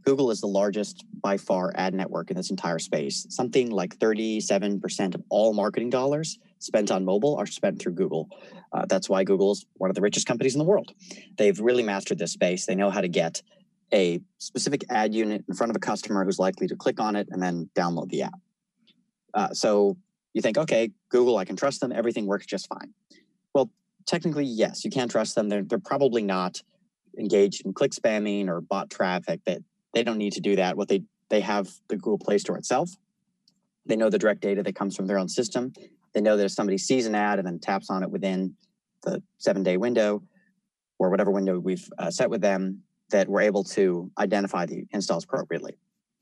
Google 0.04 0.30
is 0.30 0.40
the 0.40 0.46
largest 0.46 1.04
by 1.20 1.36
far 1.36 1.72
ad 1.74 1.92
network 1.92 2.30
in 2.30 2.36
this 2.36 2.50
entire 2.50 2.78
space. 2.78 3.26
Something 3.28 3.70
like 3.70 3.98
37% 3.98 5.14
of 5.14 5.22
all 5.28 5.52
marketing 5.52 5.90
dollars 5.90 6.38
spent 6.58 6.90
on 6.90 7.04
mobile 7.04 7.36
are 7.36 7.46
spent 7.46 7.78
through 7.78 7.92
Google. 7.92 8.28
Uh, 8.72 8.86
that's 8.88 9.10
why 9.10 9.24
Google 9.24 9.52
is 9.52 9.66
one 9.74 9.90
of 9.90 9.96
the 9.96 10.00
richest 10.00 10.26
companies 10.26 10.54
in 10.54 10.58
the 10.58 10.64
world. 10.64 10.94
They've 11.36 11.58
really 11.60 11.82
mastered 11.82 12.18
this 12.18 12.32
space. 12.32 12.64
They 12.64 12.74
know 12.74 12.88
how 12.88 13.02
to 13.02 13.08
get 13.08 13.42
a 13.92 14.20
specific 14.38 14.84
ad 14.88 15.14
unit 15.14 15.44
in 15.48 15.54
front 15.54 15.70
of 15.70 15.76
a 15.76 15.80
customer 15.80 16.24
who's 16.24 16.38
likely 16.38 16.66
to 16.68 16.76
click 16.76 17.00
on 17.00 17.16
it 17.16 17.28
and 17.30 17.42
then 17.42 17.68
download 17.74 18.08
the 18.08 18.22
app. 18.22 18.40
Uh, 19.34 19.52
so 19.52 19.96
you 20.32 20.42
think, 20.42 20.58
okay, 20.58 20.90
Google, 21.08 21.36
I 21.38 21.44
can 21.44 21.56
trust 21.56 21.80
them. 21.80 21.92
Everything 21.92 22.26
works 22.26 22.46
just 22.46 22.68
fine. 22.68 22.94
Well, 23.54 23.70
technically, 24.06 24.44
yes, 24.44 24.84
you 24.84 24.90
can 24.90 25.08
trust 25.08 25.34
them. 25.34 25.48
They're, 25.48 25.62
they're 25.62 25.78
probably 25.78 26.22
not 26.22 26.62
engaged 27.18 27.64
in 27.64 27.72
click 27.72 27.92
spamming 27.92 28.48
or 28.48 28.60
bot 28.60 28.90
traffic. 28.90 29.40
That 29.46 29.62
they 29.94 30.02
don't 30.02 30.18
need 30.18 30.34
to 30.34 30.40
do 30.40 30.56
that. 30.56 30.76
What 30.76 30.88
they 30.88 31.02
they 31.28 31.40
have 31.40 31.70
the 31.88 31.96
Google 31.96 32.18
Play 32.18 32.38
Store 32.38 32.58
itself. 32.58 32.90
They 33.86 33.96
know 33.96 34.10
the 34.10 34.18
direct 34.18 34.40
data 34.40 34.62
that 34.62 34.74
comes 34.74 34.94
from 34.94 35.06
their 35.06 35.18
own 35.18 35.28
system. 35.28 35.72
They 36.12 36.20
know 36.20 36.36
that 36.36 36.44
if 36.44 36.52
somebody 36.52 36.78
sees 36.78 37.06
an 37.06 37.14
ad 37.14 37.38
and 37.38 37.46
then 37.46 37.58
taps 37.58 37.88
on 37.88 38.02
it 38.02 38.10
within 38.10 38.54
the 39.02 39.22
seven 39.38 39.62
day 39.62 39.76
window 39.76 40.22
or 40.98 41.08
whatever 41.08 41.30
window 41.30 41.58
we've 41.58 41.88
uh, 41.98 42.10
set 42.10 42.30
with 42.30 42.40
them, 42.40 42.82
that 43.10 43.28
we're 43.28 43.42
able 43.42 43.64
to 43.64 44.10
identify 44.18 44.66
the 44.66 44.84
installs 44.92 45.24
appropriately. 45.24 45.78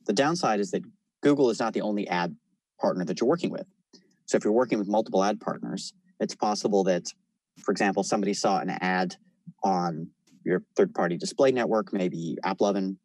The 0.07 0.12
downside 0.12 0.61
is 0.61 0.70
that 0.72 0.83
Google 1.22 1.51
is 1.51 1.61
not 1.61 1.72
the 1.72 1.83
only 1.83 2.09
ad 2.09 2.35
partner 2.81 3.05
that 3.05 3.20
you're 3.20 3.29
working 3.29 3.51
with. 3.51 3.66
So 4.27 4.37
if 4.37 4.44
you're 4.44 4.53
working 4.53 4.79
with 4.79 4.88
multiple 4.88 5.24
ad 5.24 5.40
partners, 5.40 5.92
it's 6.20 6.35
possible 6.35 6.85
that, 6.85 7.12
for 7.64 7.72
example, 7.72 8.03
somebody 8.03 8.35
saw 8.35 8.59
an 8.59 8.70
ad 8.70 9.16
on 9.62 10.09
your 10.44 10.62
third 10.77 10.94
party 10.94 11.16
display 11.16 11.51
network, 11.51 11.92
maybe 11.92 12.37
AppLovin. 12.44 12.96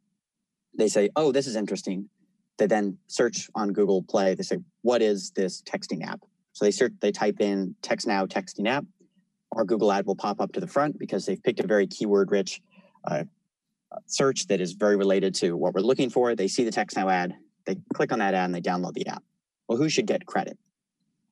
They 0.78 0.88
say, 0.88 1.10
oh, 1.15 1.32
this 1.32 1.48
is 1.48 1.56
interesting. 1.56 2.10
They 2.58 2.67
then 2.67 2.98
search 3.08 3.50
on 3.56 3.74
Google 3.74 4.04
Play. 4.04 4.36
They 4.36 4.43
say, 4.43 4.60
what 4.82 5.02
is 5.02 5.32
this 5.32 5.62
texting 5.63 6.06
app? 6.06 6.22
So 6.54 6.65
they 6.65 6.72
search, 6.72 6.93
they 7.00 7.12
type 7.12 7.39
in 7.39 7.76
TextNow 7.82 8.28
texting 8.28 8.67
app. 8.67 8.86
Our 9.56 9.65
Google 9.65 9.91
ad 9.91 10.06
will 10.06 10.15
pop 10.15 10.39
up 10.39 10.52
to 10.54 10.60
the 10.60 10.67
front 10.67 11.00
because 11.00 11.26
they've 11.26 11.41
picked 11.41 11.60
a 11.60 11.67
very 11.67 11.88
keyword 11.88 12.32
rich 12.32 12.62
uh, 13.06 13.24
search 14.06 14.47
that 14.47 14.62
is 14.62 14.73
very 14.73 14.95
related 14.95 15.36
to 15.36 15.56
what 15.56 15.73
we're 15.73 15.82
looking 15.82 16.10
for. 16.10 16.36
They 16.36 16.47
see 16.47 16.63
the 16.63 16.71
TextNow 16.71 17.12
ad, 17.12 17.36
they 17.65 17.77
click 17.93 18.12
on 18.12 18.19
that 18.19 18.34
ad 18.34 18.45
and 18.45 18.56
they 18.56 18.62
download 18.62 18.93
the 18.93 19.08
app. 19.08 19.23
Well, 19.67 19.77
who 19.77 19.89
should 19.89 20.06
get 20.06 20.25
credit? 20.25 20.58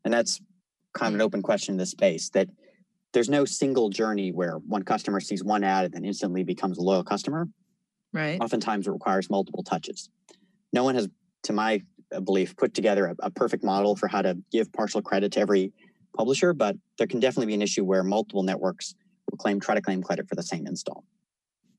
And 0.06 0.14
that's 0.14 0.40
kind 0.94 1.10
of 1.10 1.16
an 1.16 1.22
open 1.22 1.42
question 1.42 1.74
in 1.74 1.78
this 1.78 1.92
space 1.92 2.30
that 2.30 2.48
there's 3.14 3.30
no 3.30 3.46
single 3.46 3.90
journey 3.90 4.32
where 4.32 4.56
one 4.58 4.84
customer 4.84 5.20
sees 5.20 5.44
one 5.44 5.64
ad 5.64 5.86
and 5.86 5.94
then 5.94 6.06
instantly 6.06 6.44
becomes 6.44 6.78
a 6.78 6.82
loyal 6.82 7.04
customer. 7.04 7.48
right 8.14 8.40
Oftentimes 8.42 8.88
it 8.88 8.92
requires 8.92 9.30
multiple 9.30 9.64
touches. 9.64 10.10
No 10.74 10.84
one 10.84 10.96
has, 10.96 11.10
to 11.44 11.54
my 11.54 11.82
belief, 12.24 12.56
put 12.56 12.74
together 12.74 13.08
a, 13.08 13.16
a 13.24 13.32
perfect 13.32 13.64
model 13.64 13.96
for 13.96 14.08
how 14.08 14.22
to 14.22 14.38
give 14.52 14.72
partial 14.72 15.02
credit 15.02 15.34
to 15.34 15.40
every 15.40 15.74
publisher, 16.16 16.54
but 16.54 16.76
there 16.98 17.08
can 17.08 17.20
definitely 17.20 17.48
be 17.48 17.54
an 17.54 17.62
issue 17.62 17.84
where 17.84 18.04
multiple 18.04 18.44
networks 18.44 18.96
will 19.30 19.38
claim 19.38 19.60
try 19.60 19.76
to 19.76 19.82
claim 19.82 20.02
credit 20.02 20.28
for 20.28 20.36
the 20.36 20.44
same 20.44 20.68
install. 20.68 21.04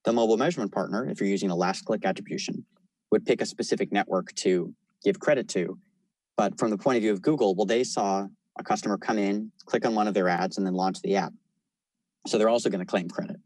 The 0.04 0.12
mobile 0.12 0.36
measurement 0.36 0.72
partner, 0.72 1.08
if 1.08 1.20
you're 1.20 1.28
using 1.28 1.50
a 1.50 1.56
last 1.56 1.84
click 1.84 2.04
attribution, 2.04 2.64
would 3.10 3.24
pick 3.24 3.40
a 3.40 3.46
specific 3.46 3.92
network 3.92 4.34
to 4.36 4.74
give 5.04 5.20
credit 5.20 5.48
to. 5.50 5.78
But 6.36 6.58
from 6.58 6.70
the 6.70 6.78
point 6.78 6.96
of 6.96 7.02
view 7.02 7.12
of 7.12 7.22
Google, 7.22 7.54
well, 7.54 7.66
they 7.66 7.84
saw 7.84 8.26
a 8.58 8.64
customer 8.64 8.98
come 8.98 9.18
in, 9.18 9.52
click 9.66 9.86
on 9.86 9.94
one 9.94 10.08
of 10.08 10.14
their 10.14 10.28
ads, 10.28 10.58
and 10.58 10.66
then 10.66 10.74
launch 10.74 11.00
the 11.02 11.16
app. 11.16 11.32
So 12.26 12.38
they're 12.38 12.48
also 12.48 12.70
going 12.70 12.80
to 12.80 12.86
claim 12.86 13.08
credit. 13.08 13.36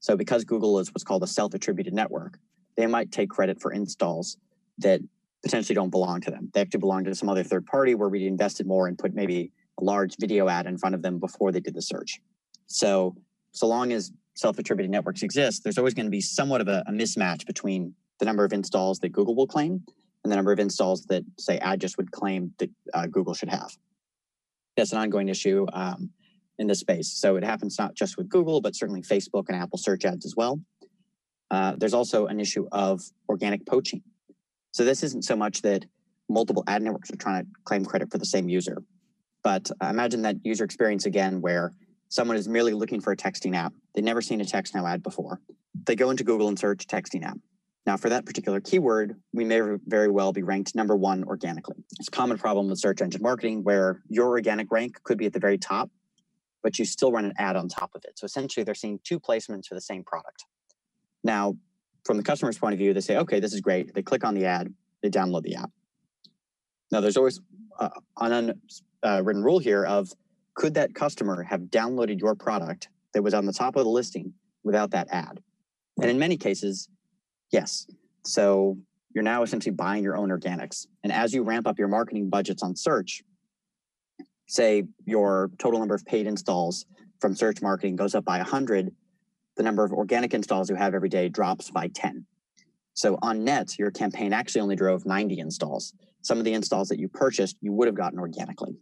So 0.00 0.16
because 0.16 0.44
Google 0.44 0.78
is 0.78 0.88
what's 0.90 1.04
called 1.04 1.22
a 1.22 1.26
self 1.26 1.54
attributed 1.54 1.92
network, 1.92 2.38
they 2.76 2.86
might 2.86 3.10
take 3.10 3.30
credit 3.30 3.60
for 3.60 3.72
installs 3.72 4.36
that 4.78 5.00
potentially 5.42 5.74
don't 5.74 5.90
belong 5.90 6.20
to 6.22 6.30
them. 6.30 6.50
They 6.54 6.60
actually 6.60 6.80
belong 6.80 7.04
to 7.04 7.14
some 7.14 7.28
other 7.28 7.42
third 7.42 7.66
party 7.66 7.94
where 7.94 8.08
we 8.08 8.26
invested 8.26 8.66
more 8.66 8.86
and 8.86 8.98
put 8.98 9.14
maybe 9.14 9.52
a 9.80 9.84
large 9.84 10.16
video 10.18 10.48
ad 10.48 10.66
in 10.66 10.78
front 10.78 10.94
of 10.94 11.02
them 11.02 11.18
before 11.18 11.52
they 11.52 11.60
did 11.60 11.74
the 11.74 11.82
search. 11.82 12.20
So, 12.66 13.16
so 13.52 13.66
long 13.66 13.92
as 13.92 14.12
self 14.38 14.58
attributed 14.58 14.90
networks 14.90 15.22
exist, 15.22 15.64
there's 15.64 15.78
always 15.78 15.94
going 15.94 16.06
to 16.06 16.10
be 16.10 16.20
somewhat 16.20 16.60
of 16.60 16.68
a, 16.68 16.84
a 16.86 16.92
mismatch 16.92 17.44
between 17.44 17.92
the 18.20 18.24
number 18.24 18.44
of 18.44 18.52
installs 18.52 19.00
that 19.00 19.08
Google 19.10 19.34
will 19.34 19.48
claim 19.48 19.82
and 20.22 20.30
the 20.30 20.36
number 20.36 20.52
of 20.52 20.60
installs 20.60 21.04
that, 21.06 21.24
say, 21.38 21.58
Adjust 21.60 21.96
would 21.96 22.12
claim 22.12 22.54
that 22.58 22.70
uh, 22.94 23.06
Google 23.08 23.34
should 23.34 23.48
have. 23.48 23.76
That's 24.76 24.92
an 24.92 24.98
ongoing 24.98 25.28
issue 25.28 25.66
um, 25.72 26.10
in 26.56 26.68
this 26.68 26.78
space. 26.78 27.08
So 27.08 27.34
it 27.34 27.42
happens 27.42 27.78
not 27.80 27.94
just 27.94 28.16
with 28.16 28.28
Google, 28.28 28.60
but 28.60 28.76
certainly 28.76 29.02
Facebook 29.02 29.46
and 29.48 29.56
Apple 29.56 29.78
search 29.78 30.04
ads 30.04 30.24
as 30.24 30.36
well. 30.36 30.60
Uh, 31.50 31.74
there's 31.76 31.94
also 31.94 32.26
an 32.26 32.38
issue 32.38 32.68
of 32.70 33.02
organic 33.28 33.66
poaching. 33.66 34.02
So 34.70 34.84
this 34.84 35.02
isn't 35.02 35.24
so 35.24 35.34
much 35.34 35.62
that 35.62 35.84
multiple 36.28 36.62
ad 36.68 36.82
networks 36.82 37.10
are 37.10 37.16
trying 37.16 37.44
to 37.44 37.50
claim 37.64 37.84
credit 37.84 38.12
for 38.12 38.18
the 38.18 38.26
same 38.26 38.48
user, 38.48 38.82
but 39.42 39.68
imagine 39.82 40.22
that 40.22 40.36
user 40.44 40.62
experience 40.62 41.06
again 41.06 41.40
where 41.40 41.72
someone 42.08 42.36
is 42.36 42.48
merely 42.48 42.72
looking 42.72 43.00
for 43.00 43.12
a 43.12 43.16
texting 43.16 43.54
app. 43.54 43.72
They've 43.94 44.04
never 44.04 44.22
seen 44.22 44.40
a 44.40 44.44
TextNow 44.44 44.88
ad 44.88 45.02
before. 45.02 45.40
They 45.86 45.96
go 45.96 46.10
into 46.10 46.24
Google 46.24 46.48
and 46.48 46.58
search 46.58 46.86
texting 46.86 47.24
app. 47.24 47.38
Now, 47.86 47.96
for 47.96 48.10
that 48.10 48.26
particular 48.26 48.60
keyword, 48.60 49.16
we 49.32 49.44
may 49.44 49.60
very 49.86 50.10
well 50.10 50.32
be 50.32 50.42
ranked 50.42 50.74
number 50.74 50.94
one 50.94 51.24
organically. 51.24 51.76
It's 51.98 52.08
a 52.08 52.10
common 52.10 52.36
problem 52.36 52.68
with 52.68 52.78
search 52.78 53.00
engine 53.00 53.22
marketing 53.22 53.64
where 53.64 54.02
your 54.08 54.28
organic 54.28 54.70
rank 54.70 55.02
could 55.04 55.16
be 55.16 55.26
at 55.26 55.32
the 55.32 55.38
very 55.38 55.56
top, 55.56 55.90
but 56.62 56.78
you 56.78 56.84
still 56.84 57.12
run 57.12 57.24
an 57.24 57.32
ad 57.38 57.56
on 57.56 57.68
top 57.68 57.92
of 57.94 58.02
it. 58.04 58.18
So 58.18 58.26
essentially, 58.26 58.64
they're 58.64 58.74
seeing 58.74 59.00
two 59.04 59.18
placements 59.18 59.66
for 59.66 59.74
the 59.74 59.80
same 59.80 60.04
product. 60.04 60.44
Now, 61.24 61.56
from 62.04 62.18
the 62.18 62.22
customer's 62.22 62.58
point 62.58 62.74
of 62.74 62.78
view, 62.78 62.92
they 62.92 63.00
say, 63.00 63.16
okay, 63.16 63.40
this 63.40 63.54
is 63.54 63.60
great. 63.60 63.94
They 63.94 64.02
click 64.02 64.24
on 64.24 64.34
the 64.34 64.44
ad, 64.44 64.72
they 65.02 65.08
download 65.08 65.42
the 65.42 65.56
app. 65.56 65.70
Now, 66.90 67.00
there's 67.00 67.16
always 67.16 67.40
uh, 67.78 67.88
an 68.18 68.60
unwritten 69.02 69.42
rule 69.42 69.58
here 69.58 69.84
of 69.84 70.12
could 70.58 70.74
that 70.74 70.92
customer 70.92 71.44
have 71.44 71.60
downloaded 71.70 72.18
your 72.18 72.34
product 72.34 72.88
that 73.14 73.22
was 73.22 73.32
on 73.32 73.46
the 73.46 73.52
top 73.52 73.76
of 73.76 73.84
the 73.84 73.90
listing 73.90 74.34
without 74.64 74.90
that 74.90 75.06
ad? 75.12 75.40
And 76.02 76.10
in 76.10 76.18
many 76.18 76.36
cases, 76.36 76.88
yes. 77.52 77.86
So 78.24 78.76
you're 79.14 79.22
now 79.22 79.44
essentially 79.44 79.72
buying 79.72 80.02
your 80.02 80.16
own 80.16 80.30
organics. 80.30 80.88
And 81.04 81.12
as 81.12 81.32
you 81.32 81.44
ramp 81.44 81.68
up 81.68 81.78
your 81.78 81.86
marketing 81.86 82.28
budgets 82.28 82.64
on 82.64 82.74
search, 82.74 83.22
say 84.48 84.82
your 85.04 85.52
total 85.58 85.78
number 85.78 85.94
of 85.94 86.04
paid 86.04 86.26
installs 86.26 86.86
from 87.20 87.36
search 87.36 87.62
marketing 87.62 87.94
goes 87.94 88.16
up 88.16 88.24
by 88.24 88.38
100, 88.38 88.90
the 89.56 89.62
number 89.62 89.84
of 89.84 89.92
organic 89.92 90.34
installs 90.34 90.68
you 90.68 90.74
have 90.74 90.92
every 90.92 91.08
day 91.08 91.28
drops 91.28 91.70
by 91.70 91.86
10. 91.86 92.26
So 92.94 93.16
on 93.22 93.44
net, 93.44 93.78
your 93.78 93.92
campaign 93.92 94.32
actually 94.32 94.62
only 94.62 94.74
drove 94.74 95.06
90 95.06 95.38
installs. 95.38 95.94
Some 96.22 96.38
of 96.38 96.44
the 96.44 96.54
installs 96.54 96.88
that 96.88 96.98
you 96.98 97.06
purchased, 97.06 97.56
you 97.60 97.72
would 97.72 97.86
have 97.86 97.94
gotten 97.94 98.18
organically. 98.18 98.76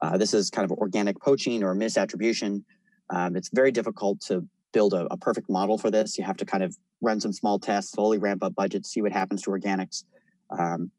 Uh, 0.00 0.16
this 0.16 0.34
is 0.34 0.50
kind 0.50 0.70
of 0.70 0.76
organic 0.78 1.20
poaching 1.20 1.62
or 1.62 1.74
misattribution. 1.74 2.62
Um, 3.10 3.36
it's 3.36 3.50
very 3.52 3.70
difficult 3.70 4.20
to 4.22 4.46
build 4.72 4.94
a, 4.94 5.06
a, 5.10 5.16
perfect 5.16 5.50
model 5.50 5.76
for 5.76 5.90
this. 5.90 6.16
You 6.16 6.24
have 6.24 6.36
to 6.38 6.46
kind 6.46 6.62
of 6.62 6.76
run 7.00 7.20
some 7.20 7.32
small 7.32 7.58
tests, 7.58 7.92
slowly 7.92 8.18
ramp 8.18 8.42
up 8.42 8.54
budgets, 8.54 8.90
see 8.90 9.02
what 9.02 9.12
happens 9.12 9.42
to 9.42 9.50
organics. 9.50 10.04
Um, 10.50 10.90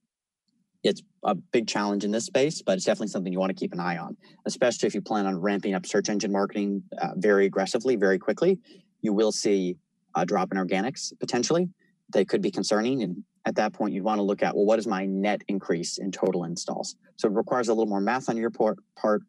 it's 0.84 1.02
a 1.24 1.34
big 1.34 1.68
challenge 1.68 2.04
in 2.04 2.12
this 2.12 2.26
space, 2.26 2.62
but 2.62 2.74
it's 2.74 2.86
definitely 2.86 3.08
something 3.08 3.32
you 3.32 3.40
want 3.40 3.50
to 3.52 3.56
keep 3.56 3.74
an 3.74 3.80
eye 3.80 3.98
on, 3.98 4.18
especially 4.46 4.88
if 4.88 4.94
you 4.94 5.02
plan 5.02 5.26
on 5.26 5.40
ramping 5.40 5.74
up 5.74 5.86
search 5.86 6.10
engine 6.10 6.32
marketing 6.32 6.84
uh, 7.02 7.12
very 7.16 7.46
aggressively, 7.46 7.96
very 7.96 8.20
quickly. 8.20 8.60
You 9.02 9.14
will 9.14 9.32
see 9.32 9.78
a 10.16 10.26
drop 10.26 10.52
in 10.52 10.58
organics 10.58 11.14
potentially. 11.20 11.70
They 12.12 12.26
could 12.26 12.42
be 12.42 12.52
concerning. 12.52 13.02
And 13.02 13.24
at 13.46 13.56
that 13.56 13.74
point, 13.74 13.94
you'd 13.94 14.04
want 14.04 14.20
to 14.20 14.24
look 14.24 14.42
at, 14.42 14.56
well, 14.56 14.66
what 14.66 14.80
is 14.80 14.88
my 14.88 15.06
net 15.06 15.42
increase 15.48 15.98
in 15.98 16.12
total 16.12 16.46
installs? 16.46 16.96
So 17.18 17.28
it 17.28 17.34
requires 17.34 17.68
a 17.68 17.74
little 17.74 17.90
more 17.90 18.00
math 18.00 18.30
on 18.30 18.38
your 18.38 18.50
part, 18.50 19.22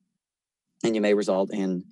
and 0.85 0.95
you 0.95 1.01
may 1.01 1.15
result 1.15 1.53
in 1.53 1.85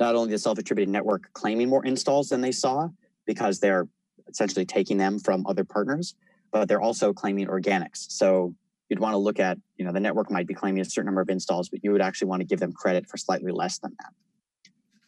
not 0.00 0.14
only 0.14 0.30
the 0.30 0.38
self 0.38 0.58
attributed 0.58 0.90
network 0.90 1.32
claiming 1.32 1.68
more 1.68 1.84
installs 1.84 2.28
than 2.28 2.40
they 2.40 2.52
saw 2.52 2.88
because 3.26 3.60
they're 3.60 3.86
essentially 4.28 4.64
taking 4.64 4.98
them 4.98 5.18
from 5.18 5.46
other 5.46 5.64
partners, 5.64 6.14
but 6.50 6.68
they're 6.68 6.80
also 6.80 7.12
claiming 7.12 7.46
organics. 7.46 8.10
So 8.10 8.54
you'd 8.88 8.98
want 8.98 9.14
to 9.14 9.18
look 9.18 9.38
at, 9.38 9.58
you 9.76 9.84
know, 9.84 9.92
the 9.92 10.00
network 10.00 10.30
might 10.30 10.46
be 10.46 10.54
claiming 10.54 10.80
a 10.80 10.84
certain 10.84 11.06
number 11.06 11.20
of 11.20 11.28
installs, 11.28 11.68
but 11.68 11.84
you 11.84 11.92
would 11.92 12.00
actually 12.00 12.28
want 12.28 12.40
to 12.40 12.46
give 12.46 12.60
them 12.60 12.72
credit 12.72 13.06
for 13.06 13.16
slightly 13.16 13.52
less 13.52 13.78
than 13.78 13.94
that 14.00 14.12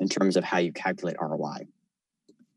in 0.01 0.09
terms 0.09 0.37
of 0.37 0.45
how 0.45 0.59
you 0.59 0.73
calculate 0.73 1.17
ROI. 1.21 1.67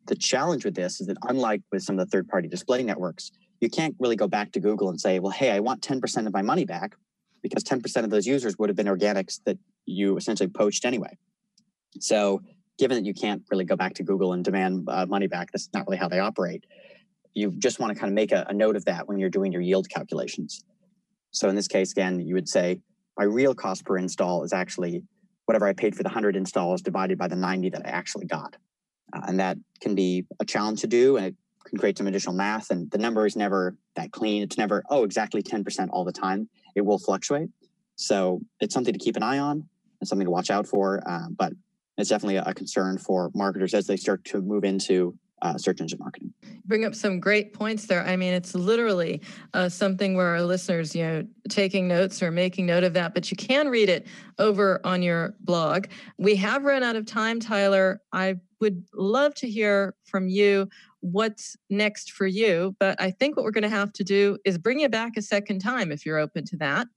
The 0.05 0.15
challenge 0.15 0.65
with 0.65 0.75
this 0.75 0.99
is 0.99 1.07
that 1.07 1.17
unlike 1.23 1.61
with 1.71 1.83
some 1.83 1.97
of 1.97 2.05
the 2.05 2.11
third 2.11 2.27
party 2.27 2.47
display 2.47 2.83
networks, 2.83 3.31
you 3.63 3.69
can't 3.69 3.95
really 3.97 4.17
go 4.17 4.27
back 4.27 4.51
to 4.51 4.59
Google 4.59 4.89
and 4.89 4.99
say, 4.99 5.19
well, 5.19 5.31
hey, 5.31 5.51
I 5.51 5.61
want 5.61 5.81
10% 5.81 6.27
of 6.27 6.33
my 6.33 6.41
money 6.41 6.65
back 6.65 6.97
because 7.41 7.63
10% 7.63 8.03
of 8.03 8.09
those 8.09 8.27
users 8.27 8.57
would 8.59 8.69
have 8.69 8.75
been 8.75 8.87
organics 8.87 9.39
that 9.45 9.57
you 9.85 10.17
essentially 10.17 10.49
poached 10.49 10.83
anyway. 10.83 11.17
So, 11.99 12.41
given 12.77 12.97
that 12.97 13.05
you 13.05 13.13
can't 13.13 13.41
really 13.49 13.63
go 13.63 13.77
back 13.77 13.93
to 13.95 14.03
Google 14.03 14.33
and 14.33 14.43
demand 14.43 14.87
uh, 14.89 15.05
money 15.05 15.27
back, 15.27 15.51
that's 15.51 15.69
not 15.73 15.87
really 15.87 15.97
how 15.97 16.09
they 16.09 16.19
operate. 16.19 16.65
You 17.33 17.51
just 17.51 17.79
want 17.79 17.93
to 17.93 17.99
kind 17.99 18.11
of 18.11 18.15
make 18.15 18.33
a, 18.33 18.45
a 18.49 18.53
note 18.53 18.75
of 18.75 18.83
that 18.85 19.07
when 19.07 19.17
you're 19.17 19.29
doing 19.29 19.53
your 19.53 19.61
yield 19.61 19.87
calculations. 19.89 20.65
So 21.31 21.47
in 21.47 21.55
this 21.55 21.67
case, 21.67 21.91
again, 21.91 22.19
you 22.19 22.33
would 22.33 22.49
say 22.49 22.81
my 23.17 23.23
real 23.23 23.55
cost 23.55 23.85
per 23.85 23.97
install 23.97 24.43
is 24.43 24.51
actually 24.51 25.03
whatever 25.45 25.67
I 25.67 25.73
paid 25.73 25.95
for 25.95 26.03
the 26.03 26.09
100 26.09 26.35
installs 26.35 26.81
divided 26.81 27.17
by 27.17 27.27
the 27.27 27.35
90 27.35 27.69
that 27.69 27.85
I 27.85 27.89
actually 27.89 28.25
got. 28.25 28.57
Uh, 29.13 29.21
and 29.27 29.39
that 29.39 29.57
can 29.79 29.95
be 29.95 30.25
a 30.41 30.45
challenge 30.45 30.81
to 30.81 30.87
do 30.87 31.17
and 31.17 31.27
it 31.27 31.35
can 31.65 31.77
create 31.77 31.97
some 31.97 32.07
additional 32.07 32.35
math. 32.35 32.69
And 32.69 32.89
the 32.91 32.97
number 32.97 33.25
is 33.25 33.35
never 33.35 33.75
that 33.95 34.11
clean. 34.11 34.43
It's 34.43 34.57
never, 34.57 34.83
oh, 34.89 35.03
exactly 35.03 35.41
10% 35.41 35.89
all 35.91 36.03
the 36.03 36.11
time. 36.11 36.49
It 36.75 36.81
will 36.81 36.99
fluctuate. 36.99 37.49
So 37.95 38.41
it's 38.59 38.73
something 38.73 38.93
to 38.93 38.99
keep 38.99 39.15
an 39.15 39.23
eye 39.23 39.39
on 39.39 39.67
and 39.99 40.07
something 40.07 40.25
to 40.25 40.31
watch 40.31 40.49
out 40.49 40.67
for. 40.67 41.01
Uh, 41.07 41.27
but 41.29 41.53
it's 41.97 42.09
definitely 42.09 42.37
a 42.37 42.53
concern 42.53 42.97
for 42.97 43.31
marketers 43.33 43.73
as 43.73 43.87
they 43.87 43.97
start 43.97 44.23
to 44.25 44.41
move 44.41 44.63
into 44.63 45.17
uh, 45.43 45.57
search 45.57 45.81
engine 45.81 45.99
marketing. 45.99 46.33
Bring 46.65 46.85
up 46.85 46.95
some 46.95 47.19
great 47.19 47.53
points 47.53 47.85
there. 47.85 48.03
I 48.05 48.15
mean, 48.15 48.33
it's 48.33 48.55
literally 48.55 49.21
uh, 49.53 49.67
something 49.67 50.15
where 50.15 50.27
our 50.27 50.41
listeners, 50.41 50.95
you 50.95 51.03
know, 51.03 51.27
taking 51.49 51.87
notes 51.87 52.23
or 52.23 52.31
making 52.31 52.65
note 52.65 52.85
of 52.85 52.93
that, 52.93 53.13
but 53.13 53.29
you 53.29 53.35
can 53.35 53.67
read 53.67 53.89
it 53.89 54.07
over 54.39 54.79
on 54.85 55.01
your 55.01 55.35
blog. 55.41 55.87
We 56.17 56.37
have 56.37 56.63
run 56.63 56.81
out 56.81 56.95
of 56.95 57.05
time, 57.05 57.41
Tyler. 57.41 58.01
I 58.13 58.37
would 58.61 58.85
love 58.93 59.35
to 59.35 59.49
hear 59.49 59.93
from 60.05 60.29
you 60.29 60.69
what's 61.03 61.57
next 61.69 62.13
for 62.13 62.25
you, 62.25 62.75
but 62.79 62.99
I 62.99 63.11
think 63.11 63.35
what 63.35 63.43
we're 63.43 63.51
going 63.51 63.63
to 63.63 63.69
have 63.69 63.91
to 63.93 64.03
do 64.03 64.37
is 64.45 64.57
bring 64.57 64.79
you 64.79 64.89
back 64.89 65.17
a 65.17 65.21
second 65.21 65.59
time 65.59 65.91
if 65.91 66.05
you're 66.05 66.17
open 66.17 66.45
to 66.45 66.57
that. 66.57 66.87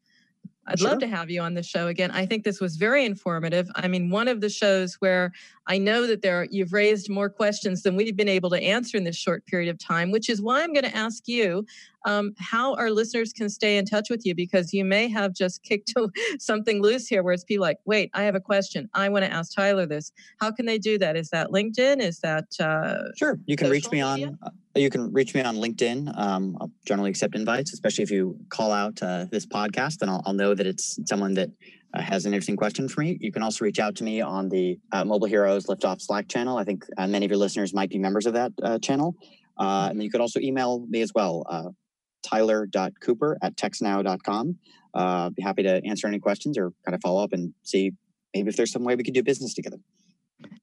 I'd 0.68 0.78
sure. 0.78 0.90
love 0.90 0.98
to 1.00 1.06
have 1.06 1.30
you 1.30 1.40
on 1.42 1.54
the 1.54 1.62
show 1.62 1.86
again. 1.88 2.10
I 2.10 2.26
think 2.26 2.44
this 2.44 2.60
was 2.60 2.76
very 2.76 3.04
informative. 3.04 3.68
I 3.76 3.88
mean, 3.88 4.10
one 4.10 4.26
of 4.26 4.40
the 4.40 4.48
shows 4.48 4.94
where 4.94 5.32
I 5.66 5.78
know 5.78 6.06
that 6.06 6.22
there 6.22 6.46
you've 6.50 6.72
raised 6.72 7.08
more 7.08 7.28
questions 7.28 7.82
than 7.82 7.94
we've 7.94 8.16
been 8.16 8.28
able 8.28 8.50
to 8.50 8.60
answer 8.60 8.96
in 8.96 9.04
this 9.04 9.16
short 9.16 9.46
period 9.46 9.68
of 9.68 9.78
time, 9.78 10.10
which 10.10 10.28
is 10.28 10.42
why 10.42 10.62
I'm 10.62 10.72
going 10.72 10.84
to 10.84 10.96
ask 10.96 11.28
you 11.28 11.66
um, 12.06 12.32
how 12.38 12.74
our 12.76 12.90
listeners 12.90 13.32
can 13.32 13.50
stay 13.50 13.76
in 13.76 13.84
touch 13.84 14.08
with 14.08 14.24
you 14.24 14.34
because 14.34 14.72
you 14.72 14.84
may 14.84 15.08
have 15.08 15.34
just 15.34 15.62
kicked 15.62 15.92
something 16.38 16.80
loose 16.80 17.06
here 17.06 17.22
where 17.22 17.34
it's 17.34 17.44
people 17.44 17.62
like, 17.62 17.78
wait, 17.84 18.10
I 18.14 18.22
have 18.22 18.34
a 18.34 18.40
question. 18.40 18.88
I 18.94 19.08
want 19.08 19.24
to 19.24 19.32
ask 19.32 19.54
Tyler 19.54 19.86
this. 19.86 20.12
How 20.40 20.50
can 20.50 20.66
they 20.66 20.78
do 20.78 20.96
that? 20.98 21.16
Is 21.16 21.28
that 21.30 21.48
LinkedIn? 21.48 22.00
Is 22.00 22.20
that 22.20 22.46
uh, 22.60 23.12
sure? 23.16 23.38
You 23.46 23.56
can 23.56 23.68
reach 23.68 23.90
me 23.90 24.02
media? 24.02 24.28
on. 24.28 24.38
Uh, 24.42 24.50
you 24.76 24.90
can 24.90 25.12
reach 25.12 25.34
me 25.34 25.42
on 25.42 25.56
LinkedIn. 25.56 26.16
Um, 26.18 26.56
I'll 26.60 26.70
generally 26.86 27.10
accept 27.10 27.34
invites, 27.34 27.72
especially 27.72 28.04
if 28.04 28.10
you 28.10 28.38
call 28.50 28.72
out 28.72 29.02
uh, 29.02 29.26
this 29.30 29.46
podcast, 29.46 30.02
and 30.02 30.10
I'll, 30.10 30.22
I'll, 30.26 30.34
know 30.34 30.54
that 30.54 30.66
it's 30.66 30.98
someone 31.06 31.34
that 31.34 31.50
uh, 31.94 32.02
has 32.02 32.26
an 32.26 32.34
interesting 32.34 32.56
question 32.56 32.88
for 32.88 33.00
me. 33.00 33.16
You 33.20 33.32
can 33.32 33.42
also 33.42 33.64
reach 33.64 33.78
out 33.78 33.96
to 33.96 34.04
me 34.04 34.20
on 34.20 34.50
the 34.50 34.78
uh, 34.92 35.04
Mobile 35.04 35.26
Heroes 35.26 35.66
Liftoff 35.66 36.02
Slack 36.02 36.28
channel. 36.28 36.58
I 36.58 36.64
think 36.64 36.84
uh, 36.98 37.06
many 37.06 37.24
of 37.24 37.30
your 37.30 37.38
listeners 37.38 37.72
might 37.72 37.88
be 37.88 37.98
members 37.98 38.26
of 38.26 38.34
that 38.34 38.52
uh, 38.62 38.78
channel. 38.78 39.16
Uh, 39.58 39.88
and 39.90 40.02
you 40.02 40.10
could 40.10 40.20
also 40.20 40.38
email 40.40 40.84
me 40.88 41.00
as 41.00 41.12
well, 41.14 41.44
uh, 41.48 41.70
tyler.cooper 42.26 43.38
at 43.42 43.56
textnow.com. 43.56 44.58
Uh, 44.94 45.30
be 45.30 45.42
happy 45.42 45.62
to 45.62 45.82
answer 45.84 46.06
any 46.06 46.18
questions 46.18 46.58
or 46.58 46.72
kind 46.84 46.94
of 46.94 47.00
follow 47.02 47.22
up 47.22 47.32
and 47.32 47.52
see 47.62 47.92
maybe 48.34 48.48
if 48.48 48.56
there's 48.56 48.72
some 48.72 48.84
way 48.84 48.94
we 48.94 49.04
could 49.04 49.14
do 49.14 49.22
business 49.22 49.54
together. 49.54 49.78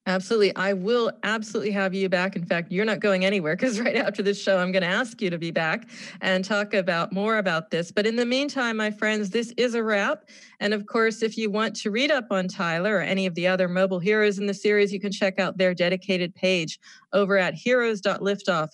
Absolutely. 0.06 0.54
I 0.58 0.74
will 0.74 1.14
absolutely 1.24 1.72
have 1.72 1.94
you 1.94 2.10
back. 2.10 2.36
In 2.36 2.44
fact, 2.44 2.72
you're 2.72 2.84
not 2.84 3.00
going 3.00 3.24
anywhere 3.24 3.56
because 3.56 3.80
right 3.82 3.96
after 3.96 4.22
this 4.22 4.42
show, 4.42 4.58
I'm 4.58 4.72
going 4.72 4.82
to 4.84 4.88
ask 4.88 5.22
you 5.22 5.30
to 5.30 5.38
be 5.38 5.52
back 5.52 5.88
and 6.20 6.44
talk 6.44 6.74
about 6.74 7.14
more 7.14 7.38
about 7.38 7.72
this. 7.72 7.92
But 7.92 8.06
in 8.06 8.18
the 8.18 8.26
meantime, 8.26 8.76
my 8.78 8.92
friends, 8.92 9.30
this 9.30 9.54
is 9.56 9.76
a 9.76 9.84
wrap. 9.84 10.30
And 10.60 10.74
of 10.74 10.88
course, 10.88 11.24
if 11.24 11.38
you 11.38 11.50
want 11.50 11.76
to 11.78 11.92
read 11.92 12.12
up 12.12 12.28
on 12.32 12.50
Tyler 12.50 12.98
or 12.98 13.02
any 13.02 13.26
of 13.26 13.36
the 13.36 13.48
other 13.48 13.70
mobile 13.70 14.00
heroes 14.00 14.40
in 14.40 14.46
the 14.46 14.54
series, 14.54 14.92
you 14.92 15.00
can 15.00 15.12
check 15.12 15.40
out 15.40 15.58
their 15.58 15.74
dedicated 15.74 16.36
page 16.36 16.80
over 17.14 17.38
at 17.38 17.54
heroes.liftoff.com 17.54 18.70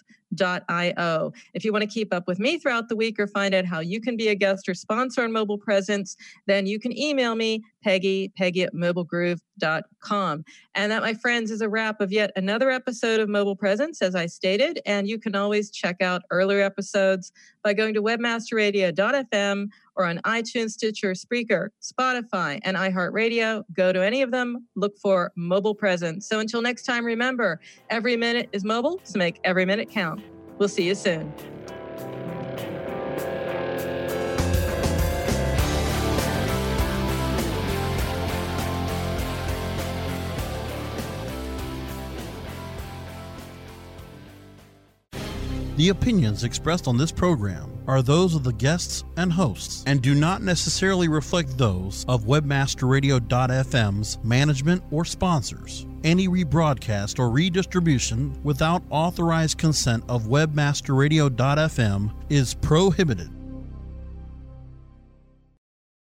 io. 0.70 1.32
If 1.54 1.66
you 1.66 1.72
want 1.72 1.84
to 1.84 1.90
keep 1.90 2.14
up 2.14 2.28
with 2.28 2.40
me 2.40 2.58
throughout 2.58 2.90
the 2.90 2.96
week 2.96 3.20
or 3.20 3.28
find 3.28 3.54
out 3.54 3.66
how 3.66 3.80
you 3.80 4.00
can 4.02 4.16
be 4.18 4.30
a 4.30 4.36
guest 4.36 4.70
or 4.70 4.74
sponsor 4.74 5.24
on 5.24 5.32
Mobile 5.32 5.58
Presence, 5.58 6.16
then 6.46 6.66
you 6.66 6.80
can 6.80 6.98
email 6.98 7.36
me, 7.36 7.64
Peggy, 7.84 8.32
Peggy 8.38 8.64
at 8.64 8.74
mobilegroove.com. 8.74 10.46
And 10.76 10.92
that, 10.92 11.02
my 11.02 11.14
friends, 11.22 11.52
is 11.52 11.62
a 11.62 11.70
wrap 11.70 12.02
of 12.02 12.12
yet 12.12 12.32
another 12.36 12.70
episode 12.70 13.20
of 13.20 13.30
Mobile 13.30 13.56
Presence, 13.56 14.02
as 14.02 14.16
I 14.16 14.26
stated. 14.26 14.82
And 14.86 15.08
you 15.08 15.20
can 15.20 15.36
always 15.36 15.72
check 15.72 16.02
out 16.02 16.22
earlier 16.32 16.62
episodes 16.62 17.32
by 17.64 17.74
going 17.74 17.94
to 17.94 18.02
webmasterradio.fm 18.02 19.70
or 19.96 20.06
on 20.06 20.20
iTunes, 20.26 20.72
Stitcher, 20.72 21.12
Spreaker, 21.12 21.70
Spotify, 21.82 22.60
and 22.64 22.78
iHeartRadio. 22.78 23.64
Go 23.74 23.92
to 23.92 24.04
any 24.04 24.22
of 24.22 24.32
them, 24.32 24.68
look 24.76 24.98
for 24.98 25.32
Mobile 25.36 25.76
Presence. 25.76 26.28
So 26.28 26.40
until 26.40 26.62
next 26.62 26.84
time, 26.84 27.06
remember 27.06 27.60
every 27.90 28.16
minute 28.16 28.50
is 28.52 28.64
mobile, 28.64 29.00
so 29.04 29.20
make 29.20 29.40
every 29.44 29.66
minute 29.66 29.90
count. 29.90 30.22
We'll 30.58 30.70
see 30.70 30.88
you 30.88 30.96
soon. 30.96 31.34
The 45.80 45.88
opinions 45.88 46.44
expressed 46.44 46.90
on 46.90 46.98
this 46.98 47.10
program 47.10 47.72
are 47.88 48.02
those 48.02 48.36
of 48.36 48.44
the 48.44 48.52
guests 48.52 49.06
and 49.16 49.32
hosts 49.32 49.82
and 49.88 50.02
do 50.02 50.14
not 50.14 50.42
necessarily 50.42 51.08
reflect 51.08 51.58
those 51.58 52.04
of 52.10 52.26
webmasterradio.fm's 52.26 54.18
management 54.22 54.84
or 54.92 55.06
sponsors. 55.06 55.88
Any 56.04 56.28
rebroadcast 56.28 57.18
or 57.18 57.30
redistribution 57.30 58.38
without 58.44 58.84
authorized 58.90 59.58
consent 59.58 60.04
of 60.10 60.24
webmasterradio.fm 60.24 62.14
is 62.30 62.56
prohibited. 62.56 63.30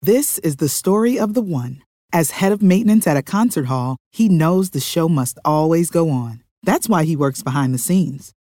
This 0.03 0.37
is 0.37 0.57
the 0.57 0.69
story 0.69 1.17
of 1.17 1.33
the 1.33 1.41
one. 1.41 1.81
As 2.13 2.29
head 2.29 2.51
of 2.51 2.61
maintenance 2.61 3.07
at 3.07 3.17
a 3.17 3.23
concert 3.23 3.65
hall, 3.65 3.97
he 4.11 4.29
knows 4.29 4.69
the 4.69 4.79
show 4.79 5.09
must 5.09 5.39
always 5.43 5.89
go 5.89 6.11
on. 6.11 6.43
That's 6.61 6.87
why 6.87 7.05
he 7.05 7.15
works 7.15 7.41
behind 7.41 7.73
the 7.73 7.79
scenes 7.79 8.33